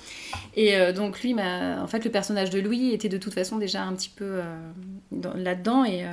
Et 0.55 0.77
euh, 0.77 0.92
donc 0.92 1.23
lui, 1.23 1.35
en 1.35 1.87
fait, 1.87 2.05
le 2.05 2.11
personnage 2.11 2.51
de 2.51 2.61
Louis 2.61 2.92
était 2.92 3.09
de 3.09 3.16
toute 3.16 3.33
façon 3.33 3.57
déjà 3.57 3.83
un 3.83 3.95
petit 3.95 4.11
peu 4.11 4.40
là-dedans 5.35 5.85
et 5.85 6.05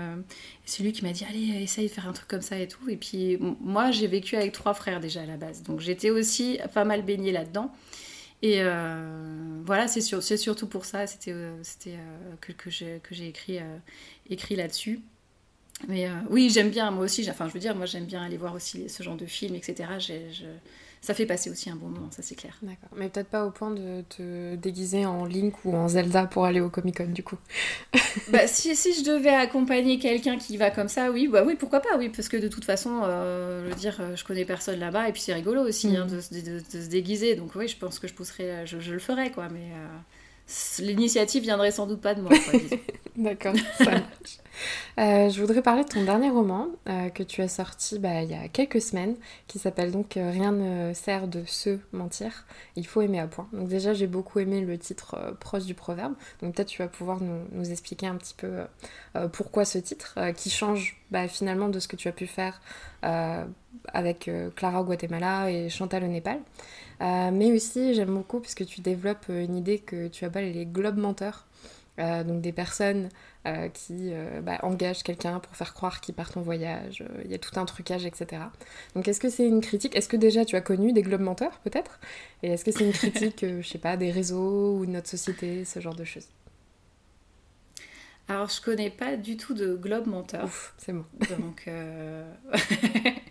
c'est 0.66 0.84
lui 0.84 0.94
qui 0.94 1.04
m'a 1.04 1.12
dit 1.12 1.26
allez 1.30 1.64
essaye 1.64 1.88
de 1.88 1.92
faire 1.92 2.08
un 2.08 2.14
truc 2.14 2.28
comme 2.28 2.42
ça 2.42 2.58
et 2.58 2.68
tout. 2.68 2.90
Et 2.90 2.96
puis 2.96 3.38
moi 3.60 3.92
j'ai 3.92 4.08
vécu 4.08 4.36
avec 4.38 4.54
trois 4.54 4.74
frères 4.74 5.00
déjà 5.00 5.22
à 5.22 5.26
la 5.26 5.36
base, 5.36 5.64
donc 5.64 5.82
j'étais 5.82 6.10
aussi 6.10 6.60
pas 6.74 6.86
mal 6.86 7.02
baignée 7.02 7.32
là-dedans. 7.32 7.72
Et 8.42 8.62
voilà, 9.66 9.88
c'est 9.88 10.02
surtout 10.38 10.68
pour 10.68 10.86
ça, 10.86 11.08
c'était 11.08 11.34
que, 12.42 12.52
que 12.54 12.70
j'ai 12.70 13.28
écrit, 13.28 13.60
écrit 14.30 14.56
là-dessus. 14.56 15.02
Mais 15.88 16.08
euh, 16.08 16.14
oui, 16.30 16.50
j'aime 16.50 16.70
bien, 16.70 16.92
moi 16.92 17.06
aussi, 17.06 17.28
enfin 17.30 17.48
je 17.48 17.54
veux 17.54 17.60
dire, 17.60 17.76
moi 17.76 17.86
j'aime 17.86 18.06
bien 18.06 18.22
aller 18.22 18.38
voir 18.38 18.54
aussi 18.54 18.90
ce 18.90 19.02
genre 19.02 19.16
de 19.16 19.26
films, 19.26 19.56
etc. 19.56 19.90
Ça 21.02 21.14
fait 21.14 21.26
passer 21.26 21.50
aussi 21.50 21.70
un 21.70 21.76
bon 21.76 21.88
moment, 21.88 22.12
ça 22.12 22.22
c'est 22.22 22.36
clair. 22.36 22.58
D'accord, 22.62 22.90
mais 22.96 23.08
peut-être 23.08 23.30
pas 23.30 23.46
au 23.46 23.52
point 23.52 23.72
de 23.72 24.04
te 24.10 24.56
déguiser 24.56 25.06
en 25.06 25.26
Link 25.26 25.54
ou 25.64 25.74
en 25.74 25.88
Zelda 25.88 26.26
pour 26.26 26.46
aller 26.46 26.60
au 26.60 26.70
Comic 26.70 26.98
Con 26.98 27.08
du 27.08 27.24
coup. 27.24 27.38
bah, 28.32 28.48
si, 28.48 28.76
si 28.76 28.94
je 28.94 29.04
devais 29.10 29.34
accompagner 29.34 29.98
quelqu'un 29.98 30.38
qui 30.38 30.58
va 30.58 30.72
comme 30.72 30.90
ça, 30.90 31.10
oui, 31.10 31.30
bah 31.30 31.44
oui, 31.46 31.56
pourquoi 31.58 31.80
pas, 31.80 31.98
oui, 31.98 32.10
parce 32.10 32.28
que 32.28 32.36
de 32.36 32.50
toute 32.50 32.66
façon, 32.66 33.02
euh, 33.04 33.64
je 33.64 33.70
veux 33.70 33.76
dire, 33.76 34.02
je 34.16 34.24
connais 34.26 34.44
personne 34.44 34.80
là-bas, 34.80 35.08
et 35.08 35.14
puis 35.14 35.22
c'est 35.22 35.34
rigolo 35.34 35.62
aussi 35.62 35.96
hein, 35.96 36.06
mm. 36.06 36.10
de, 36.10 36.82
se 36.82 36.90
déguiser, 36.90 37.36
donc 37.36 37.56
oui, 37.56 37.68
je 37.70 37.78
pense 37.78 37.98
que 38.00 38.08
je 38.08 38.14
pousserais, 38.14 38.68
je, 38.68 38.92
le 38.92 39.00
ferais, 39.00 39.32
quoi, 39.32 39.48
mais... 39.50 39.72
Euh, 39.74 39.88
l'initiative 40.80 41.44
viendrait 41.44 41.72
sans 41.72 41.88
doute 41.88 42.02
pas 42.02 42.16
de 42.16 42.22
moi. 42.22 42.32
D'accord, 43.16 43.56
ça 43.78 43.92
marche. 43.92 44.40
Euh, 44.98 45.30
je 45.30 45.40
voudrais 45.40 45.62
parler 45.62 45.84
de 45.84 45.90
ton 45.90 46.04
dernier 46.04 46.30
roman 46.30 46.68
euh, 46.88 47.10
que 47.10 47.24
tu 47.24 47.42
as 47.42 47.48
sorti 47.48 48.00
bah, 48.00 48.22
il 48.22 48.30
y 48.30 48.34
a 48.34 48.48
quelques 48.48 48.82
semaines, 48.82 49.16
qui 49.48 49.60
s'appelle 49.60 49.92
donc 49.92 50.18
euh, 50.18 50.32
Rien 50.32 50.52
ne 50.52 50.94
sert 50.94 51.28
de 51.28 51.44
se 51.46 51.80
mentir, 51.92 52.46
il 52.76 52.86
faut 52.86 53.02
aimer 53.02 53.20
à 53.20 53.28
point. 53.28 53.48
Donc 53.54 53.68
déjà 53.68 53.94
j'ai 53.94 54.08
beaucoup 54.08 54.40
aimé 54.40 54.62
le 54.62 54.78
titre 54.78 55.36
proche 55.40 55.66
du 55.66 55.74
proverbe, 55.74 56.14
donc 56.42 56.56
peut-être 56.56 56.68
tu 56.68 56.82
vas 56.82 56.88
pouvoir 56.88 57.20
nous, 57.22 57.72
expliquer 57.72 58.08
un 58.08 58.16
petit 58.16 58.34
peu 58.36 58.50
pourquoi 59.34 59.66
ce 59.66 59.78
titre, 59.78 60.18
qui 60.36 60.50
change 60.50 60.98
bah, 61.12 61.28
finalement 61.28 61.70
de 61.70 61.80
ce 61.80 61.88
que 61.88 61.96
tu 61.96 62.08
as 62.08 62.12
pu 62.12 62.28
faire 62.28 62.62
avec 63.02 64.30
Clara 64.56 64.82
au 64.82 64.86
Guatemala 64.86 65.52
et 65.52 65.70
Chantal 65.70 66.04
au 66.04 66.08
Népal. 66.08 66.40
Mais 67.00 67.52
aussi 67.52 67.94
j'aime 67.94 68.14
beaucoup 68.14 68.40
puisque 68.40 68.66
tu 68.66 68.82
développes 68.82 69.30
une 69.30 69.56
idée 69.56 69.80
que 69.80 70.08
tu 70.08 70.26
appelles 70.26 70.52
les 70.52 70.66
globes 70.66 70.98
menteurs. 70.98 71.46
Euh, 72.00 72.24
donc 72.24 72.42
des 72.42 72.54
personnes 72.54 73.10
euh, 73.46 73.68
qui 73.68 74.14
euh, 74.14 74.40
bah, 74.42 74.60
engagent 74.64 75.04
quelqu'un 75.04 75.40
pour 75.40 75.56
faire 75.56 75.74
croire 75.74 76.00
qu'ils 76.00 76.16
partent 76.16 76.38
en 76.38 76.42
voyage, 76.42 77.04
il 77.26 77.32
y 77.32 77.34
a 77.34 77.38
tout 77.38 77.60
un 77.60 77.66
trucage, 77.66 78.06
etc. 78.06 78.44
Donc 78.96 79.08
est-ce 79.08 79.20
que 79.20 79.30
c'est 79.30 79.46
une 79.46 79.60
critique? 79.60 79.96
Est-ce 79.96 80.08
que 80.08 80.16
déjà 80.16 80.46
tu 80.46 80.56
as 80.56 80.62
connu 80.62 80.94
des 80.94 81.02
globes 81.02 81.22
menteurs 81.22 81.60
peut-être? 81.60 82.00
Et 82.42 82.52
est-ce 82.52 82.64
que 82.64 82.72
c'est 82.72 82.86
une 82.86 82.94
critique, 82.94 83.46
je 83.46 83.68
sais 83.68 83.80
pas, 83.80 83.98
des 83.98 84.12
réseaux 84.12 84.78
ou 84.78 84.86
de 84.86 84.92
notre 84.92 85.10
société, 85.10 85.66
ce 85.66 85.82
genre 85.82 85.96
de 85.96 86.06
choses? 86.06 86.28
Alors, 88.30 88.48
je 88.48 88.62
connais 88.62 88.92
pas 88.92 89.18
du 89.18 89.38
tout 89.38 89.56
de 89.56 89.76
globe 89.76 90.06
menteur. 90.06 90.50
C'est 90.78 90.94
bon. 90.94 91.06
Donc, 91.38 91.68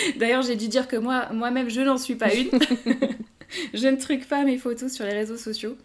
D'ailleurs, 0.16 0.42
j'ai 0.42 0.56
dû 0.56 0.68
dire 0.68 0.88
que 0.88 0.96
moi, 0.96 1.28
moi-même, 1.32 1.68
je 1.70 1.80
n'en 1.80 1.98
suis 1.98 2.14
pas 2.14 2.34
une. 2.34 2.50
je 3.74 3.88
ne 3.88 3.96
truque 3.96 4.26
pas 4.26 4.44
mes 4.44 4.58
photos 4.58 4.92
sur 4.92 5.04
les 5.04 5.12
réseaux 5.12 5.36
sociaux. 5.36 5.76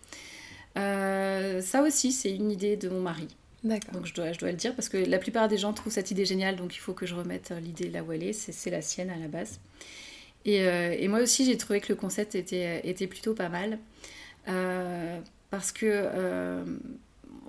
Euh, 0.78 1.62
ça 1.62 1.82
aussi, 1.84 2.12
c'est 2.12 2.32
une 2.32 2.52
idée 2.52 2.76
de 2.76 2.90
mon 2.90 3.02
mari. 3.02 3.28
D'accord. 3.64 3.94
Donc 3.94 4.06
je 4.06 4.14
dois, 4.14 4.34
je 4.34 4.40
dois 4.40 4.52
le 4.52 4.58
dire 4.58 4.76
parce 4.76 4.90
que 4.90 4.98
la 4.98 5.20
plupart 5.20 5.48
des 5.48 5.58
gens 5.58 5.72
trouvent 5.72 5.94
cette 5.94 6.12
idée 6.12 6.26
géniale, 6.26 6.58
donc 6.58 6.76
il 6.76 6.80
faut 6.80 6.94
que 6.94 7.06
je 7.06 7.16
remette 7.16 7.52
euh, 7.52 7.60
l'idée 7.60 7.90
là 7.90 8.04
où 8.04 8.12
elle 8.12 8.24
est. 8.24 8.34
C'est 8.34 8.72
la 8.72 8.82
sienne 8.82 9.10
à 9.10 9.18
la 9.18 9.28
base. 9.28 9.60
Et, 10.46 10.62
euh, 10.64 10.96
et 10.98 11.08
moi 11.08 11.20
aussi, 11.20 11.46
j'ai 11.46 11.58
trouvé 11.58 11.80
que 11.80 11.88
le 11.90 11.96
concept 11.96 12.36
était, 12.36 12.82
était 12.88 13.08
plutôt 13.08 13.34
pas 13.34 13.50
mal. 13.50 13.80
parce 15.50 15.72
que 15.72 16.66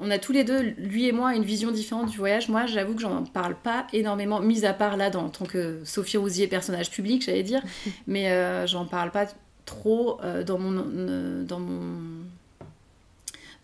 on 0.01 0.11
a 0.11 0.19
tous 0.19 0.33
les 0.33 0.45
deux, 0.45 0.61
lui 0.61 1.07
et 1.07 1.13
moi, 1.13 1.35
une 1.35 1.45
vision 1.45 1.71
différente 1.71 2.11
du 2.11 2.19
voyage. 2.19 2.49
Moi, 2.49 2.67
j'avoue 2.67 2.95
que 2.95 3.01
j'en 3.01 3.25
parle 3.25 3.55
pas 3.55 3.87
énormément, 3.93 4.41
mis 4.41 4.65
à 4.65 4.73
part 4.73 4.97
là, 4.97 5.11
dans, 5.11 5.27
en 5.27 5.29
tant 5.29 5.45
que 5.45 5.81
Sophie 5.85 6.17
Rousier, 6.17 6.47
personnage 6.47 6.91
public, 6.91 7.25
j'allais 7.25 7.43
dire. 7.43 7.63
mais 8.07 8.67
j'en 8.67 8.87
parle 8.87 9.11
pas 9.11 9.27
trop 9.65 10.21
dans 10.47 10.59
mon. 10.59 10.73
dans 11.45 11.61
mon 11.61 12.25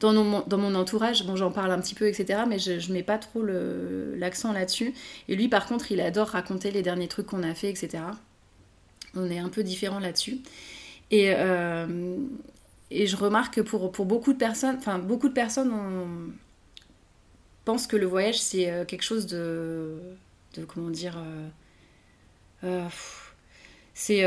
dans, 0.01 0.43
dans 0.47 0.59
mon 0.59 0.75
entourage, 0.75 1.27
bon, 1.27 1.37
j'en 1.37 1.51
parle 1.51 1.71
un 1.71 1.79
petit 1.79 1.95
peu, 1.95 2.07
etc., 2.09 2.41
mais 2.49 2.59
je, 2.59 2.79
je 2.79 2.93
mets 2.93 3.03
pas 3.03 3.19
trop 3.19 3.43
l'accent 3.43 4.53
là-dessus. 4.53 4.95
Et 5.29 5.37
lui, 5.37 5.49
par 5.49 5.67
contre, 5.67 5.93
il 5.93 6.01
adore 6.01 6.29
raconter 6.29 6.71
les 6.71 6.83
derniers 6.83 7.09
trucs 7.09 7.27
qu'on 7.27 7.43
a 7.43 7.55
fait, 7.55 7.69
etc. 7.69 8.05
On 9.15 9.31
est 9.31 9.39
un 9.39 9.49
peu 9.49 9.63
différents 9.63 10.01
là-dessus. 10.01 10.39
Et, 11.11 11.33
euh, 11.37 12.17
et 12.91 13.07
je 13.07 13.17
remarque 13.17 13.55
que 13.55 13.61
pour, 13.61 13.93
pour 13.93 14.07
beaucoup 14.07 14.33
de 14.33 14.39
personnes, 14.39 14.77
enfin, 14.77 14.99
beaucoup 14.99 15.29
de 15.29 15.35
personnes 15.35 15.73
ont, 15.73 16.33
pense 17.65 17.87
que 17.87 17.97
le 17.97 18.07
voyage, 18.07 18.41
c'est 18.41 18.85
quelque 18.89 19.03
chose 19.03 19.27
de, 19.27 19.99
comment 20.69 20.91
dire, 20.91 21.17
c'est 23.95 24.25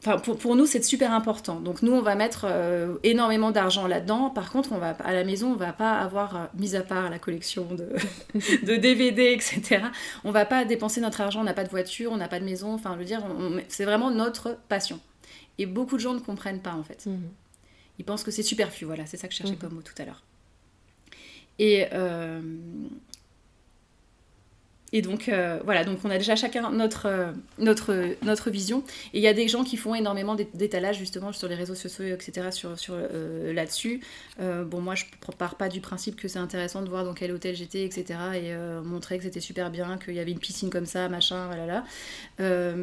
Enfin, 0.00 0.16
pour, 0.18 0.38
pour, 0.38 0.54
nous, 0.54 0.66
c'est 0.66 0.82
super 0.84 1.12
important. 1.12 1.58
Donc, 1.58 1.82
nous, 1.82 1.90
on 1.90 2.02
va 2.02 2.14
mettre 2.14 2.46
euh, 2.48 2.98
énormément 3.02 3.50
d'argent 3.50 3.88
là-dedans. 3.88 4.30
Par 4.30 4.52
contre, 4.52 4.70
on 4.70 4.78
va, 4.78 4.90
à 4.90 5.12
la 5.12 5.24
maison, 5.24 5.52
on 5.52 5.56
va 5.56 5.72
pas 5.72 5.98
avoir, 5.98 6.36
euh, 6.36 6.44
mis 6.54 6.76
à 6.76 6.82
part 6.82 7.10
la 7.10 7.18
collection 7.18 7.66
de, 7.74 7.88
de 8.64 8.76
DVD, 8.76 9.32
etc., 9.32 9.82
on 10.22 10.30
va 10.30 10.44
pas 10.44 10.64
dépenser 10.64 11.00
notre 11.00 11.20
argent. 11.20 11.40
On 11.40 11.44
n'a 11.44 11.54
pas 11.54 11.64
de 11.64 11.68
voiture, 11.68 12.12
on 12.12 12.16
n'a 12.16 12.28
pas 12.28 12.38
de 12.38 12.44
maison. 12.44 12.74
Enfin, 12.74 12.92
je 12.94 12.98
veux 13.00 13.04
dire, 13.04 13.24
c'est 13.66 13.84
vraiment 13.84 14.12
notre 14.12 14.56
passion. 14.68 15.00
Et 15.58 15.66
beaucoup 15.66 15.96
de 15.96 16.00
gens 16.00 16.14
ne 16.14 16.20
comprennent 16.20 16.60
pas, 16.60 16.74
en 16.74 16.84
fait. 16.84 17.06
Mhm. 17.06 17.28
Ils 17.98 18.04
pensent 18.04 18.22
que 18.22 18.30
c'est 18.30 18.42
superflu. 18.42 18.86
Voilà, 18.86 19.06
c'est 19.06 19.16
ça 19.16 19.28
que 19.28 19.34
je 19.34 19.38
cherchais 19.38 19.54
mhm. 19.54 19.58
comme 19.58 19.74
mot 19.74 19.82
tout 19.82 19.94
à 20.00 20.04
l'heure. 20.04 20.22
Et, 21.58 21.86
euh, 21.92 22.40
et 24.92 25.02
donc 25.02 25.28
euh, 25.28 25.60
voilà, 25.64 25.84
donc 25.84 25.98
on 26.04 26.10
a 26.10 26.16
déjà 26.16 26.34
chacun 26.34 26.70
notre, 26.70 27.06
euh, 27.06 27.32
notre, 27.58 28.14
notre 28.24 28.50
vision. 28.50 28.82
Et 29.12 29.18
il 29.18 29.22
y 29.22 29.28
a 29.28 29.34
des 29.34 29.46
gens 29.46 29.62
qui 29.62 29.76
font 29.76 29.94
énormément 29.94 30.34
d'étalage 30.34 30.98
justement 30.98 31.32
sur 31.32 31.46
les 31.48 31.54
réseaux 31.54 31.74
sociaux, 31.74 32.06
etc. 32.06 32.48
Sur, 32.50 32.78
sur 32.78 32.94
euh, 32.96 33.52
là-dessus. 33.52 34.00
bon, 34.38 34.80
moi 34.80 34.94
je 34.94 35.04
pars 35.36 35.56
pas 35.56 35.68
du 35.68 35.80
principe 35.80 36.16
que 36.16 36.26
c'est 36.26 36.38
intéressant 36.38 36.82
de 36.82 36.88
voir 36.88 37.04
dans 37.04 37.12
quel 37.12 37.32
hôtel 37.32 37.54
j'étais, 37.54 37.84
etc. 37.84 38.18
Et 38.34 38.54
montrer 38.82 39.18
que 39.18 39.24
c'était 39.24 39.40
super 39.40 39.70
bien, 39.70 39.98
qu'il 39.98 40.14
y 40.14 40.20
avait 40.20 40.32
une 40.32 40.38
piscine 40.38 40.70
comme 40.70 40.86
ça, 40.86 41.08
machin, 41.08 41.46
voilà 41.48 41.66
là. 41.66 42.78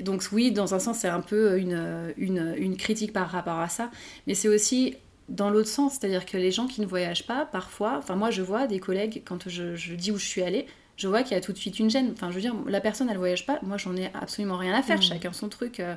donc 0.00 0.24
oui, 0.32 0.52
dans 0.52 0.74
un 0.74 0.78
sens 0.78 0.98
c'est 0.98 1.08
un 1.08 1.20
peu 1.20 1.58
une, 1.58 2.14
une, 2.16 2.76
critique 2.76 3.12
par 3.12 3.28
rapport 3.28 3.58
à 3.58 3.68
ça, 3.68 3.90
mais 4.26 4.34
c'est 4.34 4.48
aussi 4.48 4.96
dans 5.28 5.50
l'autre 5.50 5.68
sens, 5.68 5.98
c'est-à-dire 5.98 6.26
que 6.26 6.36
les 6.36 6.50
gens 6.50 6.66
qui 6.66 6.80
ne 6.80 6.86
voyagent 6.86 7.26
pas, 7.26 7.46
parfois, 7.46 7.96
enfin 7.98 8.16
moi 8.16 8.30
je 8.30 8.42
vois 8.42 8.66
des 8.66 8.80
collègues 8.80 9.22
quand 9.24 9.48
je 9.48 9.94
dis 9.94 10.10
où 10.10 10.18
je 10.18 10.26
suis 10.26 10.42
allée 10.42 10.66
je 11.02 11.08
vois 11.08 11.24
qu'il 11.24 11.32
y 11.32 11.36
a 11.36 11.40
tout 11.40 11.52
de 11.52 11.58
suite 11.58 11.80
une 11.80 11.90
gêne. 11.90 12.10
Enfin, 12.12 12.30
je 12.30 12.36
veux 12.36 12.40
dire, 12.40 12.54
la 12.68 12.80
personne, 12.80 13.10
elle 13.10 13.18
voyage 13.18 13.44
pas. 13.44 13.58
Moi, 13.62 13.76
j'en 13.76 13.96
ai 13.96 14.08
absolument 14.14 14.56
rien 14.56 14.72
à 14.72 14.82
faire. 14.82 14.98
Mm. 14.98 15.02
Chacun 15.02 15.32
son 15.32 15.48
truc. 15.48 15.80
Euh, 15.80 15.96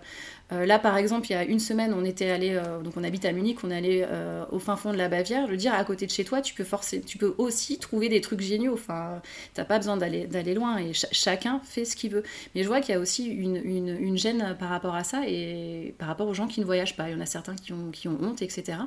euh, 0.52 0.66
là, 0.66 0.80
par 0.80 0.98
exemple, 0.98 1.28
il 1.30 1.34
y 1.34 1.36
a 1.36 1.44
une 1.44 1.60
semaine, 1.60 1.94
on 1.94 2.04
était 2.04 2.32
allé, 2.32 2.56
euh, 2.56 2.82
donc 2.82 2.94
on 2.98 3.04
habite 3.04 3.24
à 3.24 3.32
Munich, 3.32 3.60
on 3.64 3.70
est 3.70 3.78
allé 3.78 4.08
au 4.52 4.58
fin 4.58 4.76
fond 4.76 4.92
de 4.92 4.98
la 4.98 5.08
Bavière. 5.08 5.46
Je 5.46 5.52
veux 5.52 5.58
dire, 5.58 5.76
à 5.76 5.84
côté 5.86 6.08
de 6.08 6.12
chez 6.12 6.24
toi, 6.24 6.42
tu 6.42 6.56
peux 6.56 6.64
forcer, 6.64 7.02
tu 7.02 7.20
peux 7.20 7.36
aussi 7.38 7.78
trouver 7.78 8.10
des 8.10 8.20
trucs 8.20 8.42
géniaux. 8.42 8.74
Enfin, 8.74 9.22
t'as 9.54 9.64
pas 9.64 9.78
besoin 9.78 9.96
d'aller 9.96 10.26
d'aller 10.26 10.56
loin. 10.56 10.80
Et 10.80 10.94
chacun 10.94 11.62
fait 11.64 11.86
ce 11.86 11.96
qu'il 11.96 12.12
veut. 12.12 12.24
Mais 12.56 12.64
je 12.64 12.68
vois 12.68 12.82
qu'il 12.82 12.96
y 12.96 12.98
a 12.98 13.00
aussi 13.00 13.26
une, 13.26 13.58
une, 13.58 13.90
une, 13.90 14.18
gêne 14.18 14.56
par 14.58 14.70
rapport 14.70 14.96
à 14.96 15.04
ça 15.04 15.22
et 15.28 15.94
par 16.00 16.08
rapport 16.08 16.28
aux 16.28 16.34
gens 16.34 16.48
qui 16.48 16.62
ne 16.62 16.66
voyagent 16.66 16.96
pas. 16.96 17.10
Il 17.10 17.14
y 17.14 17.16
en 17.16 17.22
a 17.22 17.28
certains 17.28 17.56
qui 17.56 17.74
ont, 17.74 17.92
qui 17.92 18.08
ont 18.08 18.18
honte, 18.20 18.42
etc. 18.42 18.80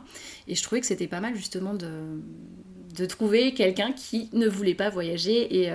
Et 0.48 0.56
je 0.56 0.62
trouvais 0.64 0.80
que 0.80 0.86
c'était 0.88 1.06
pas 1.06 1.20
mal 1.20 1.36
justement 1.36 1.74
de 1.74 1.88
de 2.94 3.06
trouver 3.06 3.54
quelqu'un 3.54 3.92
qui 3.92 4.28
ne 4.32 4.48
voulait 4.48 4.74
pas 4.74 4.90
voyager 4.90 5.62
et 5.62 5.72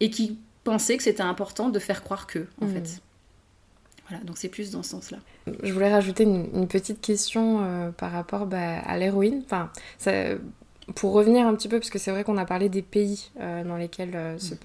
et 0.00 0.10
qui 0.10 0.38
pensaient 0.64 0.96
que 0.96 1.02
c'était 1.02 1.22
important 1.22 1.70
de 1.70 1.78
faire 1.78 2.02
croire 2.02 2.26
que, 2.26 2.46
en 2.60 2.66
mmh. 2.66 2.72
fait. 2.72 3.00
Voilà, 4.08 4.24
donc 4.24 4.38
c'est 4.38 4.48
plus 4.48 4.70
dans 4.70 4.82
ce 4.82 4.90
sens-là. 4.90 5.18
Je 5.62 5.72
voulais 5.72 5.92
rajouter 5.92 6.24
une, 6.24 6.68
petite 6.68 7.00
question 7.00 7.62
euh, 7.62 7.90
par 7.90 8.12
rapport 8.12 8.46
bah, 8.46 8.78
à 8.78 8.96
l'héroïne. 8.96 9.42
Enfin, 9.44 9.70
pour 10.94 11.12
revenir 11.12 11.46
un 11.46 11.54
petit 11.54 11.68
peu, 11.68 11.78
parce 11.78 11.90
que 11.90 11.98
c'est 11.98 12.10
vrai 12.10 12.24
qu'on 12.24 12.38
a 12.38 12.46
parlé 12.46 12.68
des 12.68 12.82
pays 12.82 13.30
euh, 13.40 13.64
dans 13.64 13.76
lesquels 13.76 14.14
euh, 14.14 14.38
se 14.38 14.54
mmh. 14.54 14.58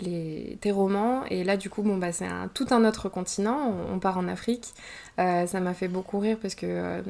Les, 0.00 0.58
tes 0.60 0.70
romans, 0.70 1.24
et 1.30 1.44
là 1.44 1.56
du 1.56 1.70
coup, 1.70 1.82
bon, 1.82 1.96
bah, 1.96 2.12
c'est 2.12 2.26
un, 2.26 2.48
tout 2.48 2.66
un 2.70 2.84
autre 2.84 3.08
continent, 3.08 3.74
on, 3.92 3.98
part 3.98 4.18
en 4.18 4.28
Afrique. 4.28 4.72
ça 5.16 5.60
m'a 5.60 5.74
fait 5.74 5.88
beaucoup 5.88 6.18
rire 6.18 6.38
parce 6.40 6.54
que 6.54 7.02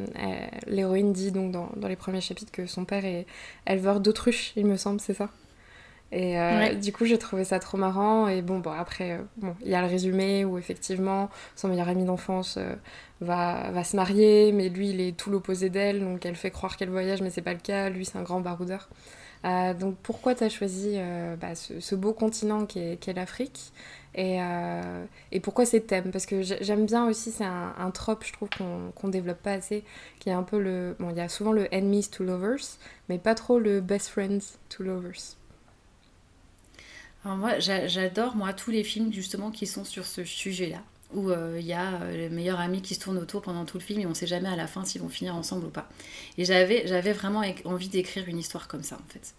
l'héroïne 0.66 1.12
dit 1.12 1.32
donc 1.32 1.52
dans, 1.52 1.70
dans, 1.76 1.88
les 1.88 1.96
premiers 1.96 2.20
chapitres 2.20 2.52
que 2.52 2.66
son 2.66 2.84
père 2.84 3.04
est 3.04 3.26
éleveur 3.66 4.00
d'autruche, 4.00 4.52
il 4.56 4.66
me 4.66 4.76
semble, 4.76 5.00
c'est 5.00 5.14
ça? 5.14 5.30
Et 6.12 6.38
euh, 6.38 6.74
du 6.74 6.92
coup, 6.92 7.04
j'ai 7.04 7.18
trouvé 7.18 7.44
ça 7.44 7.58
trop 7.58 7.76
marrant. 7.78 8.28
Et 8.28 8.42
bon, 8.42 8.60
bon 8.60 8.70
après, 8.70 9.12
euh, 9.12 9.22
bon, 9.36 9.54
il 9.62 9.68
y 9.68 9.74
a 9.74 9.80
le 9.80 9.88
résumé 9.88 10.44
où 10.44 10.56
effectivement, 10.58 11.28
son 11.56 11.68
meilleur 11.68 11.88
ami 11.88 12.04
d'enfance 12.04 12.56
euh, 12.58 12.74
va, 13.20 13.70
va 13.72 13.84
se 13.84 13.96
marier, 13.96 14.52
mais 14.52 14.68
lui, 14.68 14.90
il 14.90 15.00
est 15.00 15.16
tout 15.16 15.30
l'opposé 15.30 15.68
d'elle. 15.68 16.00
Donc, 16.00 16.24
elle 16.24 16.36
fait 16.36 16.50
croire 16.50 16.76
qu'elle 16.76 16.90
voyage, 16.90 17.22
mais 17.22 17.30
c'est 17.30 17.42
pas 17.42 17.54
le 17.54 17.58
cas. 17.58 17.90
Lui, 17.90 18.04
c'est 18.04 18.18
un 18.18 18.22
grand 18.22 18.40
baroudeur. 18.40 18.88
Donc, 19.44 19.96
pourquoi 20.02 20.34
tu 20.34 20.44
as 20.44 20.48
choisi 20.48 20.98
bah, 21.40 21.54
ce, 21.54 21.94
beau 21.94 22.12
continent 22.12 22.66
qui 22.66 22.78
est, 22.78 23.12
l'Afrique 23.14 23.72
et, 24.14 24.38
et, 25.30 25.40
pourquoi 25.40 25.66
ces 25.66 25.82
thèmes 25.82 26.10
Parce 26.10 26.26
que 26.26 26.42
j'aime 26.42 26.86
bien 26.86 27.06
aussi, 27.06 27.30
c'est 27.30 27.44
un, 27.44 27.74
un, 27.78 27.90
trope, 27.90 28.24
je 28.24 28.32
trouve, 28.32 28.48
qu'on 28.94 29.08
développe 29.08 29.42
pas 29.42 29.52
assez, 29.52 29.84
qui 30.18 30.30
est 30.30 30.32
un 30.32 30.42
peu 30.42 30.60
le... 30.60 30.96
Bon, 30.98 31.10
il 31.10 31.16
y 31.16 31.20
a 31.20 31.28
souvent 31.28 31.52
le 31.52 31.72
enemies 31.72 32.08
to 32.08 32.24
lovers, 32.24 32.78
mais 33.08 33.18
pas 33.18 33.34
trop 33.34 33.58
le 33.58 33.80
best 33.80 34.08
friends 34.08 34.58
to 34.68 34.82
lovers. 34.82 35.36
Moi, 37.34 37.58
j'adore 37.58 38.36
moi 38.36 38.52
tous 38.52 38.70
les 38.70 38.84
films 38.84 39.12
justement 39.12 39.50
qui 39.50 39.66
sont 39.66 39.84
sur 39.84 40.06
ce 40.06 40.22
sujet-là, 40.22 40.82
où 41.14 41.30
euh, 41.30 41.56
il 41.58 41.66
y 41.66 41.72
a 41.72 41.94
euh, 41.94 42.16
les 42.16 42.28
meilleurs 42.28 42.60
amis 42.60 42.82
qui 42.82 42.94
se 42.94 43.00
tournent 43.00 43.18
autour 43.18 43.42
pendant 43.42 43.64
tout 43.64 43.78
le 43.78 43.82
film 43.82 44.00
et 44.00 44.06
on 44.06 44.14
sait 44.14 44.26
jamais 44.26 44.48
à 44.48 44.56
la 44.56 44.66
fin 44.66 44.84
s'ils 44.84 45.00
vont 45.00 45.08
finir 45.08 45.34
ensemble 45.34 45.66
ou 45.66 45.70
pas. 45.70 45.88
Et 46.38 46.44
j'avais, 46.44 47.12
vraiment 47.12 47.42
envie 47.64 47.88
d'écrire 47.88 48.24
une 48.28 48.38
histoire 48.38 48.68
comme 48.68 48.82
ça 48.82 48.96
en 48.96 49.12
fait. 49.12 49.34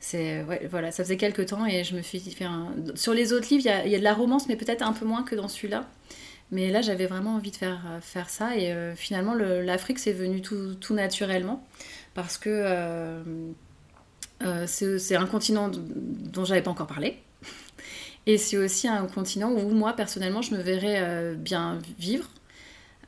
C'est 0.00 0.44
voilà, 0.70 0.92
ça 0.92 1.02
faisait 1.02 1.16
quelques 1.16 1.46
temps 1.46 1.66
et 1.66 1.82
je 1.82 1.96
me 1.96 2.02
suis 2.02 2.20
fait 2.20 2.44
un... 2.44 2.72
Sur 2.94 3.14
les 3.14 3.32
autres 3.32 3.48
livres, 3.50 3.64
il 3.84 3.90
y 3.90 3.94
a, 3.94 3.98
de 3.98 4.04
la 4.04 4.14
romance, 4.14 4.48
mais 4.48 4.54
peut-être 4.54 4.82
un 4.82 4.92
peu 4.92 5.04
moins 5.04 5.24
que 5.24 5.34
dans 5.34 5.48
celui-là. 5.48 5.88
Mais 6.52 6.70
là, 6.70 6.80
j'avais 6.80 7.06
vraiment 7.06 7.34
envie 7.34 7.50
de 7.50 7.56
faire, 7.56 7.82
euh, 7.88 8.00
faire 8.00 8.30
ça. 8.30 8.56
Et 8.56 8.72
finalement, 8.94 9.34
l'Afrique, 9.34 9.98
c'est 9.98 10.12
venu 10.12 10.40
tout, 10.40 10.76
tout, 10.76 10.94
naturellement. 10.94 11.66
Parce 12.14 12.38
que 12.38 13.24
euh, 14.42 14.66
c'est 14.66 15.16
un 15.16 15.26
continent 15.26 15.68
dont 15.68 16.44
j'avais 16.44 16.62
pas 16.62 16.70
encore 16.70 16.86
parlé. 16.86 17.18
Et 18.28 18.36
c'est 18.36 18.58
aussi 18.58 18.86
un 18.86 19.06
continent 19.06 19.50
où 19.50 19.70
moi, 19.70 19.94
personnellement, 19.94 20.42
je 20.42 20.54
me 20.54 20.60
verrais 20.60 21.00
euh, 21.00 21.34
bien 21.34 21.78
vivre. 21.98 22.28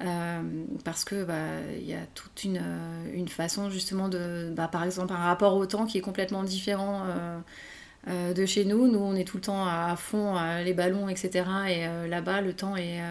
Euh, 0.03 0.41
parce 0.83 1.05
que 1.05 1.25
bah, 1.25 1.35
il 1.79 1.87
y 1.87 1.93
a 1.93 2.07
toute 2.15 2.43
une, 2.43 2.63
une 3.13 3.29
façon 3.29 3.69
justement 3.69 4.09
de, 4.09 4.51
bah, 4.57 4.67
par 4.67 4.83
exemple, 4.83 5.13
un 5.13 5.19
rapport 5.19 5.57
au 5.57 5.67
temps 5.67 5.85
qui 5.85 5.99
est 5.99 6.01
complètement 6.01 6.43
différent 6.43 7.05
de 8.07 8.47
chez 8.47 8.65
nous. 8.65 8.91
Nous, 8.91 8.99
on 8.99 9.15
est 9.15 9.25
tout 9.25 9.37
le 9.37 9.43
temps 9.43 9.67
à, 9.67 9.95
fond, 9.97 10.37
les 10.65 10.73
ballons, 10.73 11.11
etc. 11.11 11.45
Et 11.69 12.09
là-bas, 12.09 12.41
le 12.41 12.55
temps 12.55 12.77
est, 12.77 13.03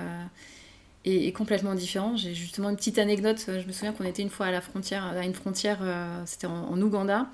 est, 1.06 1.32
complètement 1.32 1.76
différent. 1.76 2.18
J'ai 2.18 2.34
justement 2.34 2.72
une 2.72 2.76
petite 2.76 2.98
anecdote. 2.98 3.38
Je 3.46 3.68
me 3.68 3.72
souviens 3.72 3.94
qu'on 3.94 4.06
était 4.06 4.24
une 4.24 4.32
fois 4.32 4.48
à 4.48 4.52
la 4.52 4.62
frontière, 4.62 5.06
à 5.06 5.24
une 5.24 5.36
frontière, 5.36 5.78
c'était 6.26 6.48
en, 6.48 6.82
Ouganda, 6.82 7.28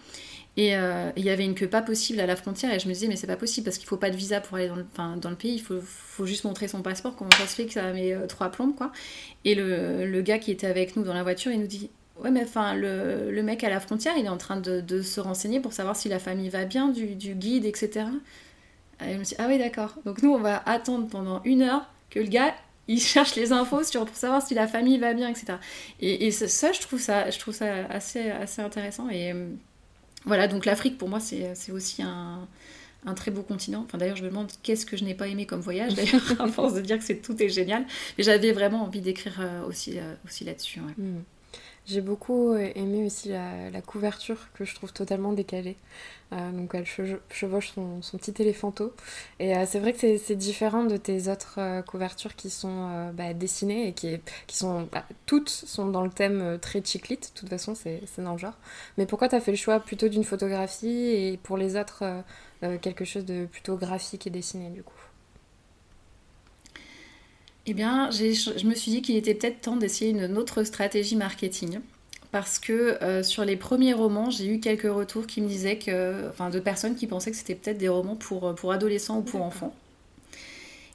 et 0.58 0.76
euh, 0.76 1.12
il 1.18 1.26
y 1.26 1.30
avait 1.30 1.44
une 1.44 1.54
queue 1.54 1.68
pas 1.68 1.82
possible 1.82 2.20
à 2.22 2.26
la 2.26 2.36
frontière 2.36 2.74
et 2.74 2.80
je 2.80 2.88
me 2.88 2.94
disais 2.94 3.08
mais 3.08 3.18
c'est 3.18 3.28
pas 3.28 3.36
possible 3.36 3.66
parce 3.66 3.78
qu'il 3.78 3.88
faut 3.88 3.98
pas 3.98 4.10
de 4.10 4.16
visa 4.16 4.40
pour 4.40 4.56
aller 4.56 4.70
dans 4.70 5.30
le, 5.30 5.36
pays, 5.36 5.56
il 5.56 5.62
faut, 5.62 6.26
juste 6.26 6.46
montrer 6.46 6.70
son 6.70 6.82
passeport, 6.82 7.16
comment 7.16 7.32
ça 7.32 7.46
se 7.46 7.56
fait 7.56 7.66
que 7.66 7.74
ça 7.74 7.92
met 7.92 8.14
euh, 8.14 8.26
trois 8.26 8.50
plombes 8.50 8.76
quoi. 8.76 8.92
Et 9.44 9.54
le, 9.56 10.22
gars 10.22 10.40
qui 10.40 10.52
était 10.52 10.68
avec 10.68 10.96
nous 10.96 11.04
dans 11.04 11.14
la 11.14 11.24
voiture 11.24 11.52
il 11.52 11.60
nous 11.60 11.68
dit 11.68 11.90
ouais 12.24 12.32
mais 12.32 12.44
enfin 12.44 12.74
le, 12.74 13.42
mec 13.44 13.66
à 13.66 13.70
la 13.70 13.82
frontière 13.82 14.14
il 14.18 14.26
est 14.26 14.30
en 14.30 14.38
train 14.38 14.58
de, 14.58 15.02
se 15.02 15.20
renseigner 15.20 15.60
pour 15.60 15.74
savoir 15.74 15.96
si 15.98 16.08
la 16.08 16.20
famille 16.20 16.50
va 16.50 16.64
bien, 16.64 16.88
du, 16.88 17.06
guide 17.06 17.66
etc. 17.66 18.06
Et 19.06 19.14
je 19.14 19.18
me 19.18 19.24
suis 19.26 19.36
dit 19.36 19.42
ah 19.44 19.48
oui 19.50 19.58
d'accord, 19.58 19.96
donc 20.06 20.24
nous 20.24 20.32
on 20.32 20.40
va 20.40 20.64
attendre 20.66 21.08
pendant 21.10 21.44
une 21.44 21.64
heure 21.64 21.90
que 22.10 22.20
le 22.20 22.28
gars 22.28 22.56
il 22.88 23.02
cherche 23.02 23.36
les 23.36 23.52
infos 23.52 23.82
pour 23.94 24.16
savoir 24.16 24.42
si 24.42 24.54
la 24.54 24.68
famille 24.68 25.00
va 25.00 25.14
bien 25.14 25.28
etc. 25.28 25.58
Et, 26.00 26.28
et 26.28 26.32
ça, 26.32 26.72
je 26.72 26.80
trouve 26.80 27.02
ça, 27.02 27.30
je 27.30 27.40
trouve 27.40 27.54
ça 27.54 27.88
assez, 27.90 28.30
assez 28.32 28.62
intéressant 28.62 29.10
et 29.10 29.34
voilà, 30.26 30.48
donc 30.48 30.66
l'Afrique, 30.66 30.98
pour 30.98 31.10
moi, 31.10 31.20
c'est 31.20 31.72
aussi 31.72 32.02
un, 32.02 32.48
très 33.16 33.32
beau 33.32 33.44
continent. 33.44 33.84
Enfin, 33.86 33.98
d'ailleurs, 33.98 34.16
je 34.16 34.24
me 34.24 34.30
demande 34.30 34.52
qu'est-ce 34.64 34.86
que 34.86 34.98
je 34.98 35.04
n'ai 35.04 35.14
pas 35.14 35.28
aimé 35.28 35.46
comme 35.46 35.62
voyage, 35.62 35.94
d'ailleurs, 35.96 36.42
à 36.42 36.48
force 36.48 36.74
de 36.74 36.82
dire 36.82 36.98
que 36.98 37.04
c'est 37.04 37.22
tout 37.22 37.42
est 37.42 37.50
génial. 37.50 37.86
Mais 38.18 38.24
j'avais 38.24 38.52
vraiment 38.52 38.84
envie 38.84 39.02
d'écrire 39.02 39.38
euh, 39.40 39.66
aussi, 39.68 40.00
euh, 40.00 40.14
aussi 40.26 40.44
là-dessus. 40.44 40.80
Hmm. 40.80 41.22
J'ai 41.88 42.02
beaucoup 42.02 42.54
euh, 42.54 42.72
aimé 42.74 43.06
aussi 43.06 43.30
la, 43.30 43.82
couverture 43.82 44.38
que 44.56 44.66
je 44.66 44.74
trouve 44.74 44.92
totalement 44.92 45.34
décalée. 45.34 45.78
Euh, 46.34 46.52
donc 46.52 46.72
elle 46.74 46.86
chevauche 46.86 47.74
son, 47.76 48.18
petit 48.18 48.34
éléphanto. 48.42 48.92
Et 49.40 49.56
euh, 49.56 49.66
c'est 49.68 49.80
vrai 49.80 49.94
que 49.94 50.18
c'est 50.18 50.36
différent 50.36 50.86
de 50.86 50.98
tes 50.98 51.30
autres 51.30 51.82
couvertures 51.86 52.36
qui 52.36 52.50
sont 52.50 53.12
bah, 53.14 53.34
dessinées 53.34 53.88
et 53.90 53.94
qui, 53.94 54.20
qui 54.48 54.58
sont... 54.58 54.88
Bah, 54.92 55.06
toutes 55.28 55.50
sont 55.50 55.88
dans 55.88 56.04
le 56.04 56.10
thème 56.10 56.58
très 56.60 56.84
chiclite, 56.84 57.32
de 57.36 57.40
toute 57.40 57.50
façon 57.50 57.76
c'est 57.76 58.02
dans 58.18 58.34
le 58.34 58.40
genre. 58.40 58.58
Mais 58.98 59.06
pourquoi 59.06 59.30
tu 59.30 59.36
as 59.36 59.42
fait 59.42 59.52
le 59.52 59.58
choix 59.58 59.80
plutôt 59.80 60.08
d'une 60.08 60.24
photographie 60.24 60.88
et 60.88 61.38
pour 61.44 61.58
les 61.58 61.78
autres 61.78 62.04
quelque 62.82 63.06
chose 63.06 63.26
de 63.26 63.46
plutôt 63.46 63.76
graphique 63.78 64.26
et 64.26 64.32
dessiné 64.32 64.70
du 64.70 64.82
coup? 64.82 64.94
Eh 67.68 67.74
bien, 67.74 68.12
je 68.12 68.68
me 68.68 68.76
suis 68.76 68.92
dit 68.92 69.02
qu'il 69.02 69.16
était 69.16 69.34
peut-être 69.34 69.62
temps 69.62 69.76
d'essayer 69.76 70.12
une 70.12 70.38
autre 70.38 70.64
stratégie 70.64 71.16
marketing. 71.16 71.80
Parce 72.36 72.60
que 72.60 73.02
euh, 73.02 73.24
sur 73.24 73.46
les 73.46 73.56
premiers 73.56 73.94
romans, 73.94 74.30
j'ai 74.30 74.48
eu 74.48 74.60
quelques 74.60 74.94
retours 74.94 75.26
qui 75.26 75.40
me 75.40 75.48
disaient 75.48 75.78
que. 75.78 76.28
Enfin, 76.28 76.50
de 76.50 76.60
personnes 76.60 76.96
qui 76.96 77.08
pensaient 77.08 77.32
que 77.32 77.38
c'était 77.38 77.56
peut-être 77.56 77.78
des 77.78 77.88
romans 77.88 78.18
pour, 78.18 78.54
pour 78.56 78.74
adolescents 78.74 79.20
ou 79.20 79.22
pour 79.22 79.42
enfants. 79.42 79.74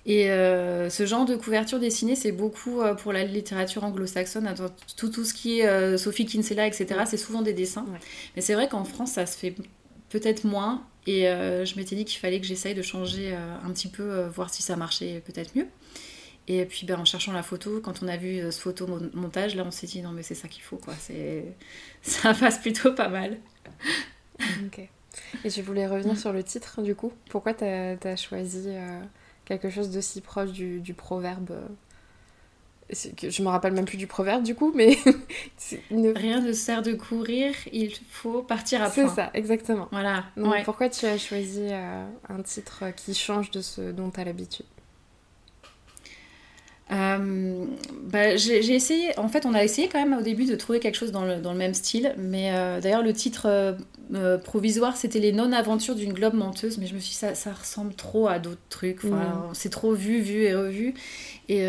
Et 0.05 0.31
euh, 0.31 0.91
ce 0.91 1.07
genre 1.07 1.25
de 1.25 1.37
couverture 1.37 1.79
dessinée, 1.79 2.14
c'est 2.14 2.33
beaucoup 2.33 2.83
euh, 2.83 2.95
pour 2.95 3.14
la 3.14 3.25
littérature 3.25 3.85
anglo-saxonne. 3.85 4.55
Tout, 4.99 5.09
tout 5.09 5.25
ce 5.25 5.33
qui 5.33 5.61
est 5.61 5.97
Sophie 5.97 6.27
Kinsella, 6.27 6.66
etc., 6.66 7.05
c'est 7.07 7.16
souvent 7.16 7.41
des 7.41 7.55
dessins. 7.55 7.87
Mais 8.37 8.43
c'est 8.43 8.53
vrai 8.53 8.68
qu'en 8.68 8.85
France, 8.85 9.12
ça 9.12 9.25
se 9.25 9.39
fait 9.39 9.55
peut-être 10.11 10.45
moins. 10.45 10.85
Et 11.07 11.23
je 11.23 11.77
m'étais 11.77 11.97
dit 11.97 12.05
qu'il 12.05 12.21
fallait 12.21 12.41
que 12.41 12.47
j'essaye 12.47 12.75
de 12.75 12.83
changer 12.83 13.35
un 13.35 13.71
petit 13.71 13.89
peu, 13.89 14.27
voir 14.27 14.53
si 14.53 14.62
ça 14.62 14.77
marchait 14.77 15.23
peut-être 15.25 15.57
mieux. 15.57 15.66
Et 16.49 16.64
puis 16.64 16.86
ben, 16.86 16.99
en 16.99 17.05
cherchant 17.05 17.32
la 17.32 17.43
photo, 17.43 17.80
quand 17.80 18.03
on 18.03 18.09
a 18.09 18.16
vu 18.16 18.41
ce 18.51 18.61
photo 18.61 18.86
montage, 19.14 19.55
là 19.55 19.64
on 19.66 19.70
s'est 19.70 19.86
dit 19.86 20.03
non 20.03 20.11
mais 20.11 20.22
c'est 20.22 20.34
ça 20.34 20.49
qu'il 20.49 20.62
faut 20.62 20.78
quoi. 20.78 20.95
Ça 22.03 22.34
passe 22.34 22.59
plutôt 22.59 22.93
pas 22.93 23.09
mal. 23.09 23.38
ok. 24.66 24.88
Et 25.45 25.51
je 25.51 25.62
voulais 25.62 25.86
revenir 25.86 26.18
sur 26.18 26.32
le 26.32 26.43
titre 26.43 26.82
du 26.82 26.95
coup. 26.95 27.12
Pourquoi 27.30 27.55
tu 27.55 27.64
as, 27.64 28.16
choisi 28.16 28.64
euh, 28.66 29.01
quelque 29.45 29.70
chose 29.70 29.91
d'aussi 29.91 30.20
proche 30.20 30.53
du, 30.53 30.80
du 30.80 30.95
proverbe 30.95 31.51
euh, 31.51 31.68
que 33.16 33.30
Je 33.30 33.43
me 33.43 33.49
rappelle 33.49 33.72
même 33.72 33.84
plus 33.84 33.97
du 33.97 34.07
proverbe 34.07 34.43
du 34.43 34.55
coup, 34.55 34.72
mais. 34.74 34.99
Rien 35.91 36.41
ne 36.41 36.53
sert 36.53 36.82
de 36.82 36.93
courir, 36.93 37.55
il 37.72 37.95
faut 38.11 38.43
partir 38.43 38.82
à 38.82 38.91
C'est 38.91 39.09
ça, 39.09 39.30
exactement. 39.34 39.88
Voilà. 39.91 40.24
Donc 40.36 40.64
pourquoi 40.64 40.88
tu 40.88 41.07
as 41.07 41.18
choisi 41.18 41.68
euh, 41.70 42.05
un 42.28 42.43
titre 42.43 42.84
qui 42.97 43.14
change 43.14 43.51
de 43.51 43.61
ce 43.61 43.93
dont 43.93 44.11
tu 44.11 44.20
as 44.20 44.24
l'habitude? 44.24 44.66
Euh, 46.93 47.66
bah, 48.11 48.36
j'ai 48.36 48.74
essayé, 48.74 49.16
en 49.18 49.28
fait, 49.28 49.47
on 49.47 49.55
a 49.55 49.62
essayé 49.62 49.88
quand 49.88 50.05
même 50.05 50.18
au 50.18 50.22
début 50.22 50.45
de 50.45 50.57
trouver 50.57 50.80
quelque 50.80 50.97
chose 50.97 51.12
dans 51.12 51.24
le, 51.24 51.36
dans 51.36 51.53
le 51.53 51.59
même 51.59 51.74
style, 51.74 52.14
mais 52.18 52.53
euh, 52.53 52.80
d'ailleurs, 52.80 53.05
le 53.05 53.12
titre 53.12 53.76
euh, 54.12 54.38
provisoire, 54.38 54.97
c'était 54.97 55.20
Les 55.20 55.30
non-aventures 55.30 55.95
d'une 55.95 56.12
globe 56.12 56.34
menteuse, 56.34 56.78
mais 56.78 56.86
je 56.86 56.95
me 56.95 56.99
suis 56.99 57.11
dit, 57.11 57.16
ça, 57.16 57.36
ça 57.36 57.53
ressemble 57.53 57.95
trop 57.95 58.26
à 58.26 58.41
d'autres 58.41 58.61
trucs, 58.70 59.05
mm. 59.05 59.20
c'est 59.53 59.70
trop 59.70 59.95
vu, 59.95 60.20
vu 60.20 60.43
et 60.43 60.55
revu. 60.55 60.95
Et 61.49 61.66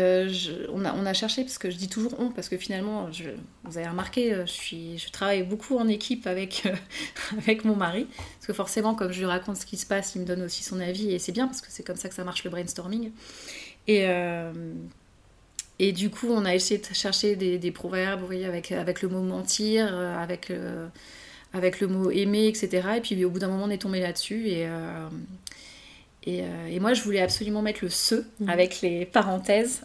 on, 0.72 0.84
a, 0.84 0.92
on 0.94 1.06
a 1.06 1.12
cherché, 1.12 1.42
parce 1.42 1.58
que 1.58 1.70
je 1.70 1.76
dis 1.76 1.88
toujours 1.88 2.14
on, 2.18 2.30
parce 2.30 2.48
que 2.48 2.56
finalement, 2.56 3.10
je, 3.12 3.30
vous 3.64 3.78
avez 3.78 3.88
remarqué, 3.88 4.34
je, 4.44 4.50
suis, 4.50 4.98
je 4.98 5.10
travaille 5.10 5.42
beaucoup 5.44 5.76
en 5.76 5.86
équipe 5.86 6.26
avec, 6.26 6.64
avec 7.38 7.64
mon 7.64 7.76
mari, 7.76 8.06
parce 8.14 8.46
que 8.46 8.52
forcément, 8.52 8.96
comme 8.96 9.12
je 9.12 9.20
lui 9.20 9.26
raconte 9.26 9.56
ce 9.56 9.66
qui 9.66 9.76
se 9.76 9.86
passe, 9.86 10.16
il 10.16 10.22
me 10.22 10.26
donne 10.26 10.42
aussi 10.42 10.64
son 10.64 10.80
avis, 10.80 11.12
et 11.12 11.20
c'est 11.20 11.32
bien, 11.32 11.46
parce 11.46 11.60
que 11.60 11.68
c'est 11.70 11.84
comme 11.84 11.96
ça 11.96 12.08
que 12.08 12.14
ça 12.16 12.24
marche 12.24 12.42
le 12.42 12.50
brainstorming. 12.50 13.12
Et. 13.86 14.08
Et 15.84 15.90
du 15.90 16.10
coup, 16.10 16.28
on 16.30 16.44
a 16.44 16.54
essayé 16.54 16.78
de 16.78 16.94
chercher 16.94 17.34
des, 17.34 17.58
des 17.58 17.72
proverbes, 17.72 18.20
vous 18.20 18.26
voyez, 18.26 18.44
avec, 18.44 18.70
avec 18.70 19.02
le 19.02 19.08
mot 19.08 19.20
mentir, 19.20 19.88
euh, 19.90 20.16
avec, 20.16 20.48
le, 20.48 20.86
avec 21.52 21.80
le 21.80 21.88
mot 21.88 22.08
aimer, 22.12 22.46
etc. 22.46 22.86
Et 22.98 23.00
puis 23.00 23.24
au 23.24 23.30
bout 23.30 23.40
d'un 23.40 23.48
moment, 23.48 23.64
on 23.64 23.70
est 23.70 23.82
tombé 23.82 23.98
là-dessus. 23.98 24.46
Et, 24.46 24.68
euh, 24.68 25.08
et, 26.22 26.42
euh, 26.42 26.66
et, 26.70 26.78
moi, 26.78 26.94
je 26.94 27.02
voulais 27.02 27.20
absolument 27.20 27.62
mettre 27.62 27.80
le 27.82 27.90
ce 27.90 28.14
mhm. 28.14 28.48
avec 28.48 28.80
les 28.80 29.06
parenthèses. 29.06 29.82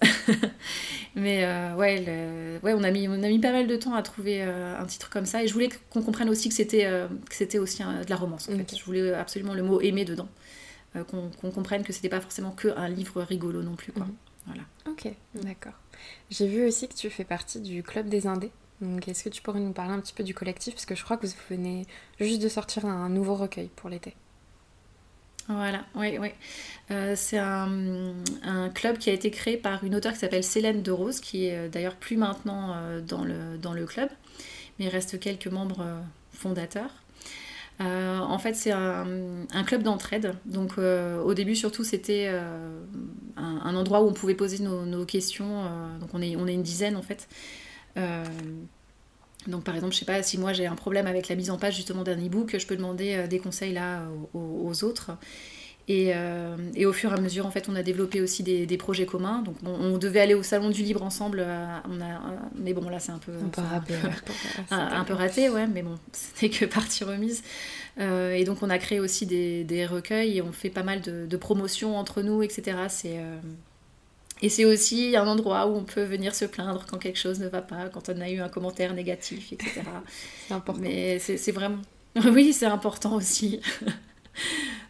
Mais 1.16 1.48
ouais, 1.76 2.60
ouais 2.62 2.74
on, 2.76 2.84
a 2.84 2.92
mis, 2.92 3.08
on 3.08 3.24
a 3.24 3.28
mis 3.28 3.40
pas 3.40 3.52
mal 3.52 3.66
de 3.66 3.76
temps 3.76 3.96
à 3.96 4.04
trouver 4.04 4.44
un 4.44 4.86
titre 4.86 5.10
comme 5.10 5.26
ça. 5.26 5.42
Et 5.42 5.48
je 5.48 5.54
voulais 5.54 5.70
qu'on 5.90 6.04
comprenne 6.04 6.30
aussi 6.30 6.48
que 6.48 6.54
c'était 6.54 6.88
c'était 7.32 7.58
aussi 7.58 7.82
de 7.82 8.08
la 8.08 8.16
romance. 8.16 8.50
En 8.50 8.56
fait. 8.56 8.78
Je 8.78 8.84
voulais 8.84 9.14
absolument 9.16 9.56
le 9.56 9.64
mot 9.64 9.82
aimer 9.82 10.06
dedans. 10.06 10.30
qu'on 11.10 11.50
comprenne 11.50 11.82
que 11.82 11.92
c'était 11.92 12.08
pas 12.08 12.22
forcément 12.22 12.52
que 12.52 12.68
un 12.78 12.88
livre 12.88 13.24
rigolo 13.24 13.64
non 13.64 13.76
plus. 13.76 13.94
Quoi. 13.94 14.06
Mhm. 14.06 14.14
Voilà. 14.46 14.62
Ok, 14.88 15.12
d'accord. 15.34 15.74
J'ai 16.30 16.48
vu 16.48 16.66
aussi 16.66 16.88
que 16.88 16.94
tu 16.94 17.10
fais 17.10 17.24
partie 17.24 17.60
du 17.60 17.84
Club 17.84 18.10
des 18.10 18.28
Indés. 18.28 18.52
Donc, 18.82 19.08
est-ce 19.08 19.24
que 19.24 19.30
tu 19.30 19.42
pourrais 19.42 19.60
nous 19.60 19.74
parler 19.74 19.94
un 19.94 20.00
petit 20.00 20.14
peu 20.14 20.24
du 20.24 20.34
collectif? 20.34 20.74
Parce 20.76 20.86
que 20.86 20.96
je 20.96 21.04
crois 21.04 21.18
que 21.18 21.26
vous 21.26 21.34
venez 21.50 21.86
juste 22.20 22.42
de 22.42 22.50
sortir 22.50 22.86
un 22.86 23.10
nouveau 23.10 23.36
recueil 23.36 23.70
pour 23.76 23.90
l'été. 23.90 24.14
Voilà, 25.48 25.86
oui, 25.96 26.18
oui. 26.20 26.30
Euh, 26.92 27.14
c'est 27.16 27.38
un, 27.38 27.70
club 28.74 28.98
qui 28.98 29.10
a 29.10 29.14
été 29.14 29.32
créé 29.32 29.56
par 29.56 29.84
une 29.84 29.96
auteure 29.96 30.12
qui 30.12 30.20
s'appelle 30.20 30.44
Célène 30.44 30.84
de 30.84 30.92
Rose, 30.92 31.22
qui 31.22 31.46
est 31.46 31.58
euh, 31.58 31.70
d'ailleurs 31.70 31.96
plus 31.96 32.18
maintenant 32.18 32.76
euh, 32.76 33.00
dans, 33.00 33.24
le, 33.24 33.58
dans 33.58 33.74
le 33.74 33.86
club, 33.86 34.10
mais 34.78 34.86
il 34.86 34.90
reste 34.90 35.20
quelques 35.20 35.48
membres 35.48 35.86
fondateurs. 36.34 36.92
Euh, 37.80 38.20
en 38.20 38.40
fait, 38.40 38.56
c'est 38.56 38.72
un, 38.72 39.06
club 39.66 39.84
d'entraide. 39.84 40.36
Donc, 40.46 40.74
euh, 40.78 41.22
au 41.22 41.34
début, 41.34 41.56
surtout, 41.56 41.84
c'était 41.84 42.28
euh, 42.30 42.80
un, 43.36 43.76
endroit 43.76 44.02
où 44.02 44.08
on 44.08 44.14
pouvait 44.14 44.36
poser 44.36 44.64
nos, 44.64 45.06
questions. 45.06 45.64
donc, 46.00 46.10
on 46.14 46.22
est, 46.22 46.36
on 46.36 46.48
est 46.48 46.54
une 46.54 46.64
dizaine, 46.64 46.96
en 46.96 47.04
fait. 47.04 47.28
donc, 49.48 49.64
par 49.64 49.76
exemple, 49.76 49.94
je 49.94 50.00
sais 50.00 50.06
pas, 50.06 50.22
si 50.24 50.38
moi 50.38 50.54
j'ai 50.54 50.66
un 50.66 50.76
problème 50.76 51.08
avec 51.08 51.30
la 51.30 51.36
mise 51.36 51.50
en 51.50 51.58
page 51.58 51.76
justement 51.76 52.04
d'un 52.04 52.18
e-book, 52.18 52.58
je 52.58 52.66
peux 52.66 52.76
demander 52.76 53.28
des 53.28 53.40
conseils 53.40 53.74
là 53.74 54.04
aux 54.34 54.84
autres. 54.84 55.12
Euh, 55.90 56.58
et, 56.76 56.86
au 56.86 56.92
fur 56.92 57.12
et 57.12 57.14
à 57.14 57.22
mesure, 57.22 57.46
en 57.46 57.52
fait, 57.52 57.70
on 57.70 57.76
a 57.76 57.84
développé 57.84 58.22
aussi 58.22 58.44
des, 58.44 58.78
projets 58.78 59.06
communs. 59.06 59.42
Donc, 59.42 59.56
on 59.66 59.98
devait 59.98 60.20
aller 60.20 60.34
au 60.34 60.44
salon 60.44 60.70
du 60.70 60.84
livre 60.84 61.02
ensemble. 61.02 61.40
Euh, 61.40 61.66
on 61.90 62.02
a, 62.02 62.06
euh, 62.06 62.38
mais 62.56 62.74
bon, 62.74 62.90
là, 62.90 63.00
c'est 63.00 63.12
un 63.12 63.20
peu 63.20 63.32
un 63.46 63.50
peu, 63.50 63.62
raté, 63.62 63.94
un, 64.72 65.04
peu 65.06 65.14
raté, 65.14 65.50
ouais. 65.50 65.68
Mais 65.68 65.84
bon, 65.84 65.98
c'était 66.12 66.50
que 66.50 66.66
partie 66.66 67.04
remise. 67.04 67.44
et 67.98 68.44
donc, 68.44 68.64
on 68.64 68.70
a 68.70 68.78
créé 68.78 69.00
aussi 69.00 69.26
des, 69.26 69.86
recueils 69.86 70.38
et 70.38 70.42
on 70.42 70.52
fait 70.52 70.70
pas 70.70 70.84
mal 70.84 71.02
de, 71.02 71.38
promotions 71.38 71.98
entre 71.98 72.22
nous, 72.22 72.44
etc. 72.44 72.78
C'est 72.90 73.18
et 74.44 74.50
c'est 74.50 74.66
aussi 74.66 75.16
un 75.16 75.28
endroit 75.28 75.66
où 75.66 75.76
on 75.76 75.84
peut 75.84 76.04
venir 76.04 76.36
se 76.36 76.46
plaindre 76.46 76.86
quand 76.88 77.00
quelque 77.00 77.18
chose 77.18 77.40
ne 77.40 77.48
va 77.48 77.64
pas, 77.64 77.90
quand 77.90 78.10
on 78.10 78.22
a 78.22 78.30
eu 78.30 78.40
un 78.40 78.50
commentaire 78.50 78.94
négatif, 78.94 79.52
etc. 79.52 79.82
c'est 80.48 80.54
important. 80.54 80.82
Mais 80.82 81.18
c'est 81.20 81.52
vraiment. 81.52 81.82
Oui, 82.34 82.54
c'est 82.54 82.66
important 82.66 83.16
aussi. 83.16 83.62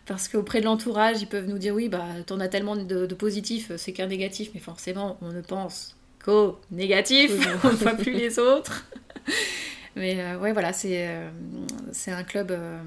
Parce 0.08 0.30
qu'auprès 0.30 0.62
de 0.62 0.66
l'entourage, 0.66 1.22
ils 1.22 1.28
peuvent 1.28 1.48
nous 1.48 1.58
dire 1.58 1.76
oui, 1.76 1.90
bah, 1.90 2.06
t'en 2.26 2.40
as 2.40 2.48
tellement 2.48 2.78
de, 2.78 3.06
de 3.06 3.16
positifs, 3.16 3.72
c'est 3.76 3.92
qu'un 3.92 4.08
négatif, 4.08 4.50
mais 4.54 4.62
forcément, 4.62 5.18
on 5.22 5.34
ne 5.34 5.42
pense 5.42 5.98
qu'au 6.24 6.58
négatif, 6.72 7.32
on 7.64 7.68
ne 7.68 7.74
voit 7.74 7.94
plus 7.94 8.14
les 8.14 8.40
autres. 8.40 8.86
mais 9.98 10.20
euh, 10.20 10.40
ouais, 10.40 10.54
voilà, 10.54 10.72
c'est 10.72 11.08
euh, 11.08 11.30
un 12.08 12.24
club 12.24 12.52
euh, 12.52 12.80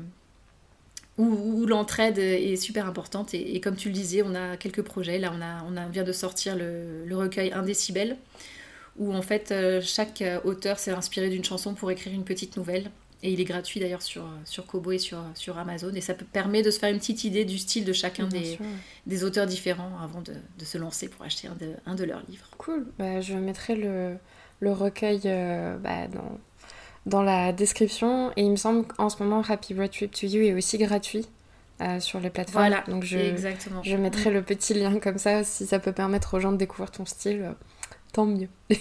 où, 1.19 1.67
l'entraide 1.67 2.19
est 2.19 2.57
super 2.57 2.87
importante. 2.87 3.35
Et, 3.35 3.61
comme 3.61 3.77
tu 3.77 3.89
le 3.89 3.95
disais, 3.95 4.23
on 4.23 4.35
a 4.35 4.57
quelques 4.57 4.83
projets. 4.83 5.19
Là, 5.19 5.31
on, 5.37 5.43
a, 5.43 5.63
on 5.71 5.77
a, 5.77 5.87
vient 5.89 6.05
de 6.05 6.13
sortir 6.13 6.57
le, 6.57 7.05
le 7.05 7.17
recueil 7.17 7.53
Un 7.53 7.63
décibel, 7.63 8.17
où 8.97 9.15
en 9.15 9.21
fait, 9.21 9.53
chaque 9.83 10.25
auteur 10.45 10.79
s'est 10.79 10.93
inspiré 10.93 11.29
d'une 11.29 11.45
chanson 11.45 11.75
pour 11.75 11.91
écrire 11.91 12.15
une 12.15 12.25
petite 12.25 12.57
nouvelle. 12.57 12.91
Et 13.23 13.33
il 13.33 13.41
est 13.41 13.45
gratuit 13.45 13.81
d'ailleurs 13.81 14.01
sur, 14.01 14.27
sur 14.45 14.67
Kobo 14.67 14.93
et 14.93 14.99
sur, 14.99 15.19
sur 15.35 15.59
Amazon. 15.59 15.93
Et 15.95 16.01
ça 16.01 16.15
permet 16.15 16.63
de 16.63 16.71
se 16.71 16.79
faire 16.79 16.91
une 16.91 16.99
petite 16.99 17.25
idée 17.25 17.45
du 17.45 17.59
style 17.59 17.85
de 17.85 17.93
chacun 17.93 18.27
des, 18.27 18.59
des, 19.07 19.25
auteurs 19.25 19.47
différents 19.47 19.99
avant 20.03 20.23
de, 20.23 20.33
de, 20.59 20.65
se 20.65 20.79
lancer 20.79 21.09
pour 21.09 21.25
acheter 21.25 21.49
un 21.49 21.55
de, 21.55 21.73
un 21.85 21.95
de 21.95 22.05
leurs 22.05 22.23
livres. 22.29 22.47
Cool. 22.57 22.87
Bah, 22.99 23.21
je 23.21 23.35
mettrai 23.35 23.77
le, 23.77 24.17
le 24.61 24.73
recueil 24.73 25.21
euh, 25.27 25.77
bah, 25.77 26.07
dans, 26.09 26.39
dans 27.05 27.23
la 27.23 27.53
description. 27.53 28.31
Et 28.37 28.43
il 28.43 28.51
me 28.53 28.57
semble 28.57 28.87
qu'en 28.87 29.11
ce 29.11 29.23
moment, 29.23 29.43
Happy 29.47 29.75
Road 29.75 29.91
Trip 29.91 30.13
to 30.13 30.27
You 30.27 30.43
est 30.43 30.55
aussi 30.55 30.79
gratuit. 30.79 31.27
Euh, 31.83 31.99
sur 31.99 32.21
les 32.21 32.29
plateformes. 32.29 32.67
Voilà, 32.67 32.85
donc 32.89 33.05
je, 33.05 33.17
exactement. 33.17 33.83
je 33.83 33.97
mettrai 33.97 34.31
mm. 34.31 34.35
le 34.35 34.43
petit 34.43 34.75
lien 34.75 34.99
comme 34.99 35.17
ça, 35.17 35.45
si 35.45 35.65
ça 35.65 35.79
peut 35.79 35.93
permettre 35.93 36.35
aux 36.35 36.39
gens 36.39 36.53
de 36.53 36.59
découvrir 36.59 36.91
ton 36.91 37.07
style, 37.07 37.41
euh, 37.41 37.53
tant 38.13 38.27
mieux. 38.27 38.49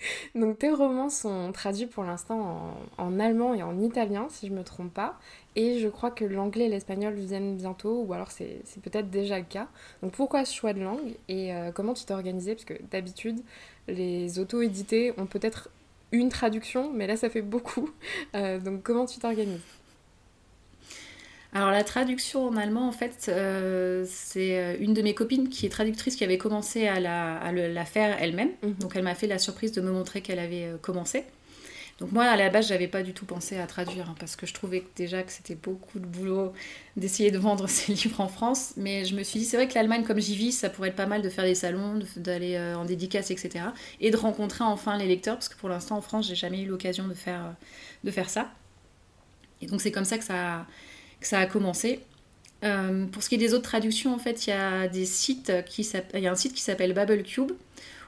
Donc 0.34 0.58
tes 0.58 0.70
romans 0.70 1.10
sont 1.10 1.52
traduits 1.52 1.86
pour 1.86 2.04
l'instant 2.04 2.74
en, 2.98 3.20
allemand 3.20 3.54
et 3.54 3.62
en 3.62 3.80
italien, 3.80 4.26
si 4.30 4.48
je 4.48 4.52
me 4.52 4.62
trompe 4.62 4.92
pas. 4.92 5.18
Et 5.56 5.78
je 5.78 5.88
crois 5.88 6.10
que 6.10 6.24
l'anglais 6.24 6.66
et 6.66 6.68
l'espagnol 6.68 7.14
viennent 7.14 7.56
bientôt, 7.56 8.02
ou 8.06 8.12
alors 8.12 8.30
c'est 8.30 8.62
peut-être 8.82 9.10
déjà 9.10 9.38
le 9.38 9.44
cas. 9.44 9.68
Donc 10.02 10.12
pourquoi 10.12 10.44
ce 10.44 10.54
choix 10.54 10.72
de 10.72 10.80
langue 10.80 11.16
et 11.28 11.54
euh, 11.54 11.72
comment 11.72 11.94
tu 11.94 12.04
t'es 12.04 12.14
organisé 12.14 12.54
Parce 12.54 12.64
que 12.64 12.74
d'habitude, 12.90 13.40
les 13.88 14.38
auto-édités 14.38 15.12
ont 15.18 15.26
peut-être 15.26 15.70
une 16.12 16.28
traduction, 16.28 16.92
mais 16.92 17.06
là 17.06 17.16
ça 17.16 17.30
fait 17.30 17.42
beaucoup. 17.42 17.90
Euh, 18.36 18.60
donc 18.60 18.82
comment 18.84 19.06
tu 19.06 19.18
t'organises? 19.18 19.60
Alors 21.52 21.70
la 21.70 21.82
traduction 21.82 22.46
en 22.46 22.56
allemand, 22.56 22.86
en 22.86 22.92
fait, 22.92 23.26
euh, 23.28 24.04
c'est 24.08 24.56
euh, 24.56 24.76
une 24.78 24.94
de 24.94 25.02
mes 25.02 25.14
copines 25.14 25.48
qui 25.48 25.66
est 25.66 25.68
traductrice 25.68 26.14
qui 26.14 26.22
avait 26.22 26.38
commencé 26.38 26.86
à 26.86 27.00
la, 27.00 27.84
faire 27.84 28.16
elle-même. 28.20 28.50
Mhm. 28.62 28.74
Donc 28.74 28.92
elle 28.94 29.02
m'a 29.02 29.16
fait 29.16 29.26
la 29.26 29.38
surprise 29.38 29.72
de 29.72 29.80
me 29.80 29.90
montrer 29.90 30.20
qu'elle 30.20 30.38
avait 30.38 30.66
euh, 30.66 30.76
commencé. 30.80 31.24
Donc 31.98 32.12
moi, 32.12 32.24
à 32.24 32.36
la 32.36 32.48
base, 32.50 32.68
j'avais 32.68 32.86
pas 32.86 33.02
du 33.02 33.12
tout 33.12 33.26
pensé 33.26 33.58
à 33.58 33.66
traduire 33.66 34.08
hein, 34.08 34.14
parce 34.18 34.34
que 34.34 34.46
je 34.46 34.54
trouvais 34.54 34.84
déjà 34.96 35.22
que 35.22 35.32
c'était 35.32 35.56
beaucoup 35.56 35.98
de 35.98 36.06
boulot 36.06 36.54
d'essayer 36.96 37.30
de 37.32 37.38
vendre 37.38 37.68
ces 37.68 37.92
livres 37.92 38.20
en 38.20 38.28
France. 38.28 38.74
Mais 38.76 39.04
je 39.04 39.16
me 39.16 39.24
suis 39.24 39.40
dit, 39.40 39.44
c'est 39.44 39.56
vrai 39.56 39.66
que 39.66 39.74
l'Allemagne, 39.74 40.04
comme 40.04 40.20
j'y 40.20 40.36
vis, 40.36 40.52
ça 40.52 40.70
pourrait 40.70 40.90
être 40.90 40.96
pas 40.96 41.06
mal 41.06 41.20
de 41.20 41.28
faire 41.28 41.44
des 41.44 41.56
salons, 41.56 41.98
d'aller 42.16 42.58
en 42.58 42.84
dédicace, 42.84 43.32
etc. 43.32 43.66
Et 44.00 44.10
de 44.12 44.16
rencontrer 44.16 44.62
enfin 44.62 44.96
les 44.96 45.06
lecteurs 45.06 45.34
parce 45.34 45.48
que 45.48 45.58
pour 45.58 45.68
l'instant, 45.68 45.96
en 45.96 46.00
France, 46.00 46.28
j'ai 46.28 46.36
jamais 46.36 46.62
eu 46.62 46.66
l'occasion 46.66 47.08
de 47.08 47.14
faire, 47.14 47.54
de 48.04 48.10
faire 48.10 48.30
ça. 48.30 48.50
Et 49.60 49.66
donc 49.66 49.82
c'est 49.82 49.92
comme 49.92 50.06
ça 50.06 50.16
que 50.16 50.24
ça 50.24 50.64
que 51.20 51.26
ça 51.26 51.38
a 51.38 51.46
commencé. 51.46 52.00
Euh, 52.62 53.06
pour 53.06 53.22
ce 53.22 53.28
qui 53.28 53.36
est 53.36 53.38
des 53.38 53.54
autres 53.54 53.68
traductions, 53.68 54.14
en 54.14 54.18
fait, 54.18 54.46
il 54.46 54.50
y 54.50 54.52
a 54.52 54.88
des 54.88 55.06
sites 55.06 55.52
qui 55.66 55.88
il 56.14 56.20
y 56.20 56.26
a 56.26 56.32
un 56.32 56.36
site 56.36 56.54
qui 56.54 56.62
s'appelle 56.62 56.92
Babelcube 56.92 57.52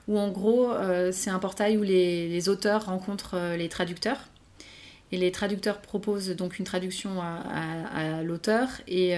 où 0.09 0.19
en 0.19 0.31
gros 0.31 0.73
euh, 0.73 1.13
c'est 1.13 1.31
un 1.31 1.39
portail 1.39 1.77
où 1.79 1.83
les, 1.83 2.49
auteurs 2.49 2.87
rencontrent 2.87 3.37
euh, 3.37 3.57
les 3.57 3.69
traducteurs 3.69 4.19
et 5.13 5.17
les 5.17 5.31
traducteurs 5.31 5.81
proposent 5.81 6.31
donc 6.31 6.59
une 6.59 6.65
traduction 6.65 7.23
à, 7.23 8.23
l'auteur 8.23 8.69
et 8.89 9.15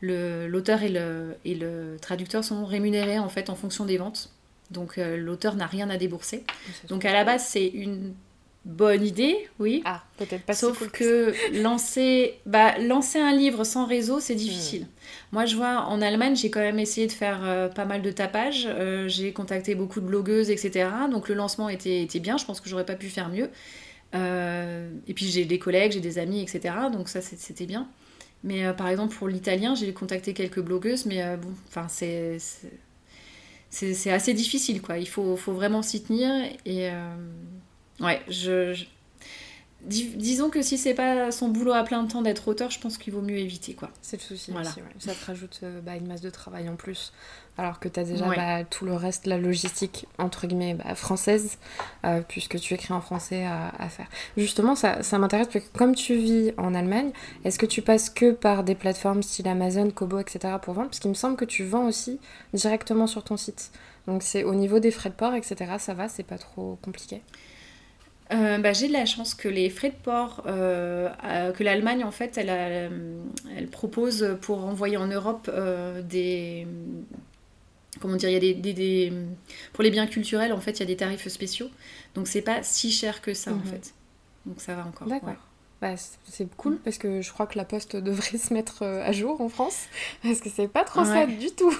l'auteur 0.00 0.82
et 0.84 0.88
le, 0.88 1.36
et 1.44 1.56
le 1.56 1.96
traducteur 2.00 2.44
sont 2.44 2.64
rémunérés 2.64 3.18
en 3.18 3.28
fait 3.28 3.50
en 3.50 3.56
fonction 3.56 3.84
des 3.84 3.98
ventes. 3.98 4.30
Donc 4.70 4.96
l'auteur 4.96 5.56
n'a 5.56 5.66
rien 5.66 5.90
à 5.90 5.96
débourser. 5.96 6.44
Donc 6.88 7.04
à 7.04 7.12
la 7.12 7.24
base 7.24 7.46
c'est 7.48 7.66
une 7.66 8.14
bonne 8.64 9.04
idée, 9.04 9.48
oui. 9.58 9.82
Ah, 9.84 10.02
peut-être 10.18 10.44
pas 10.44 10.52
Sauf 10.52 10.88
que, 10.90 11.32
lancer, 11.62 12.38
bah, 12.46 12.78
lancer 12.78 13.18
un 13.18 13.34
livre 13.34 13.64
sans 13.64 13.86
réseau, 13.86 14.20
c'est 14.20 14.34
difficile. 14.34 14.82
Hmm. 14.82 15.32
Moi, 15.32 15.46
je 15.46 15.56
vois, 15.56 15.86
en 15.86 16.02
Allemagne, 16.02 16.36
j'ai 16.36 16.50
quand 16.50 16.60
même 16.60 16.78
essayé 16.78 17.06
de 17.06 17.12
faire 17.12 17.40
euh, 17.42 17.68
pas 17.68 17.86
mal 17.86 18.02
de 18.02 18.10
tapage. 18.10 18.66
Euh, 18.68 19.08
j'ai 19.08 19.32
contacté 19.32 19.74
beaucoup 19.74 20.00
de 20.00 20.06
blogueuses, 20.06 20.50
etc. 20.50 20.90
Donc 21.10 21.28
le 21.28 21.34
lancement 21.34 21.68
était, 21.68 22.02
était 22.02 22.20
bien. 22.20 22.36
Je 22.36 22.44
pense 22.44 22.60
que 22.60 22.68
j'aurais 22.68 22.86
pas 22.86 22.96
pu 22.96 23.08
faire 23.08 23.30
mieux. 23.30 23.50
Euh, 24.14 24.90
et 25.06 25.14
puis 25.14 25.26
j'ai 25.26 25.44
des 25.44 25.58
collègues, 25.58 25.92
j'ai 25.92 26.00
des 26.00 26.18
amis, 26.18 26.42
etc. 26.42 26.74
Donc 26.92 27.08
ça, 27.08 27.20
c'était 27.22 27.66
bien. 27.66 27.88
Mais 28.44 28.72
par 28.74 28.88
exemple, 28.88 29.14
pour 29.14 29.28
l'italien, 29.28 29.74
j'ai 29.74 29.92
contacté 29.92 30.32
quelques 30.32 30.60
blogueuses, 30.60 31.04
mais 31.04 31.36
bon, 31.36 31.50
enfin, 31.68 31.86
c'est 31.88 32.38
c'est 33.68 34.10
assez 34.10 34.32
difficile, 34.34 34.80
quoi. 34.80 34.98
Il 34.98 35.06
faut, 35.06 35.36
faut 35.36 35.52
vraiment 35.52 35.82
s'y 35.82 36.02
tenir. 36.02 36.30
Et 36.64 36.88
ouais, 38.00 38.20
je 38.28 38.84
disons 39.82 40.50
que 40.50 40.60
si 40.60 40.76
c'est 40.76 40.94
pas 40.94 41.30
son 41.30 41.48
boulot 41.48 41.72
à 41.72 41.82
plein 41.84 42.04
temps 42.04 42.22
d'être 42.22 42.48
auteur, 42.48 42.70
je 42.70 42.78
pense 42.78 42.98
qu'il 42.98 43.12
vaut 43.14 43.22
mieux 43.22 43.38
éviter 43.38 43.74
quoi. 43.74 43.90
C'est 44.02 44.18
le 44.18 44.22
souci 44.22 44.50
voilà. 44.50 44.68
aussi, 44.68 44.80
Ça 44.98 45.14
te 45.14 45.24
rajoute 45.24 45.60
euh, 45.62 45.80
bah, 45.80 45.96
une 45.96 46.06
masse 46.06 46.20
de 46.20 46.28
travail 46.28 46.68
en 46.68 46.76
plus, 46.76 47.12
alors 47.56 47.80
que 47.80 47.88
tu 47.88 47.98
as 47.98 48.04
déjà 48.04 48.26
bah, 48.26 48.64
tout 48.64 48.84
le 48.84 48.94
reste, 48.94 49.26
la 49.26 49.38
logistique 49.38 50.06
entre 50.18 50.46
guillemets 50.46 50.74
bah, 50.74 50.94
française, 50.94 51.56
euh, 52.04 52.20
puisque 52.26 52.58
tu 52.60 52.74
écris 52.74 52.92
en 52.92 53.00
français 53.00 53.46
à, 53.46 53.88
faire. 53.88 54.06
Justement, 54.36 54.74
ça, 54.74 55.02
ça 55.02 55.18
m'intéresse 55.18 55.48
parce 55.50 55.64
que 55.64 55.78
comme 55.78 55.94
tu 55.94 56.14
vis 56.14 56.52
en 56.58 56.74
Allemagne, 56.74 57.12
est-ce 57.44 57.58
que 57.58 57.66
tu 57.66 57.80
passes 57.80 58.10
que 58.10 58.32
par 58.32 58.64
des 58.64 58.74
plateformes 58.74 59.22
style 59.22 59.48
Amazon, 59.48 59.90
Kobo, 59.90 60.18
etc. 60.18 60.56
pour 60.60 60.74
vendre? 60.74 60.88
Parce 60.88 61.00
qu'il 61.00 61.10
me 61.10 61.14
semble 61.14 61.36
que 61.36 61.46
tu 61.46 61.64
vends 61.64 61.86
aussi 61.86 62.20
directement 62.52 63.06
sur 63.06 63.24
ton 63.24 63.36
site. 63.36 63.70
Donc 64.06 64.22
c'est 64.22 64.44
au 64.44 64.54
niveau 64.54 64.78
des 64.78 64.90
frais 64.90 65.08
de 65.08 65.14
port, 65.14 65.34
etc. 65.34 65.56
Ça 65.78 65.94
va, 65.94 66.08
c'est 66.08 66.22
pas 66.22 66.38
trop 66.38 66.78
compliqué? 66.82 67.22
Euh, 68.32 68.58
bah, 68.58 68.72
j'ai 68.72 68.88
de 68.88 68.92
la 68.92 69.06
chance 69.06 69.34
que 69.34 69.48
les 69.48 69.70
frais 69.70 69.90
de 69.90 69.96
port, 70.02 70.44
euh, 70.46 71.10
que 71.52 71.64
l'Allemagne 71.64 72.04
en 72.04 72.10
fait, 72.10 72.38
elle, 72.38 72.48
elle, 73.56 73.68
propose 73.68 74.36
pour 74.40 74.64
envoyer 74.64 74.96
en 74.96 75.06
Europe 75.06 75.50
euh, 75.52 76.02
des. 76.02 76.66
Comment 78.00 78.16
dire, 78.16 78.28
il 78.28 78.32
y 78.32 78.36
a 78.36 78.54
des, 78.54 78.54
des, 78.54 79.12
Pour 79.72 79.82
les 79.82 79.90
biens 79.90 80.06
culturels, 80.06 80.52
en 80.52 80.60
fait, 80.60 80.72
il 80.72 80.80
y 80.80 80.82
a 80.84 80.86
des 80.86 80.96
tarifs 80.96 81.26
spéciaux. 81.28 81.68
Donc 82.14 82.28
c'est 82.28 82.40
pas 82.40 82.62
si 82.62 82.90
cher 82.90 83.20
que 83.20 83.34
ça 83.34 83.52
en 83.52 83.56
mhm. 83.56 83.64
fait. 83.64 83.94
Donc 84.46 84.60
ça 84.60 84.74
va 84.74 84.86
encore. 84.86 85.08
D'accord. 85.08 85.34
Bah, 85.80 85.94
c'est 86.24 86.48
cool 86.56 86.78
parce 86.78 86.98
que 86.98 87.22
je 87.22 87.32
crois 87.32 87.46
que 87.46 87.58
la 87.58 87.64
poste 87.64 87.96
devrait 87.96 88.38
se 88.38 88.54
mettre 88.54 88.84
à 88.84 89.12
jour 89.12 89.40
en 89.40 89.48
France 89.48 89.86
parce 90.22 90.40
que 90.40 90.50
c'est 90.50 90.68
pas 90.68 90.84
trop 90.84 91.04
ça 91.04 91.26
du 91.26 91.50
tout. 91.50 91.74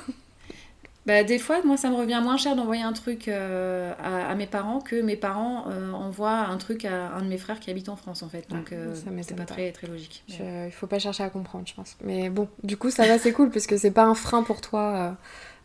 Bah, 1.11 1.25
des 1.25 1.41
fois, 1.41 1.61
moi, 1.65 1.77
ça 1.77 1.91
me 1.91 1.97
revient 1.97 2.21
moins 2.23 2.37
cher 2.37 2.55
d'envoyer 2.55 2.85
un 2.85 2.93
truc 2.93 3.27
euh, 3.27 3.93
à, 4.01 4.33
mes 4.37 4.47
parents 4.47 4.79
que 4.79 5.03
mes 5.03 5.17
parents 5.17 5.65
euh, 5.67 5.91
envoient 5.91 6.39
un 6.39 6.57
truc 6.57 6.85
à 6.85 7.17
un 7.17 7.23
de 7.23 7.27
mes 7.27 7.37
frères 7.37 7.59
qui 7.59 7.69
habite 7.69 7.89
en 7.89 7.97
France, 7.97 8.23
en 8.23 8.29
fait. 8.29 8.49
Donc, 8.49 8.71
euh, 8.71 8.95
c'est 9.21 9.35
pas, 9.35 9.45
Très, 9.45 9.73
très 9.73 9.89
logique. 9.89 10.23
Il 10.29 10.71
faut 10.71 10.87
pas 10.87 11.01
chercher 11.01 11.25
à 11.25 11.29
comprendre, 11.29 11.67
je 11.67 11.75
pense. 11.75 11.97
Mais 12.05 12.31
bon, 12.31 12.47
du 12.63 12.77
coup, 12.77 12.91
ça 12.91 13.09
va, 13.09 13.19
c'est 13.19 13.33
cool 13.33 13.51
parce 13.51 13.67
que 13.67 13.77
c'est 13.77 13.91
pas 13.91 14.05
un 14.05 14.15
frein 14.15 14.45
pour 14.45 14.61
toi. 14.61 15.17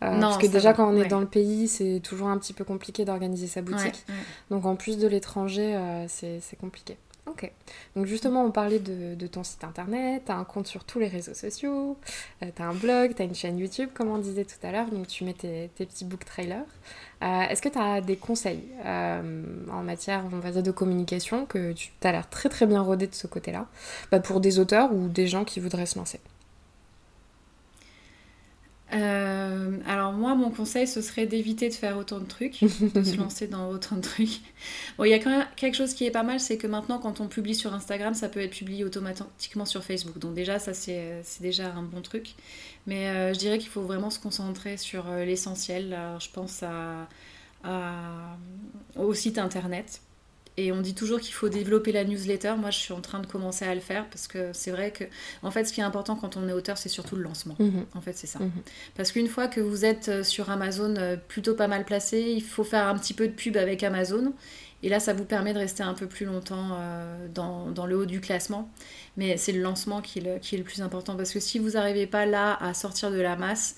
non, 0.01 0.19
parce 0.19 0.39
que 0.39 0.47
déjà, 0.47 0.73
quand 0.73 0.91
on 0.91 0.97
est 0.97 1.07
dans 1.07 1.19
le 1.19 1.27
pays, 1.27 1.67
c'est 1.67 1.99
toujours 2.03 2.29
un 2.29 2.39
petit 2.39 2.53
peu 2.53 2.63
compliqué 2.63 3.05
d'organiser 3.05 3.45
sa 3.45 3.61
boutique. 3.61 4.03
Donc, 4.49 4.65
en 4.65 4.75
plus 4.75 4.97
de 4.97 5.07
l'étranger, 5.07 5.79
c'est 6.07 6.57
compliqué. 6.59 6.97
Ok. 7.28 7.51
Donc 7.95 8.05
justement, 8.05 8.45
on 8.45 8.51
parlait 8.51 8.80
de, 8.80 9.28
ton 9.28 9.43
site 9.43 9.63
internet, 9.63 10.23
tu 10.26 10.32
as 10.32 10.36
un 10.36 10.43
compte 10.43 10.67
sur 10.67 10.84
tous 10.84 10.99
les 10.99 11.07
réseaux 11.07 11.34
sociaux, 11.34 11.97
euh, 12.43 12.51
un 12.59 12.73
blog, 12.73 13.15
tu 13.15 13.21
as 13.21 13.26
une 13.26 13.34
chaîne 13.34 13.57
YouTube, 13.57 13.89
comme 13.93 14.09
on 14.09 14.19
disait 14.19 14.45
tout 14.45 14.63
à 14.63 14.71
l'heure, 14.71 14.89
donc 14.91 15.07
tu 15.07 15.23
mets 15.23 15.34
tes, 15.34 15.69
petits 15.76 16.05
book 16.05 16.23
trailers. 16.23 16.65
Euh, 17.23 17.41
est-ce 17.49 17.61
que 17.63 17.69
tu 17.69 17.80
as 17.80 18.01
des 18.01 18.15
conseils 18.15 18.63
euh, 18.86 19.43
en 19.71 19.82
matière, 19.82 20.23
on 20.32 20.38
va 20.38 20.51
dire, 20.51 20.61
de 20.61 20.71
communication, 20.71 21.47
que 21.47 21.71
tu 21.71 21.91
as 22.03 22.11
l'air 22.11 22.30
très 22.30 22.49
très 22.49 22.67
bien 22.67 22.82
rodé 22.82 23.07
de 23.07 23.15
ce 23.15 23.26
côté-là, 23.26 23.65
bah, 24.11 24.19
pour 24.19 24.39
des 24.39 24.59
auteurs 24.59 24.93
ou 24.93 25.07
des 25.07 25.26
gens 25.26 25.45
qui 25.45 25.59
voudraient 25.59 25.88
se 25.88 25.97
lancer 25.97 26.19
euh, 28.95 29.77
alors 29.85 30.13
moi, 30.13 30.35
mon 30.35 30.49
conseil, 30.49 30.87
ce 30.87 31.01
serait 31.01 31.25
d'éviter 31.25 31.67
de 31.67 31.73
faire 31.73 31.97
autant 31.97 32.19
de 32.19 32.25
trucs, 32.25 32.63
de 32.63 33.03
se 33.03 33.15
lancer 33.17 33.47
dans 33.47 33.69
autant 33.69 33.97
de 33.97 34.01
trucs. 34.01 34.39
Bon, 34.97 35.03
il 35.03 35.09
y 35.09 35.13
a 35.13 35.19
quand 35.19 35.29
même 35.29 35.45
quelque 35.57 35.75
chose 35.75 35.93
qui 35.93 36.05
est 36.05 36.11
pas 36.11 36.23
mal, 36.23 36.39
c'est 36.39 36.57
que 36.57 36.67
maintenant, 36.67 36.97
quand 36.99 37.19
on 37.19 37.27
publie 37.27 37.55
sur 37.55 37.73
Instagram, 37.73 38.13
ça 38.13 38.29
peut 38.29 38.39
être 38.39 38.55
publié 38.55 38.85
automatiquement 38.85 39.65
sur 39.65 39.83
Facebook. 39.83 40.17
Donc 40.19 40.33
déjà, 40.33 40.59
ça, 40.59 40.73
c'est 40.73 41.23
déjà 41.41 41.73
un 41.73 41.83
bon 41.83 42.01
truc. 42.01 42.35
Mais 42.87 43.09
euh, 43.09 43.33
je 43.33 43.39
dirais 43.39 43.57
qu'il 43.57 43.69
faut 43.69 43.81
vraiment 43.81 44.09
se 44.09 44.19
concentrer 44.19 44.77
sur 44.77 45.09
euh, 45.09 45.25
l'essentiel. 45.25 45.97
Je 46.19 46.29
pense 46.31 46.63
à, 46.63 47.07
au 48.95 49.13
site 49.13 49.39
internet. 49.39 50.01
Et 50.57 50.71
on 50.71 50.79
dit 50.81 50.95
toujours 50.95 51.19
qu'il 51.19 51.33
faut 51.33 51.49
développer 51.49 51.91
la 51.91 52.05
newsletter. 52.05 52.53
Moi, 52.57 52.71
je 52.71 52.79
suis 52.79 52.93
en 52.93 53.01
train 53.01 53.19
de 53.19 53.27
commencer 53.27 53.65
à 53.65 53.75
le 53.75 53.81
faire 53.81 54.05
parce 54.07 54.27
que 54.27 54.51
c'est 54.53 54.71
vrai 54.71 54.91
que, 54.91 55.03
en 55.43 55.51
fait, 55.51 55.65
ce 55.65 55.73
qui 55.73 55.81
est 55.81 55.83
important 55.83 56.15
quand 56.15 56.37
on 56.37 56.47
est 56.47 56.53
auteur, 56.53 56.77
c'est 56.77 56.89
surtout 56.89 57.17
le 57.17 57.23
lancement. 57.23 57.55
Mhm. 57.59 57.85
En 57.93 58.01
fait, 58.01 58.13
c'est 58.13 58.27
ça. 58.27 58.39
Mhm. 58.39 58.51
Parce 58.95 59.11
qu'une 59.11 59.27
fois 59.27 59.47
que 59.47 59.59
vous 59.59 59.83
êtes 59.83 60.07
euh, 60.07 60.23
sur 60.23 60.49
Amazon 60.49 60.95
euh, 60.97 61.17
plutôt 61.17 61.55
pas 61.55 61.67
mal 61.67 61.83
placé, 61.83 62.21
il 62.21 62.43
faut 62.43 62.63
faire 62.63 62.87
un 62.87 62.97
petit 62.97 63.13
peu 63.13 63.27
de 63.27 63.33
pub 63.33 63.57
avec 63.57 63.83
Amazon. 63.83 64.33
Et 64.81 64.89
là, 64.89 64.99
ça 64.99 65.13
vous 65.13 65.25
permet 65.25 65.53
de 65.53 65.59
rester 65.59 65.83
un 65.83 65.93
peu 65.93 66.07
plus 66.07 66.25
longtemps 66.25 66.69
euh, 66.73 67.27
dans, 67.33 67.71
dans, 67.71 67.85
le 67.85 67.97
haut 67.97 68.05
du 68.05 68.21
classement. 68.21 68.69
Mais 69.17 69.35
c'est 69.35 69.51
le 69.51 69.61
lancement 69.61 70.01
qui 70.01 70.19
est 70.19 70.21
le, 70.21 70.39
qui 70.39 70.55
est 70.55 70.57
le 70.57 70.63
plus 70.63 70.81
important. 70.81 71.17
Parce 71.17 71.31
que 71.31 71.39
si 71.39 71.59
vous 71.59 71.71
n'arrivez 71.71 72.07
pas 72.07 72.25
là 72.25 72.57
à 72.61 72.73
sortir 72.73 73.11
de 73.11 73.19
la 73.19 73.35
masse, 73.35 73.75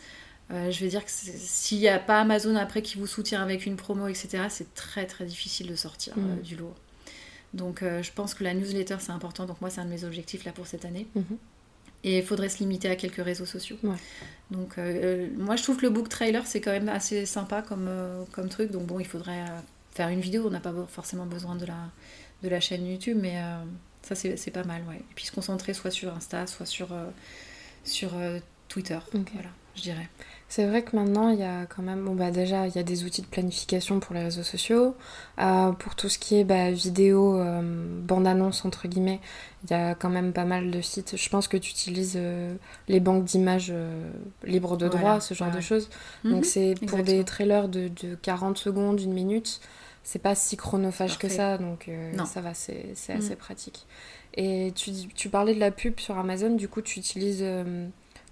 je 0.50 0.80
vais 0.80 0.88
dire 0.88 1.04
que 1.04 1.12
s'il 1.12 1.80
n'y 1.80 1.88
a 1.88 2.00
pas 2.00 2.22
Amazon 2.22 2.56
après 2.56 2.82
qui 2.82 2.98
vous 2.98 3.08
soutient 3.08 3.42
avec 3.42 3.66
une 3.66 3.76
promo, 3.76 4.08
etc., 4.08 4.46
c'est 4.50 4.74
très 4.74 5.06
très 5.06 5.26
difficile 5.26 5.68
de 5.68 5.76
sortir 5.76 6.18
mm. 6.18 6.42
du 6.42 6.56
lot. 6.56 6.74
Donc 7.54 7.82
je 7.82 8.12
pense 8.12 8.34
que 8.34 8.44
la 8.44 8.54
newsletter 8.54 8.98
c'est 9.00 9.12
important. 9.12 9.46
Donc 9.46 9.62
moi 9.62 9.70
c'est 9.70 9.82
un 9.82 9.86
de 9.86 9.90
mes 9.90 10.04
objectifs 10.04 10.46
là 10.46 10.52
pour 10.52 10.68
cette 10.68 10.86
année. 10.86 11.08
Mm-hmm. 11.18 11.38
Et 12.04 12.18
il 12.20 12.24
faudrait 12.24 12.50
se 12.50 12.60
limiter 12.60 12.90
à 12.90 12.96
quelques 12.96 13.24
réseaux 13.24 13.46
sociaux. 13.46 13.78
Donc 14.52 14.78
moi 15.38 15.56
je 15.56 15.64
trouve 15.64 15.78
que 15.78 15.82
le 15.82 15.90
book 15.90 16.10
trailer 16.10 16.46
c'est 16.46 16.62
quand 16.62 16.72
même 16.72 16.90
assez 16.90 17.26
sympa 17.26 17.62
comme, 17.62 17.90
comme 18.32 18.50
truc. 18.50 18.72
Donc 18.72 18.86
bon 18.86 19.00
il 19.00 19.08
faudrait 19.08 19.46
faire 19.92 20.10
une 20.10 20.22
vidéo. 20.22 20.48
On 20.48 20.52
n'a 20.52 20.60
pas 20.60 20.74
forcément 20.88 21.26
besoin 21.26 21.56
de 21.56 21.66
la, 21.66 21.90
de 22.44 22.50
la 22.50 22.60
chaîne 22.60 22.86
YouTube, 22.86 23.18
mais 23.20 23.42
ça 24.04 24.16
c'est 24.16 24.52
pas 24.52 24.64
mal. 24.64 24.84
Ouais. 24.88 24.98
Et 24.98 25.14
puis 25.16 25.26
se 25.26 25.32
concentrer 25.32 25.74
soit 25.74 25.92
sur 25.92 26.14
Insta, 26.14 26.48
soit 26.48 26.66
sur, 26.66 26.90
sur 27.84 28.12
Twitter. 28.68 29.00
Voilà, 29.34 29.50
je 29.78 29.84
dirais. 29.84 30.10
C'est 30.50 30.66
vrai 30.66 30.82
que 30.82 30.96
maintenant, 30.96 31.30
il 31.30 31.40
y 31.40 31.44
a 31.44 31.66
quand 31.66 31.84
même, 31.84 32.06
bon 32.06 32.16
bah 32.16 32.32
déjà, 32.32 32.68
il 32.68 32.76
y 32.76 32.80
a 32.80 32.84
des 32.84 33.04
outils 33.04 33.22
de 33.22 33.28
planification 33.28 34.00
pour 34.00 34.16
les 34.16 34.24
réseaux 34.24 34.44
sociaux. 34.44 34.96
Euh, 35.40 35.72
pour 35.74 35.96
tout 35.96 36.08
ce 36.08 36.18
qui 36.18 36.36
est 36.40 36.46
bah, 36.46 36.72
vidéo, 36.72 37.38
euh, 37.38 37.62
bande-annonce, 38.02 38.64
entre 38.64 38.88
guillemets, 38.88 39.20
il 39.66 39.72
y 39.72 39.74
a 39.74 39.94
quand 39.94 40.10
même 40.10 40.32
pas 40.32 40.46
mal 40.46 40.72
de 40.72 40.80
sites. 40.80 41.18
Je 41.18 41.30
pense 41.30 41.50
que 41.50 41.58
tu 41.58 41.72
utilises 41.72 42.14
euh, 42.16 42.56
les 42.88 43.02
banques 43.02 43.26
d'images 43.26 43.74
libres 44.46 44.78
de 44.78 44.88
droit, 44.88 45.20
ce 45.20 45.34
genre 45.34 45.52
de 45.52 45.60
choses. 45.60 45.90
Mhm, 46.24 46.32
Donc 46.32 46.46
c'est 46.46 46.76
pour 46.88 47.04
des 47.04 47.26
trailers 47.26 47.68
de, 47.68 47.90
de, 47.90 48.16
40 48.16 48.58
secondes, 48.58 49.02
une 49.02 49.14
minute. 49.14 49.60
C'est 50.04 50.20
pas 50.20 50.36
si 50.36 50.56
chronophage 50.56 51.18
que 51.18 51.28
ça, 51.28 51.58
donc 51.58 51.90
ça 52.26 52.40
va, 52.40 52.54
c'est 52.54 52.94
assez 53.10 53.32
mhm. 53.32 53.36
pratique. 53.36 53.86
Et 54.34 54.72
tu, 54.76 54.92
tu 55.14 55.28
parlais 55.28 55.54
de 55.54 55.60
la 55.60 55.72
pub 55.72 56.00
sur 56.00 56.18
Amazon, 56.18 56.56
du 56.56 56.70
coup 56.70 56.82
tu 56.82 57.00
utilises 57.00 57.44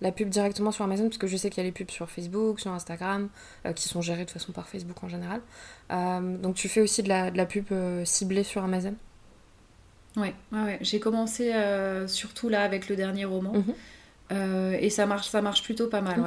la 0.01 0.11
pub 0.11 0.29
directement 0.29 0.71
sur 0.71 0.83
Amazon, 0.83 1.05
parce 1.05 1.17
que 1.17 1.27
je 1.27 1.37
sais 1.37 1.49
qu'il 1.49 1.63
y 1.63 1.65
a 1.65 1.67
les 1.67 1.71
pubs 1.71 1.89
sur 1.89 2.09
Facebook, 2.09 2.59
sur 2.59 2.71
Instagram, 2.71 3.29
euh, 3.65 3.73
qui 3.73 3.87
sont 3.87 4.01
gérées 4.01 4.25
de 4.25 4.31
façon 4.31 4.51
par 4.51 4.67
Facebook 4.67 5.03
en 5.03 5.09
général. 5.09 5.41
Euh, 5.91 6.37
donc 6.37 6.55
tu 6.55 6.67
fais 6.67 6.81
aussi 6.81 7.03
de 7.03 7.09
la, 7.09 7.31
de 7.31 7.37
la 7.37 7.45
pub 7.45 7.65
euh, 7.71 8.03
ciblée 8.05 8.43
sur 8.43 8.63
Amazon? 8.63 8.95
Ouais, 10.17 10.33
ouais, 10.51 10.61
ouais. 10.61 10.77
j'ai 10.81 10.99
commencé 10.99 11.51
surtout 12.07 12.47
là 12.47 12.63
avec 12.63 12.87
le 12.87 12.95
dernier 12.95 13.25
roman. 13.25 13.53
Mhm. 13.53 14.73
et 14.79 14.89
ça 14.89 15.05
marche, 15.05 15.27
ça 15.27 15.41
marche 15.41 15.61
plutôt 15.61 15.87
pas 15.87 15.99
mal. 15.99 16.23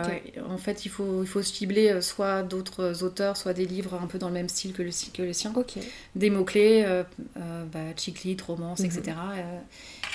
En 0.46 0.58
fait, 0.58 0.84
il 0.84 0.90
faut, 0.90 1.22
il 1.22 1.26
faut 1.26 1.42
cibler 1.42 2.02
soit 2.02 2.42
d'autres 2.42 3.02
auteurs, 3.02 3.38
soit 3.38 3.54
des 3.54 3.64
livres 3.64 3.98
un 4.02 4.06
peu 4.06 4.18
dans 4.18 4.28
le 4.28 4.34
même 4.34 4.50
style 4.50 4.74
que 4.74 4.82
le, 4.82 4.90
que 5.14 5.22
le 5.22 5.32
sien. 5.32 5.54
Des 6.14 6.28
mots-clés, 6.28 7.02
bah, 7.34 7.96
chick 7.96 8.42
romance, 8.42 8.80
etc. 8.80 9.16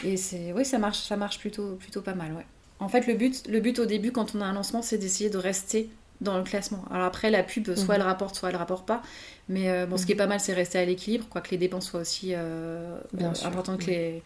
Mhm. 0.04 0.08
et 0.12 0.18
c'est, 0.18 0.54
oui, 0.54 0.66
ça 0.66 0.78
marche, 0.78 1.00
ça 1.00 1.18
marche 1.18 1.40
plutôt, 1.40 1.76
plutôt 1.78 2.02
pas 2.02 2.14
mal. 2.14 2.34
Ouais. 2.34 2.46
En 2.84 2.90
fait, 2.90 3.08
le 3.08 3.14
but, 3.14 3.48
le 3.48 3.60
but 3.60 3.80
au 3.80 3.86
début, 3.86 4.12
quand 4.12 4.36
on 4.36 4.42
a 4.42 4.46
un 4.46 4.54
lancement, 4.54 4.82
c'est 4.82 4.98
d'essayer 4.98 5.30
de 5.30 5.38
rester 5.38 5.90
dans 6.22 6.38
le 6.38 6.44
classement. 6.44 6.84
Alors 6.92 7.06
après, 7.06 7.32
la 7.32 7.44
pub, 7.44 7.74
soit 7.76 7.96
mhm. 7.96 8.02
elle 8.02 8.02
rapporte, 8.02 8.36
soit 8.36 8.50
elle 8.50 8.56
rapporte 8.56 8.86
pas. 8.86 9.02
Mais 9.50 9.70
euh, 9.70 9.86
bon, 9.86 9.98
ce 9.98 10.06
qui 10.06 10.12
est 10.12 10.16
mhm. 10.16 10.20
pas 10.20 10.28
mal, 10.28 10.40
c'est 10.40 10.54
rester 10.54 10.80
à 10.80 10.86
l'équilibre, 10.86 11.26
quoi 11.30 11.42
que 11.42 11.52
les 11.52 11.58
dépenses 11.58 11.88
soient 11.88 12.02
aussi 12.02 12.34
euh, 12.34 12.98
importantes 13.44 13.80
que 13.80 13.86
les, 13.86 14.24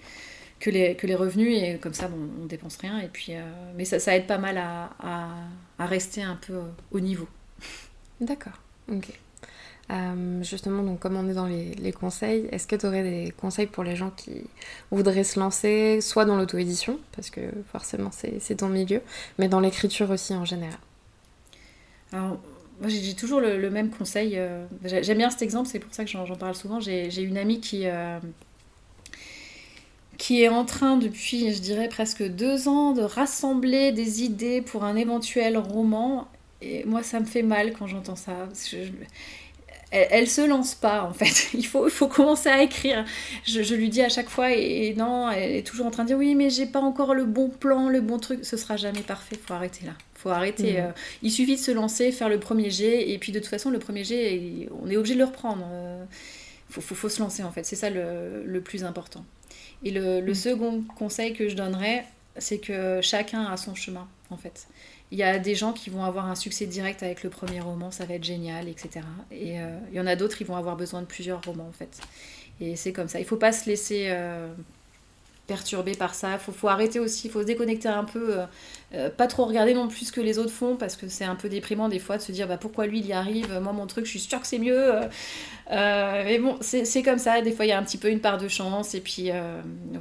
que, 0.60 0.70
les, 0.70 0.96
que 0.96 1.08
les 1.08 1.16
revenus. 1.16 1.56
Et 1.56 1.78
comme 1.78 1.94
ça, 1.94 2.08
bon, 2.08 2.18
on 2.42 2.46
dépense 2.46 2.78
rien. 2.78 3.00
Et 3.00 3.08
puis, 3.08 3.36
euh, 3.36 3.42
mais 3.76 3.86
ça, 3.86 4.00
ça 4.00 4.16
aide 4.16 4.28
pas 4.28 4.40
mal 4.40 4.58
à, 4.58 4.90
à 5.78 5.86
rester 5.86 6.24
un 6.24 6.36
peu 6.36 6.60
au 6.92 7.00
niveau. 7.00 7.28
D'accord, 8.20 8.60
ok. 8.92 9.08
Euh, 9.90 10.44
justement, 10.44 10.84
donc 10.84 11.00
comme 11.00 11.16
on 11.16 11.30
est 11.30 11.34
dans 11.34 11.46
les, 11.46 11.92
conseils, 11.94 12.48
est-ce 12.52 12.68
que 12.68 12.76
tu 12.76 12.86
aurais 12.86 13.04
des 13.04 13.32
conseils 13.32 13.68
pour 13.68 13.84
les 13.84 13.96
gens 13.96 14.10
qui 14.10 14.44
voudraient 14.92 15.24
se 15.24 15.40
lancer, 15.40 16.02
soit 16.02 16.26
dans 16.26 16.36
l'auto-édition, 16.36 17.00
parce 17.16 17.30
que 17.30 17.42
forcément 17.72 18.10
c'est 18.12 18.56
ton 18.56 18.68
milieu, 18.68 19.02
mais 19.40 19.48
dans 19.48 19.62
l'écriture 19.62 20.10
aussi 20.10 20.34
en 20.34 20.44
général? 20.44 20.78
Alors, 22.12 22.38
j'ai 22.86 23.14
toujours 23.14 23.40
le, 23.40 23.70
même 23.70 23.90
conseil. 23.90 24.40
J'aime 24.84 25.18
bien 25.18 25.30
cet 25.30 25.42
exemple, 25.42 25.70
c'est 25.70 25.80
pour 25.80 25.94
ça 25.94 26.04
que 26.04 26.12
j'en 26.12 26.26
parle 26.36 26.56
souvent. 26.56 26.82
J'ai 26.82 27.22
une 27.22 27.38
amie 27.38 27.62
qui, 27.62 27.86
qui 30.18 30.42
est 30.42 30.50
en 30.50 30.66
train 30.66 30.98
depuis, 30.98 31.54
je 31.54 31.62
dirais, 31.62 31.88
presque 31.90 32.24
deux 32.24 32.68
ans 32.68 32.92
de 32.92 33.02
rassembler 33.02 33.92
des 33.92 34.24
idées 34.24 34.62
pour 34.62 34.84
un 34.84 34.96
éventuel 34.96 35.58
roman. 35.58 36.28
Et 36.62 36.84
moi, 36.86 37.04
ça 37.04 37.20
me 37.20 37.26
fait 37.26 37.44
mal 37.44 37.74
quand 37.74 37.88
j'entends 37.88 38.16
ça. 38.16 38.34
Elle, 39.92 40.28
se 40.28 40.42
lance 40.42 40.76
pas, 40.76 41.04
en 41.04 41.14
fait. 41.14 41.50
Il 41.54 41.66
faut, 41.66 41.88
il 41.88 41.92
faut 41.92 42.08
commencer 42.08 42.50
à 42.50 42.62
écrire. 42.62 43.06
Je, 43.46 43.74
lui 43.74 43.90
dis 43.90 44.02
à 44.02 44.10
chaque 44.10 44.30
fois, 44.30 44.52
et, 44.52 44.94
non, 44.96 45.30
elle 45.32 45.56
est 45.56 45.66
toujours 45.66 45.86
en 45.86 45.92
train 45.92 46.04
de 46.04 46.10
dire 46.10 46.18
oui, 46.18 46.36
mais 46.36 46.50
j'ai 46.50 46.66
pas 46.66 46.82
encore 46.82 47.14
le 47.14 47.26
bon 47.26 47.50
plan, 47.50 47.90
le 47.90 48.02
bon 48.02 48.20
truc. 48.20 48.44
Ce 48.44 48.58
sera 48.58 48.76
jamais 48.76 49.02
parfait. 49.02 49.38
Faut 49.46 49.54
arrêter 49.54 49.86
là. 49.86 49.94
Faut 50.14 50.30
arrêter. 50.30 50.74
Mmh. 50.74 50.86
Euh, 50.86 50.92
il 51.22 51.32
suffit 51.32 51.56
de 51.56 51.62
se 51.62 51.72
lancer, 51.72 52.12
faire 52.12 52.28
le 52.28 52.40
premier 52.40 52.70
jet, 52.70 53.12
et 53.12 53.18
puis 53.18 53.32
de 53.32 53.40
toute 53.40 53.50
façon, 53.50 53.70
le 53.70 53.80
premier 53.80 54.04
jet, 54.04 54.68
on 54.84 54.90
est 54.90 54.98
obligé 54.98 55.14
de 55.14 55.20
le 55.20 55.26
reprendre. 55.26 55.66
Il 55.70 55.74
euh, 55.74 56.06
faut, 56.70 56.82
faut, 56.82 57.10
se 57.10 57.20
lancer, 57.20 57.44
en 57.44 57.52
fait. 57.52 57.66
C'est 57.66 57.76
ça 57.76 57.90
le, 57.90 58.44
le 58.46 58.62
plus 58.62 58.84
important. 58.84 59.24
Et 59.84 59.92
le, 59.92 60.22
mm. 60.22 60.34
second 60.34 60.84
conseil 60.96 61.34
que 61.34 61.50
je 61.50 61.56
donnerais, 61.56 62.06
c'est 62.38 62.60
que 62.60 63.00
chacun 63.02 63.46
a 63.46 63.58
son 63.58 63.76
chemin, 63.76 64.08
en 64.30 64.38
fait. 64.38 64.68
Il 65.12 65.18
y 65.18 65.24
a 65.24 65.40
des 65.40 65.56
gens 65.56 65.72
qui 65.72 65.90
vont 65.90 66.04
avoir 66.04 66.26
un 66.26 66.36
succès 66.36 66.66
direct 66.66 67.02
avec 67.02 67.24
le 67.24 67.30
premier 67.30 67.62
roman, 67.62 67.92
ça 67.92 68.06
va 68.06 68.16
être 68.16 68.26
génial, 68.26 68.68
etc. 68.68 69.02
Et 69.32 69.60
euh, 69.60 69.78
il 69.92 69.96
y 69.96 70.02
en 70.02 70.08
a 70.08 70.16
d'autres 70.18 70.38
qui 70.38 70.44
vont 70.44 70.58
avoir 70.58 70.76
besoin 70.76 71.02
de 71.02 71.06
plusieurs 71.06 71.42
romans, 71.44 71.68
en 71.68 71.72
fait. 71.72 72.02
Et 72.60 72.76
c'est 72.76 72.92
comme 72.92 73.08
ça. 73.08 73.20
Il 73.20 73.24
ne 73.24 73.28
faut 73.28 73.38
pas 73.38 73.52
se 73.52 73.70
laisser 73.70 74.08
euh, 74.10 74.48
perturbé 75.46 75.94
par 75.94 76.16
ça. 76.16 76.34
Il 76.34 76.54
faut, 76.54 76.68
arrêter 76.68 77.00
aussi, 77.00 77.28
il 77.28 77.32
faut 77.32 77.42
se 77.42 77.46
déconnecter 77.46 77.88
un 77.88 78.04
peu, 78.04 78.40
euh, 78.40 78.46
euh, 78.96 79.10
pas 79.10 79.28
trop 79.28 79.46
regarder 79.46 79.74
non 79.74 79.88
plus 79.88 80.08
ce 80.08 80.12
que 80.12 80.22
les 80.22 80.40
autres 80.40 80.52
font 80.52 80.76
parce 80.76 80.96
que 80.96 81.08
c'est 81.08 81.26
un 81.26 81.36
peu 81.36 81.50
déprimant 81.50 81.88
des 81.88 82.00
fois 82.00 82.18
de 82.18 82.24
se 82.24 82.32
dire 82.32 82.48
bah, 82.48 82.58
pourquoi 82.58 82.88
lui 82.88 83.00
il 83.00 83.06
y 83.06 83.14
arrive, 83.14 83.60
moi 83.62 83.74
mon 83.74 83.86
truc 83.86 84.06
je 84.06 84.12
suis 84.12 84.20
sûre 84.20 84.42
que 84.42 84.48
c'est 84.48 84.60
mieux. 84.60 84.92
Mais 85.70 86.40
bon, 86.40 86.58
c'est 86.62 87.04
comme 87.04 87.20
ça, 87.20 87.42
des 87.42 87.52
fois 87.52 87.66
il 87.66 87.70
y 87.70 87.74
a 87.74 87.78
un 87.78 87.84
petit 87.84 87.98
peu 87.98 88.10
une 88.10 88.22
part 88.22 88.40
de 88.40 88.48
chance 88.48 88.96
et 88.96 89.02
puis 89.02 89.30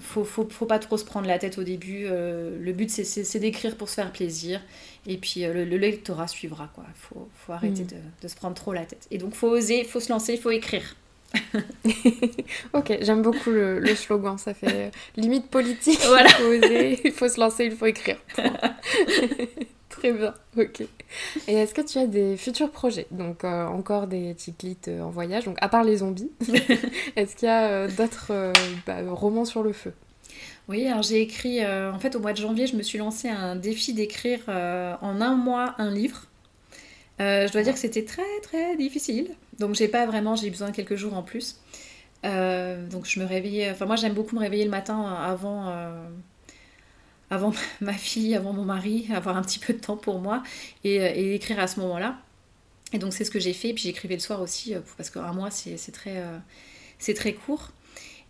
faut, 0.00 0.24
faut, 0.24 0.48
faut, 0.48 0.66
pas 0.66 0.78
trop 0.78 0.96
se 0.96 1.04
prendre 1.04 1.26
la 1.26 1.38
tête 1.38 1.58
au 1.58 1.62
début. 1.62 2.06
le 2.08 2.72
but 2.72 2.90
c'est 2.90 3.38
d'écrire 3.38 3.76
pour 3.76 3.88
se 3.88 3.94
faire 3.94 4.12
plaisir 4.12 4.60
et 5.06 5.16
puis 5.16 5.42
le, 5.42 5.64
lectorat 5.64 6.28
suivra 6.28 6.70
quoi. 6.74 6.84
Faut, 6.94 7.28
faut 7.34 7.52
arrêter 7.52 7.84
mm. 7.84 7.88
de, 7.88 7.96
de, 8.22 8.28
se 8.28 8.36
prendre 8.36 8.54
trop 8.54 8.72
la 8.72 8.84
tête. 8.84 9.06
Et 9.10 9.18
donc 9.18 9.34
faut 9.34 9.48
oser, 9.48 9.84
faut 9.84 10.00
se 10.00 10.10
lancer, 10.10 10.34
il 10.34 10.40
faut 10.40 10.50
écrire. 10.50 10.96
ok, 12.72 12.98
j'aime 13.00 13.22
beaucoup 13.22 13.50
le, 13.50 13.84
slogan, 13.94 14.38
ça 14.38 14.54
fait 14.54 14.72
euh, 14.72 14.90
limite 15.16 15.48
politique. 15.48 16.00
Voilà. 16.06 16.28
Il 16.28 16.34
faut 16.34 16.66
oser, 16.66 17.00
il 17.04 17.12
faut 17.12 17.28
se 17.28 17.40
lancer, 17.40 17.64
il 17.64 17.72
faut 17.72 17.86
écrire. 17.86 18.16
Très 19.88 20.12
bien, 20.12 20.34
ok. 20.56 20.82
Et 21.48 21.54
est-ce 21.54 21.72
que 21.72 21.80
tu 21.80 21.98
as 21.98 22.06
des 22.06 22.36
futurs 22.36 22.70
projets? 22.70 23.06
Donc 23.10 23.44
euh, 23.44 23.66
encore 23.66 24.06
des 24.06 24.34
ticlites 24.34 24.88
euh, 24.88 25.00
en 25.00 25.10
voyage, 25.10 25.44
donc 25.44 25.56
à 25.60 25.68
part 25.68 25.84
les 25.84 25.98
zombies, 25.98 26.30
est-ce 27.16 27.34
qu'il 27.34 27.48
y 27.48 27.50
a 27.50 27.88
d'autres 27.88 28.52
bah, 28.86 28.98
romans 29.08 29.44
sur 29.44 29.62
le 29.62 29.72
feu? 29.72 29.92
Oui, 30.68 30.86
alors 30.86 31.02
j'ai 31.02 31.20
écrit, 31.20 31.64
en 31.64 31.98
fait 31.98 32.16
au 32.16 32.20
mois 32.20 32.32
de 32.32 32.38
janvier, 32.38 32.66
je 32.66 32.76
me 32.76 32.82
suis 32.82 32.98
lancé 32.98 33.28
un 33.28 33.56
défi 33.56 33.92
d'écrire 33.92 34.40
en 34.48 35.20
un 35.20 35.34
mois 35.36 35.74
un 35.78 35.90
livre. 35.90 36.26
je 37.20 37.50
dois 37.52 37.62
dire 37.62 37.72
que 37.72 37.78
c'était 37.78 38.04
très 38.04 38.40
très 38.42 38.76
difficile. 38.76 39.28
Donc 39.58 39.74
j'ai 39.74 39.88
pas 39.88 40.06
vraiment, 40.06 40.36
j'ai 40.36 40.50
besoin 40.50 40.70
de 40.70 40.76
quelques 40.76 40.96
jours 40.96 41.14
en 41.14 41.22
plus. 41.22 41.60
Euh, 42.24 42.86
donc 42.88 43.06
je 43.06 43.20
me 43.20 43.24
réveillais, 43.24 43.70
enfin 43.70 43.86
moi 43.86 43.96
j'aime 43.96 44.14
beaucoup 44.14 44.34
me 44.34 44.40
réveiller 44.40 44.64
le 44.64 44.70
matin 44.70 45.00
avant, 45.04 45.68
euh, 45.68 46.08
avant 47.30 47.52
ma 47.80 47.92
fille, 47.92 48.34
avant 48.34 48.52
mon 48.52 48.64
mari, 48.64 49.08
avoir 49.14 49.36
un 49.36 49.42
petit 49.42 49.58
peu 49.58 49.72
de 49.72 49.78
temps 49.78 49.96
pour 49.96 50.20
moi 50.20 50.42
et, 50.84 51.00
euh, 51.00 51.12
et 51.14 51.34
écrire 51.34 51.58
à 51.60 51.66
ce 51.66 51.80
moment-là. 51.80 52.18
Et 52.92 52.98
donc 52.98 53.12
c'est 53.12 53.24
ce 53.24 53.30
que 53.30 53.40
j'ai 53.40 53.52
fait, 53.52 53.72
puis 53.72 53.84
j'écrivais 53.84 54.14
le 54.14 54.20
soir 54.20 54.40
aussi, 54.40 54.74
parce 54.96 55.10
qu'un 55.10 55.32
mois 55.32 55.50
c'est 55.50 55.76
très, 55.92 56.22
c'est 56.98 57.14
très 57.14 57.32
court. 57.34 57.72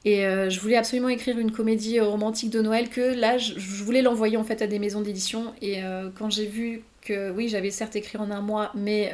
Et 0.04 0.20
je 0.22 0.60
voulais 0.60 0.76
absolument 0.76 1.08
écrire 1.08 1.36
une 1.36 1.50
comédie 1.50 1.98
romantique 1.98 2.50
de 2.50 2.60
Noël 2.60 2.88
que 2.90 3.00
là, 3.00 3.38
je, 3.38 3.58
je 3.58 3.82
voulais 3.82 4.02
l'envoyer 4.02 4.36
en 4.36 4.44
fait 4.44 4.62
à 4.62 4.68
des 4.68 4.78
maisons 4.78 5.00
d'édition. 5.00 5.52
Et 5.62 5.80
quand 6.16 6.30
j'ai 6.30 6.46
vu 6.46 6.82
que 7.00 7.32
oui, 7.32 7.48
j'avais 7.48 7.72
certes 7.72 7.96
écrit 7.96 8.16
en 8.16 8.30
un 8.30 8.40
mois, 8.40 8.70
mais 8.76 9.12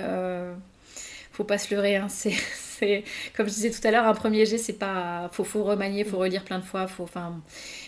faut 1.33 1.45
pas 1.45 1.59
se 1.59 1.75
leurrer. 1.75 1.97
Hein. 1.97 2.09
C'est, 2.11 3.05
comme 3.37 3.47
je 3.49 3.55
disais 3.55 3.71
tout 3.71 3.87
à 3.87 3.91
l'heure, 3.91 4.07
un 4.07 4.15
premier 4.15 4.45
jet, 4.45 4.59
c'est 4.59 4.73
pas. 4.73 5.31
Faut, 5.33 5.45
faut 5.45 5.63
remanier, 5.63 6.05
faut 6.05 6.19
relire 6.19 6.43
plein 6.45 6.59
de 6.59 6.65
fois. 6.65 6.89
Faut, 6.89 7.05
enfin, 7.05 7.41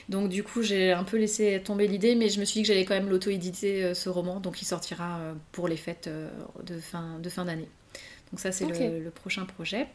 donc 0.09 0.28
du 0.28 0.45
coup, 0.45 0.62
j'ai 0.62 0.92
un 0.92 1.03
peu 1.03 1.16
laissé 1.16 1.61
tomber 1.64 1.88
l'idée, 1.88 2.14
mais 2.14 2.28
je 2.28 2.38
me 2.38 2.45
suis 2.45 2.61
dit 2.61 2.62
que 2.62 2.68
j'allais 2.68 2.84
quand 2.84 2.95
même 2.95 3.09
l'auto-éditer 3.09 3.84
euh, 3.84 3.95
ce 3.95 4.09
roman, 4.09 4.38
donc 4.38 4.62
il 4.62 4.66
sortira 4.66 5.18
euh, 5.18 5.34
pour 5.51 5.66
les 5.66 5.76
fêtes 5.76 6.07
euh, 6.07 6.30
de 6.64 6.78
fin, 6.78 7.18
de 7.18 7.28
fin 7.28 7.45
d'année. 7.45 7.68
Donc 8.30 8.38
ça, 8.38 8.53
c'est 8.53 8.66
le, 8.66 9.11
prochain 9.11 9.45
projet 9.47 9.88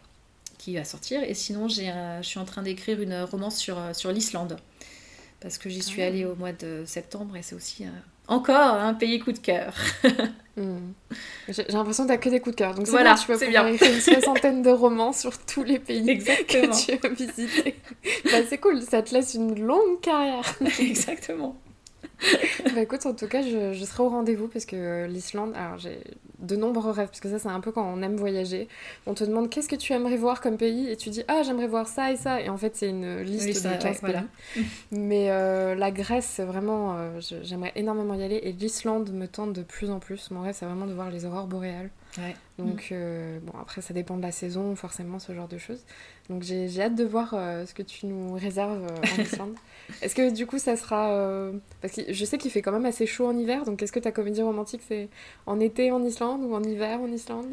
qui 0.60 0.76
va 0.76 0.84
sortir. 0.84 1.24
Et 1.24 1.34
sinon, 1.34 1.68
j'ai, 1.68 1.92
je 2.22 2.28
suis 2.28 2.38
en 2.38 2.46
train 2.46 2.62
d'écrire 2.62 3.02
une 3.02 3.24
romance 3.24 3.58
sur, 3.58 3.78
sur 3.94 4.12
l'Islande. 4.12 4.58
Parce 5.40 5.58
que 5.58 5.70
j'y 5.70 5.82
suis 5.82 6.04
ah. 6.04 6.08
allée 6.08 6.26
au 6.26 6.36
mois 6.36 6.52
de 6.52 6.84
septembre 6.86 7.36
et 7.36 7.42
c'est 7.42 7.56
aussi 7.56 7.86
encore 8.30 8.76
un 8.76 8.94
pays 8.94 9.20
coup 9.20 9.32
de 9.32 9.40
cœur. 9.40 9.74
Hmm. 10.58 10.92
J'ai 11.48 11.64
l'impression 11.70 12.04
que 12.04 12.10
t'as 12.10 12.18
que 12.18 12.28
des 12.28 12.42
coups 12.42 12.54
de 12.54 12.60
cœur. 12.60 12.76
Donc 12.76 12.86
voilà, 12.88 13.14
bien, 13.14 13.22
tu 13.22 13.28
peux 13.28 13.46
pouvoir 13.46 13.68
écrire 13.68 13.94
une 13.94 14.02
soixantaine 14.02 14.62
de 14.62 14.70
romans 14.70 15.14
sur 15.14 15.38
tous 15.38 15.64
les 15.64 15.80
pays 15.80 16.18
que 16.18 16.66
tu 16.66 16.92
as 16.92 17.10
visités. 17.14 17.80
Bah, 18.26 18.40
c'est 18.50 18.58
cool, 18.58 18.82
ça 18.82 19.02
te 19.02 19.14
laisse 19.14 19.36
une 19.36 19.58
longue 19.58 20.02
carrière. 20.02 20.44
Exactement. 20.80 21.56
bah 22.76 22.82
écoute, 22.82 23.06
en 23.06 23.14
tout 23.14 23.28
cas, 23.28 23.42
je, 23.42 23.74
je 23.74 23.86
serai 23.86 24.04
au 24.04 24.10
rendez-vous 24.10 24.48
parce 24.48 24.66
que 24.66 25.06
l'Islande, 25.08 25.54
alors 25.56 25.78
j'ai 25.78 26.00
de 26.40 26.56
nombreux 26.56 26.92
rêves, 26.92 27.08
parce 27.08 27.20
que 27.20 27.30
ça, 27.30 27.40
c'est 27.40 27.50
un 27.50 27.60
peu 27.60 27.72
quand 27.72 27.86
on 27.86 28.02
aime 28.02 28.16
voyager. 28.16 28.68
On 29.06 29.14
te 29.14 29.24
demande 29.24 29.50
qu'est-ce 29.50 29.68
que 29.70 29.76
tu 29.76 29.94
aimerais 29.94 30.18
voir 30.18 30.42
comme 30.42 30.58
pays? 30.58 30.90
Et 30.90 30.96
tu 30.98 31.10
dis 31.10 31.24
ah, 31.28 31.42
j'aimerais 31.44 31.68
voir 31.68 31.88
ça 31.88 32.12
et 32.12 32.18
ça. 32.18 32.42
Et 32.42 32.50
en 32.50 32.58
fait, 32.58 32.76
c'est 32.76 32.90
une 32.90 33.22
liste 33.22 33.66
de 33.66 33.82
15 33.82 34.02
pays. 34.02 34.16
Mais 34.92 35.28
euh, 35.30 35.76
la 35.76 35.92
Grèce, 35.92 36.26
c'est 36.26 36.46
vraiment, 36.46 36.96
euh, 36.98 37.20
j'aimerais 37.44 37.74
énormément 37.76 38.14
y 38.14 38.24
aller 38.24 38.40
et 38.44 38.52
l'Islande 38.52 39.12
me 39.12 39.28
tente 39.28 39.54
de 39.54 39.64
plus 39.64 39.90
en 39.90 40.00
plus. 40.00 40.32
Mon 40.32 40.42
rêve, 40.42 40.56
c'est 40.58 40.66
vraiment 40.66 40.88
de 40.88 40.94
voir 40.94 41.10
les 41.10 41.26
aurores 41.26 41.48
boréales. 41.48 41.90
Donc, 42.58 42.88
mm. 42.90 42.94
euh, 42.94 43.40
bon, 43.42 43.54
après, 43.60 43.82
ça 43.82 43.94
dépend 43.94 44.18
de 44.18 44.22
la 44.22 44.32
saison, 44.32 44.76
forcément, 44.76 45.20
ce 45.20 45.34
genre 45.34 45.48
de 45.48 45.58
choses. 45.58 45.84
Donc, 46.30 46.44
j'ai 46.44 46.82
hâte 46.82 46.96
de 46.96 47.04
voir 47.04 47.34
euh, 47.34 47.66
ce 47.66 47.74
que 47.74 47.84
tu 47.84 48.06
nous 48.06 48.34
réserves 48.34 48.84
euh, 48.84 49.18
en 49.18 49.22
Islande. 49.22 49.56
est-ce 50.02 50.16
que 50.16 50.34
du 50.34 50.46
coup, 50.46 50.60
ça 50.60 50.76
sera. 50.76 51.52
Parce 51.82 51.94
que 51.96 52.12
je 52.12 52.26
sais 52.26 52.38
qu'il 52.38 52.52
fait 52.52 52.62
quand 52.62 52.72
même 52.72 52.86
assez 52.86 53.06
chaud 53.06 53.28
en 53.28 53.38
hiver, 53.38 53.66
donc 53.66 53.82
est-ce 53.82 53.92
que 53.92 54.00
ta 54.00 54.12
comédie 54.12 54.42
romantique, 54.42 54.82
c'est 54.88 55.10
en 55.46 55.60
été 55.60 55.92
en 55.92 56.04
Islande 56.04 56.44
ou 56.44 56.54
en 56.54 56.64
hiver 56.64 57.00
en 57.00 57.08
Islande? 57.08 57.48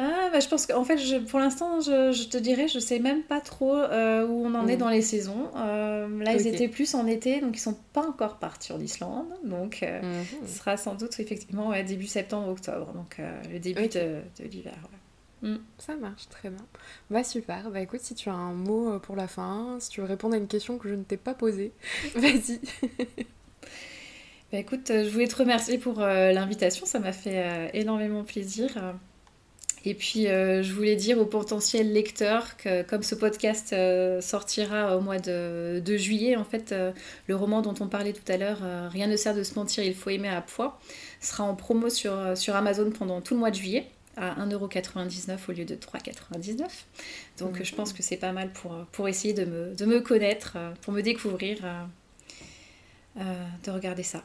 Ah, 0.00 0.30
bah, 0.32 0.38
je 0.38 0.46
pense 0.46 0.64
qu'en 0.66 0.84
fait, 0.84 0.96
je, 0.96 1.16
pour 1.16 1.40
l'instant, 1.40 1.80
je, 1.80 2.28
te 2.28 2.38
dirais, 2.38 2.68
je 2.68 2.78
sais 2.78 3.00
même 3.00 3.24
pas 3.24 3.40
trop 3.40 3.74
euh, 3.74 4.24
où 4.24 4.46
on 4.46 4.54
en 4.54 4.68
est 4.68 4.76
mm. 4.76 4.78
dans 4.78 4.88
les 4.88 5.02
saisons. 5.02 5.50
Euh, 5.56 6.22
là, 6.22 6.34
ils 6.34 6.46
étaient 6.46 6.68
plus 6.68 6.94
en 6.94 7.04
été, 7.06 7.40
donc 7.40 7.56
ils 7.56 7.60
sont 7.60 7.76
pas 7.92 8.06
encore 8.06 8.38
partis 8.38 8.72
en 8.72 8.78
Islande. 8.78 9.26
Donc, 9.42 9.82
euh, 9.82 10.00
mhm. 10.00 10.46
ce 10.46 10.58
sera 10.58 10.76
sans 10.76 10.94
doute 10.94 11.18
effectivement 11.18 11.72
début 11.82 12.06
septembre-octobre, 12.06 12.92
donc 12.92 13.20
le 13.52 13.58
début 13.58 13.88
de, 13.88 14.20
l'hiver. 14.38 14.78
Mm. 15.42 15.56
Ça 15.78 15.96
marche 15.96 16.28
très 16.28 16.48
bien. 16.48 16.64
Bah 17.10 17.24
super. 17.24 17.68
Bah 17.70 17.80
écoute, 17.80 18.00
si 18.00 18.14
tu 18.14 18.28
as 18.28 18.34
un 18.34 18.52
mot 18.52 19.00
pour 19.00 19.16
la 19.16 19.26
fin, 19.26 19.78
si 19.80 19.90
tu 19.90 20.00
veux 20.00 20.06
répondre 20.06 20.34
à 20.34 20.38
une 20.38 20.48
question 20.48 20.78
que 20.78 20.88
je 20.88 20.94
ne 20.94 21.02
t'ai 21.02 21.16
pas 21.16 21.34
posée, 21.34 21.72
vas-y. 22.14 22.60
bah 24.52 24.58
écoute, 24.58 24.88
je 24.88 25.10
voulais 25.10 25.28
te 25.28 25.36
remercier 25.36 25.78
pour 25.78 25.98
l'invitation. 25.98 26.86
Ça 26.86 27.00
m'a 27.00 27.12
fait 27.12 27.70
énormément 27.74 28.22
plaisir. 28.22 28.94
Et 29.84 29.94
puis, 29.94 30.26
euh, 30.26 30.62
je 30.62 30.72
voulais 30.72 30.96
dire 30.96 31.18
aux 31.18 31.26
potentiels 31.26 31.92
lecteurs 31.92 32.56
que, 32.56 32.82
comme 32.82 33.02
ce 33.02 33.14
podcast 33.14 33.72
euh, 33.72 34.20
sortira 34.20 34.96
au 34.96 35.00
mois 35.00 35.18
de, 35.18 35.82
juillet, 35.96 36.36
en 36.36 36.44
fait, 36.44 36.72
euh, 36.72 36.92
le 37.26 37.36
roman 37.36 37.62
dont 37.62 37.74
on 37.80 37.88
parlait 37.88 38.12
tout 38.12 38.30
à 38.30 38.36
l'heure, 38.36 38.58
Rien 38.90 39.06
ne 39.06 39.16
sert 39.16 39.34
de 39.34 39.42
se 39.42 39.54
mentir, 39.54 39.84
il 39.84 39.94
faut 39.94 40.10
aimer 40.10 40.28
à 40.28 40.40
poids, 40.40 40.78
sera 41.20 41.44
en 41.44 41.54
promo 41.54 41.88
sur, 41.88 42.36
sur 42.36 42.56
Amazon 42.56 42.90
pendant 42.90 43.20
tout 43.20 43.34
le 43.34 43.40
mois 43.40 43.50
de 43.50 43.56
juillet 43.56 43.86
à 44.16 44.34
1,99€ 44.44 45.38
au 45.48 45.52
lieu 45.52 45.64
de 45.64 45.76
3,99€. 45.76 46.64
Donc, 47.38 47.62
je 47.62 47.74
pense 47.74 47.92
que 47.92 48.02
c'est 48.02 48.16
pas 48.16 48.32
mal 48.32 48.50
pour, 48.52 48.72
pour 48.92 49.08
essayer 49.08 49.34
de 49.34 49.44
me, 49.44 49.74
de 49.74 49.84
me 49.86 50.00
connaître, 50.00 50.56
pour 50.82 50.92
me 50.92 51.02
découvrir, 51.02 51.58
de 53.16 53.70
regarder 53.70 54.02
ça. 54.02 54.22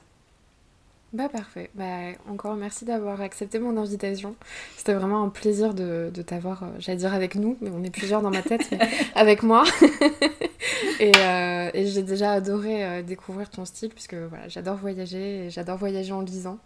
Bah 1.13 1.29
parfait. 1.29 1.69
Bah, 1.75 1.85
encore 2.27 2.55
merci 2.55 2.85
d'avoir 2.85 3.21
accepté 3.21 3.59
mon 3.59 3.77
invitation. 3.77 4.35
C'était 4.77 4.95
vraiment 4.95 5.23
un 5.23 5.29
plaisir 5.29 5.75
de, 5.75 6.09
de 6.11 6.21
t'avoir, 6.23 6.63
euh, 6.63 6.67
j'allais 6.79 6.97
dire 6.97 7.13
avec 7.13 7.35
nous, 7.35 7.55
mais 7.61 7.69
on 7.69 7.83
est 7.83 7.91
plusieurs 7.91 8.23
dans 8.23 8.31
ma 8.31 8.41
tête, 8.41 8.67
mais 8.71 8.79
avec 9.15 9.43
moi. 9.43 9.63
et, 10.99 11.11
euh, 11.15 11.69
et 11.75 11.85
j'ai 11.85 12.01
déjà 12.01 12.31
adoré 12.31 12.83
euh, 12.83 13.03
découvrir 13.03 13.51
ton 13.51 13.63
style, 13.63 13.89
puisque 13.89 14.15
voilà, 14.15 14.47
j'adore 14.47 14.77
voyager 14.77 15.45
et 15.45 15.49
j'adore 15.51 15.77
voyager 15.77 16.13
en 16.13 16.21
lisant. 16.21 16.57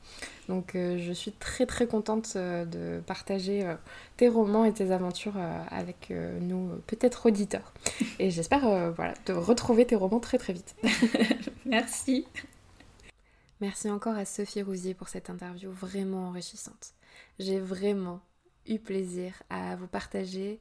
Donc 0.48 0.76
je 0.76 1.12
suis 1.12 1.34
très 1.34 1.66
très 1.66 1.88
contente 1.88 2.38
de 2.38 3.02
partager 3.06 3.66
tes 4.16 4.30
romans 4.30 4.64
et 4.64 4.72
tes 4.72 4.92
aventures 4.92 5.36
avec 5.70 6.14
nous, 6.40 6.70
peut-être 6.88 7.26
auditeurs. 7.26 7.74
Et 8.18 8.32
j'espère 8.32 8.94
voilà, 8.96 9.14
de 9.26 9.34
retrouver 9.34 9.86
tes 9.86 9.98
romans 9.98 10.22
très 10.22 10.38
très 10.38 10.54
vite. 10.54 10.74
merci. 11.66 12.26
Merci 13.60 13.90
encore 13.90 14.16
à 14.16 14.26
Sophie 14.26 14.62
Rousier 14.62 14.94
pour 14.94 15.08
cette 15.08 15.32
interview 15.32 15.72
vraiment 15.72 16.28
enrichissante. 16.28 16.94
J'ai 17.40 17.60
vraiment 17.60 18.22
eu 18.68 18.78
plaisir 18.78 19.34
à 19.50 19.76
vous 19.76 19.88
partager 19.88 20.60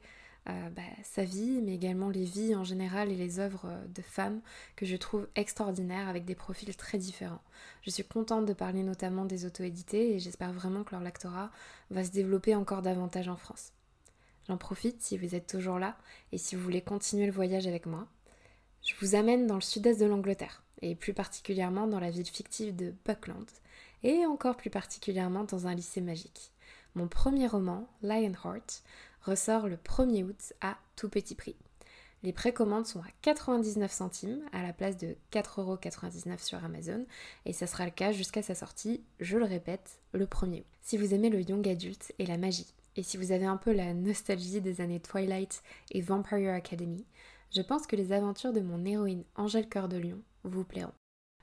euh, 0.49 0.69
bah, 0.71 0.81
sa 1.03 1.23
vie, 1.23 1.61
mais 1.61 1.75
également 1.75 2.09
les 2.09 2.23
vies 2.23 2.55
en 2.55 2.63
général 2.63 3.11
et 3.11 3.15
les 3.15 3.37
œuvres 3.39 3.69
de 3.93 4.01
femmes 4.01 4.41
que 4.75 4.87
je 4.87 4.95
trouve 4.95 5.27
extraordinaires 5.35 6.07
avec 6.07 6.25
des 6.25 6.33
profils 6.33 6.75
très 6.75 6.97
différents. 6.97 7.43
Je 7.83 7.91
suis 7.91 8.03
contente 8.03 8.47
de 8.47 8.53
parler 8.53 8.81
notamment 8.81 9.25
des 9.25 9.45
auto-édités 9.45 10.15
et 10.15 10.19
j'espère 10.19 10.51
vraiment 10.51 10.83
que 10.83 10.95
leur 10.95 11.03
lectorat 11.03 11.51
va 11.91 12.03
se 12.03 12.11
développer 12.11 12.55
encore 12.55 12.81
davantage 12.81 13.27
en 13.27 13.37
France. 13.37 13.73
J'en 14.47 14.57
profite 14.57 15.03
si 15.03 15.19
vous 15.19 15.35
êtes 15.35 15.45
toujours 15.45 15.77
là 15.77 15.97
et 16.31 16.39
si 16.39 16.55
vous 16.55 16.63
voulez 16.63 16.81
continuer 16.81 17.27
le 17.27 17.31
voyage 17.31 17.67
avec 17.67 17.85
moi. 17.85 18.07
Je 18.81 18.95
vous 19.01 19.13
amène 19.13 19.45
dans 19.45 19.55
le 19.55 19.61
sud-est 19.61 19.99
de 19.99 20.05
l'Angleterre, 20.07 20.63
et 20.81 20.95
plus 20.95 21.13
particulièrement 21.13 21.87
dans 21.87 21.99
la 21.99 22.09
ville 22.09 22.27
fictive 22.27 22.75
de 22.75 22.93
Buckland, 23.05 23.45
et 24.03 24.25
encore 24.25 24.57
plus 24.57 24.69
particulièrement 24.69 25.43
dans 25.43 25.67
un 25.67 25.75
lycée 25.75 26.01
magique. 26.01 26.51
Mon 26.95 27.07
premier 27.07 27.47
roman, 27.47 27.87
Lionheart, 28.01 28.83
ressort 29.21 29.67
le 29.67 29.77
1er 29.77 30.23
août 30.23 30.53
à 30.61 30.77
tout 30.95 31.09
petit 31.09 31.35
prix. 31.35 31.55
Les 32.23 32.33
précommandes 32.33 32.87
sont 32.87 33.01
à 33.01 33.07
99 33.21 33.91
centimes 33.91 34.41
à 34.51 34.63
la 34.63 34.73
place 34.73 34.97
de 34.97 35.15
4,99€ 35.31 36.43
sur 36.43 36.63
Amazon 36.63 37.05
et 37.45 37.53
ça 37.53 37.67
sera 37.67 37.85
le 37.85 37.91
cas 37.91 38.11
jusqu'à 38.11 38.41
sa 38.41 38.55
sortie, 38.55 39.03
je 39.19 39.37
le 39.37 39.45
répète, 39.45 39.99
le 40.13 40.25
1er 40.25 40.61
août. 40.61 40.65
Si 40.81 40.97
vous 40.97 41.13
aimez 41.13 41.29
le 41.29 41.41
young 41.41 41.67
adulte 41.67 42.13
et 42.17 42.25
la 42.25 42.37
magie, 42.37 42.73
et 42.95 43.03
si 43.03 43.17
vous 43.17 43.31
avez 43.31 43.45
un 43.45 43.57
peu 43.57 43.71
la 43.71 43.93
nostalgie 43.93 44.61
des 44.61 44.81
années 44.81 44.99
Twilight 44.99 45.61
et 45.91 46.01
Vampire 46.01 46.53
Academy, 46.53 47.05
je 47.55 47.61
pense 47.61 47.85
que 47.85 47.95
les 47.95 48.11
aventures 48.11 48.53
de 48.53 48.61
mon 48.61 48.83
héroïne 48.83 49.23
Angèle 49.35 49.69
Cœur 49.69 49.87
de 49.87 49.97
Lion 49.97 50.19
vous 50.47 50.63
plairont. 50.63 50.93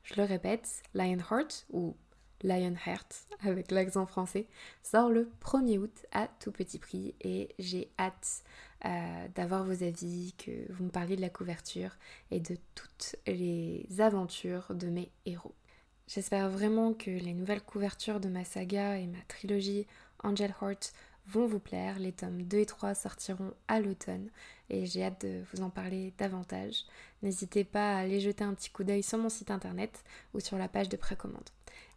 Je 0.02 0.14
le 0.16 0.24
répète, 0.24 0.82
Lionheart 0.94 1.66
ou 1.70 1.96
Lionheart 2.42 3.26
avec 3.40 3.70
l'accent 3.70 4.07
français 4.07 4.46
sort 4.82 5.11
le 5.11 5.30
1er 5.40 5.78
août 5.78 6.07
à 6.12 6.28
tout 6.28 6.52
petit 6.52 6.78
prix 6.78 7.14
et 7.20 7.48
j'ai 7.59 7.90
hâte 7.98 8.42
euh, 8.84 9.28
d'avoir 9.34 9.64
vos 9.64 9.82
avis, 9.82 10.34
que 10.36 10.70
vous 10.72 10.84
me 10.84 10.90
parliez 10.90 11.16
de 11.16 11.22
la 11.22 11.30
couverture 11.30 11.96
et 12.30 12.40
de 12.40 12.57
toutes 12.74 13.16
les 13.26 13.86
aventures 13.98 14.74
de 14.74 14.88
mes 14.88 15.11
héros. 15.24 15.55
J'espère 16.07 16.50
vraiment 16.50 16.92
que 16.92 17.11
les 17.11 17.32
nouvelles 17.32 17.62
couvertures 17.62 18.20
de 18.20 18.28
ma 18.28 18.44
saga 18.44 18.98
et 18.98 19.07
ma 19.07 19.20
trilogie 19.26 19.86
Angel 20.22 20.55
Heart 20.61 20.92
vont 21.27 21.47
vous 21.47 21.59
plaire. 21.59 21.99
Les 21.99 22.12
tomes 22.12 22.43
2 22.43 22.59
et 22.59 22.66
3 22.66 22.95
sortiront 22.95 23.53
à 23.68 23.81
l'automne 23.81 24.29
et 24.70 24.87
j'ai 24.87 25.05
hâte 25.05 25.25
de 25.27 25.43
vous 25.53 25.62
en 25.62 25.70
parler 25.70 26.12
davantage. 26.18 26.85
N'hésitez 27.22 27.64
pas 27.64 27.97
à 27.97 28.01
aller 28.01 28.20
jeter 28.20 28.45
un 28.45 28.55
petit 28.55 28.70
coup 28.70 28.85
d'œil 28.85 29.03
sur 29.03 29.18
mon 29.18 29.29
site 29.29 29.51
internet 29.51 30.05
ou 30.35 30.41
sur 30.41 30.59
la 30.59 30.68
page 30.68 30.89
de 30.89 30.97
précommande. 30.97 31.49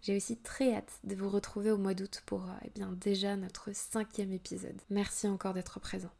J'ai 0.02 0.16
aussi 0.16 0.38
très 0.38 0.74
hâte 0.74 1.00
de 1.04 1.16
vous 1.16 1.30
retrouver 1.30 1.72
au 1.72 1.78
mois 1.78 1.94
d'août 1.94 2.24
pour 2.26 2.46
eh 2.66 2.70
bien, 2.76 2.92
déjà 3.00 3.36
notre 3.36 3.74
cinquième 3.74 4.32
épisode. 4.32 4.80
Merci 4.90 5.28
encore 5.28 5.54
d'être 5.54 5.80
présent. 5.80 6.12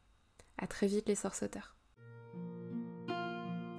A 0.58 0.68
très 0.68 0.88
vite 0.88 1.08
les 1.08 1.16
sorceuteurs. 1.16 1.76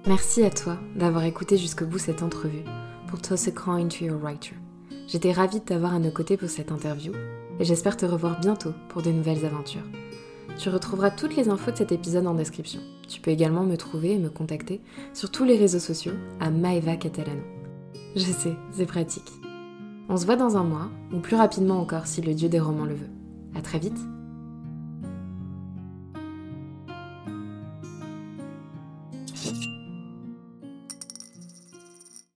Merci 0.07 0.43
à 0.43 0.49
toi 0.49 0.79
d'avoir 0.95 1.23
écouté 1.25 1.57
jusqu'au 1.57 1.85
bout 1.85 1.99
cette 1.99 2.23
entrevue 2.23 2.63
pour 3.07 3.21
Toss 3.21 3.47
a 3.47 3.51
Coin 3.51 3.87
to 3.87 4.05
Your 4.05 4.19
Writer. 4.19 4.55
J'étais 5.07 5.31
ravie 5.31 5.59
de 5.59 5.65
t'avoir 5.65 5.93
à 5.93 5.99
nos 5.99 6.11
côtés 6.11 6.37
pour 6.37 6.49
cette 6.49 6.71
interview 6.71 7.13
et 7.59 7.65
j'espère 7.65 7.97
te 7.97 8.05
revoir 8.05 8.39
bientôt 8.39 8.73
pour 8.87 9.01
de 9.01 9.11
nouvelles 9.11 9.45
aventures. 9.45 9.87
Tu 10.57 10.69
retrouveras 10.69 11.11
toutes 11.11 11.35
les 11.35 11.49
infos 11.49 11.71
de 11.71 11.77
cet 11.77 11.91
épisode 11.91 12.27
en 12.27 12.33
description. 12.33 12.81
Tu 13.07 13.21
peux 13.21 13.31
également 13.31 13.63
me 13.63 13.77
trouver 13.77 14.13
et 14.13 14.19
me 14.19 14.29
contacter 14.29 14.81
sur 15.13 15.31
tous 15.31 15.45
les 15.45 15.57
réseaux 15.57 15.79
sociaux 15.79 16.13
à 16.39 16.49
Maeva 16.49 16.95
Catalano. 16.95 17.41
Je 18.15 18.21
sais, 18.21 18.55
c'est 18.71 18.85
pratique. 18.85 19.31
On 20.09 20.17
se 20.17 20.25
voit 20.25 20.35
dans 20.35 20.57
un 20.57 20.63
mois, 20.63 20.89
ou 21.13 21.19
plus 21.19 21.35
rapidement 21.35 21.79
encore 21.79 22.07
si 22.07 22.21
le 22.21 22.33
dieu 22.33 22.49
des 22.49 22.59
romans 22.59 22.85
le 22.85 22.95
veut. 22.95 23.09
À 23.55 23.61
très 23.61 23.79
vite 23.79 23.99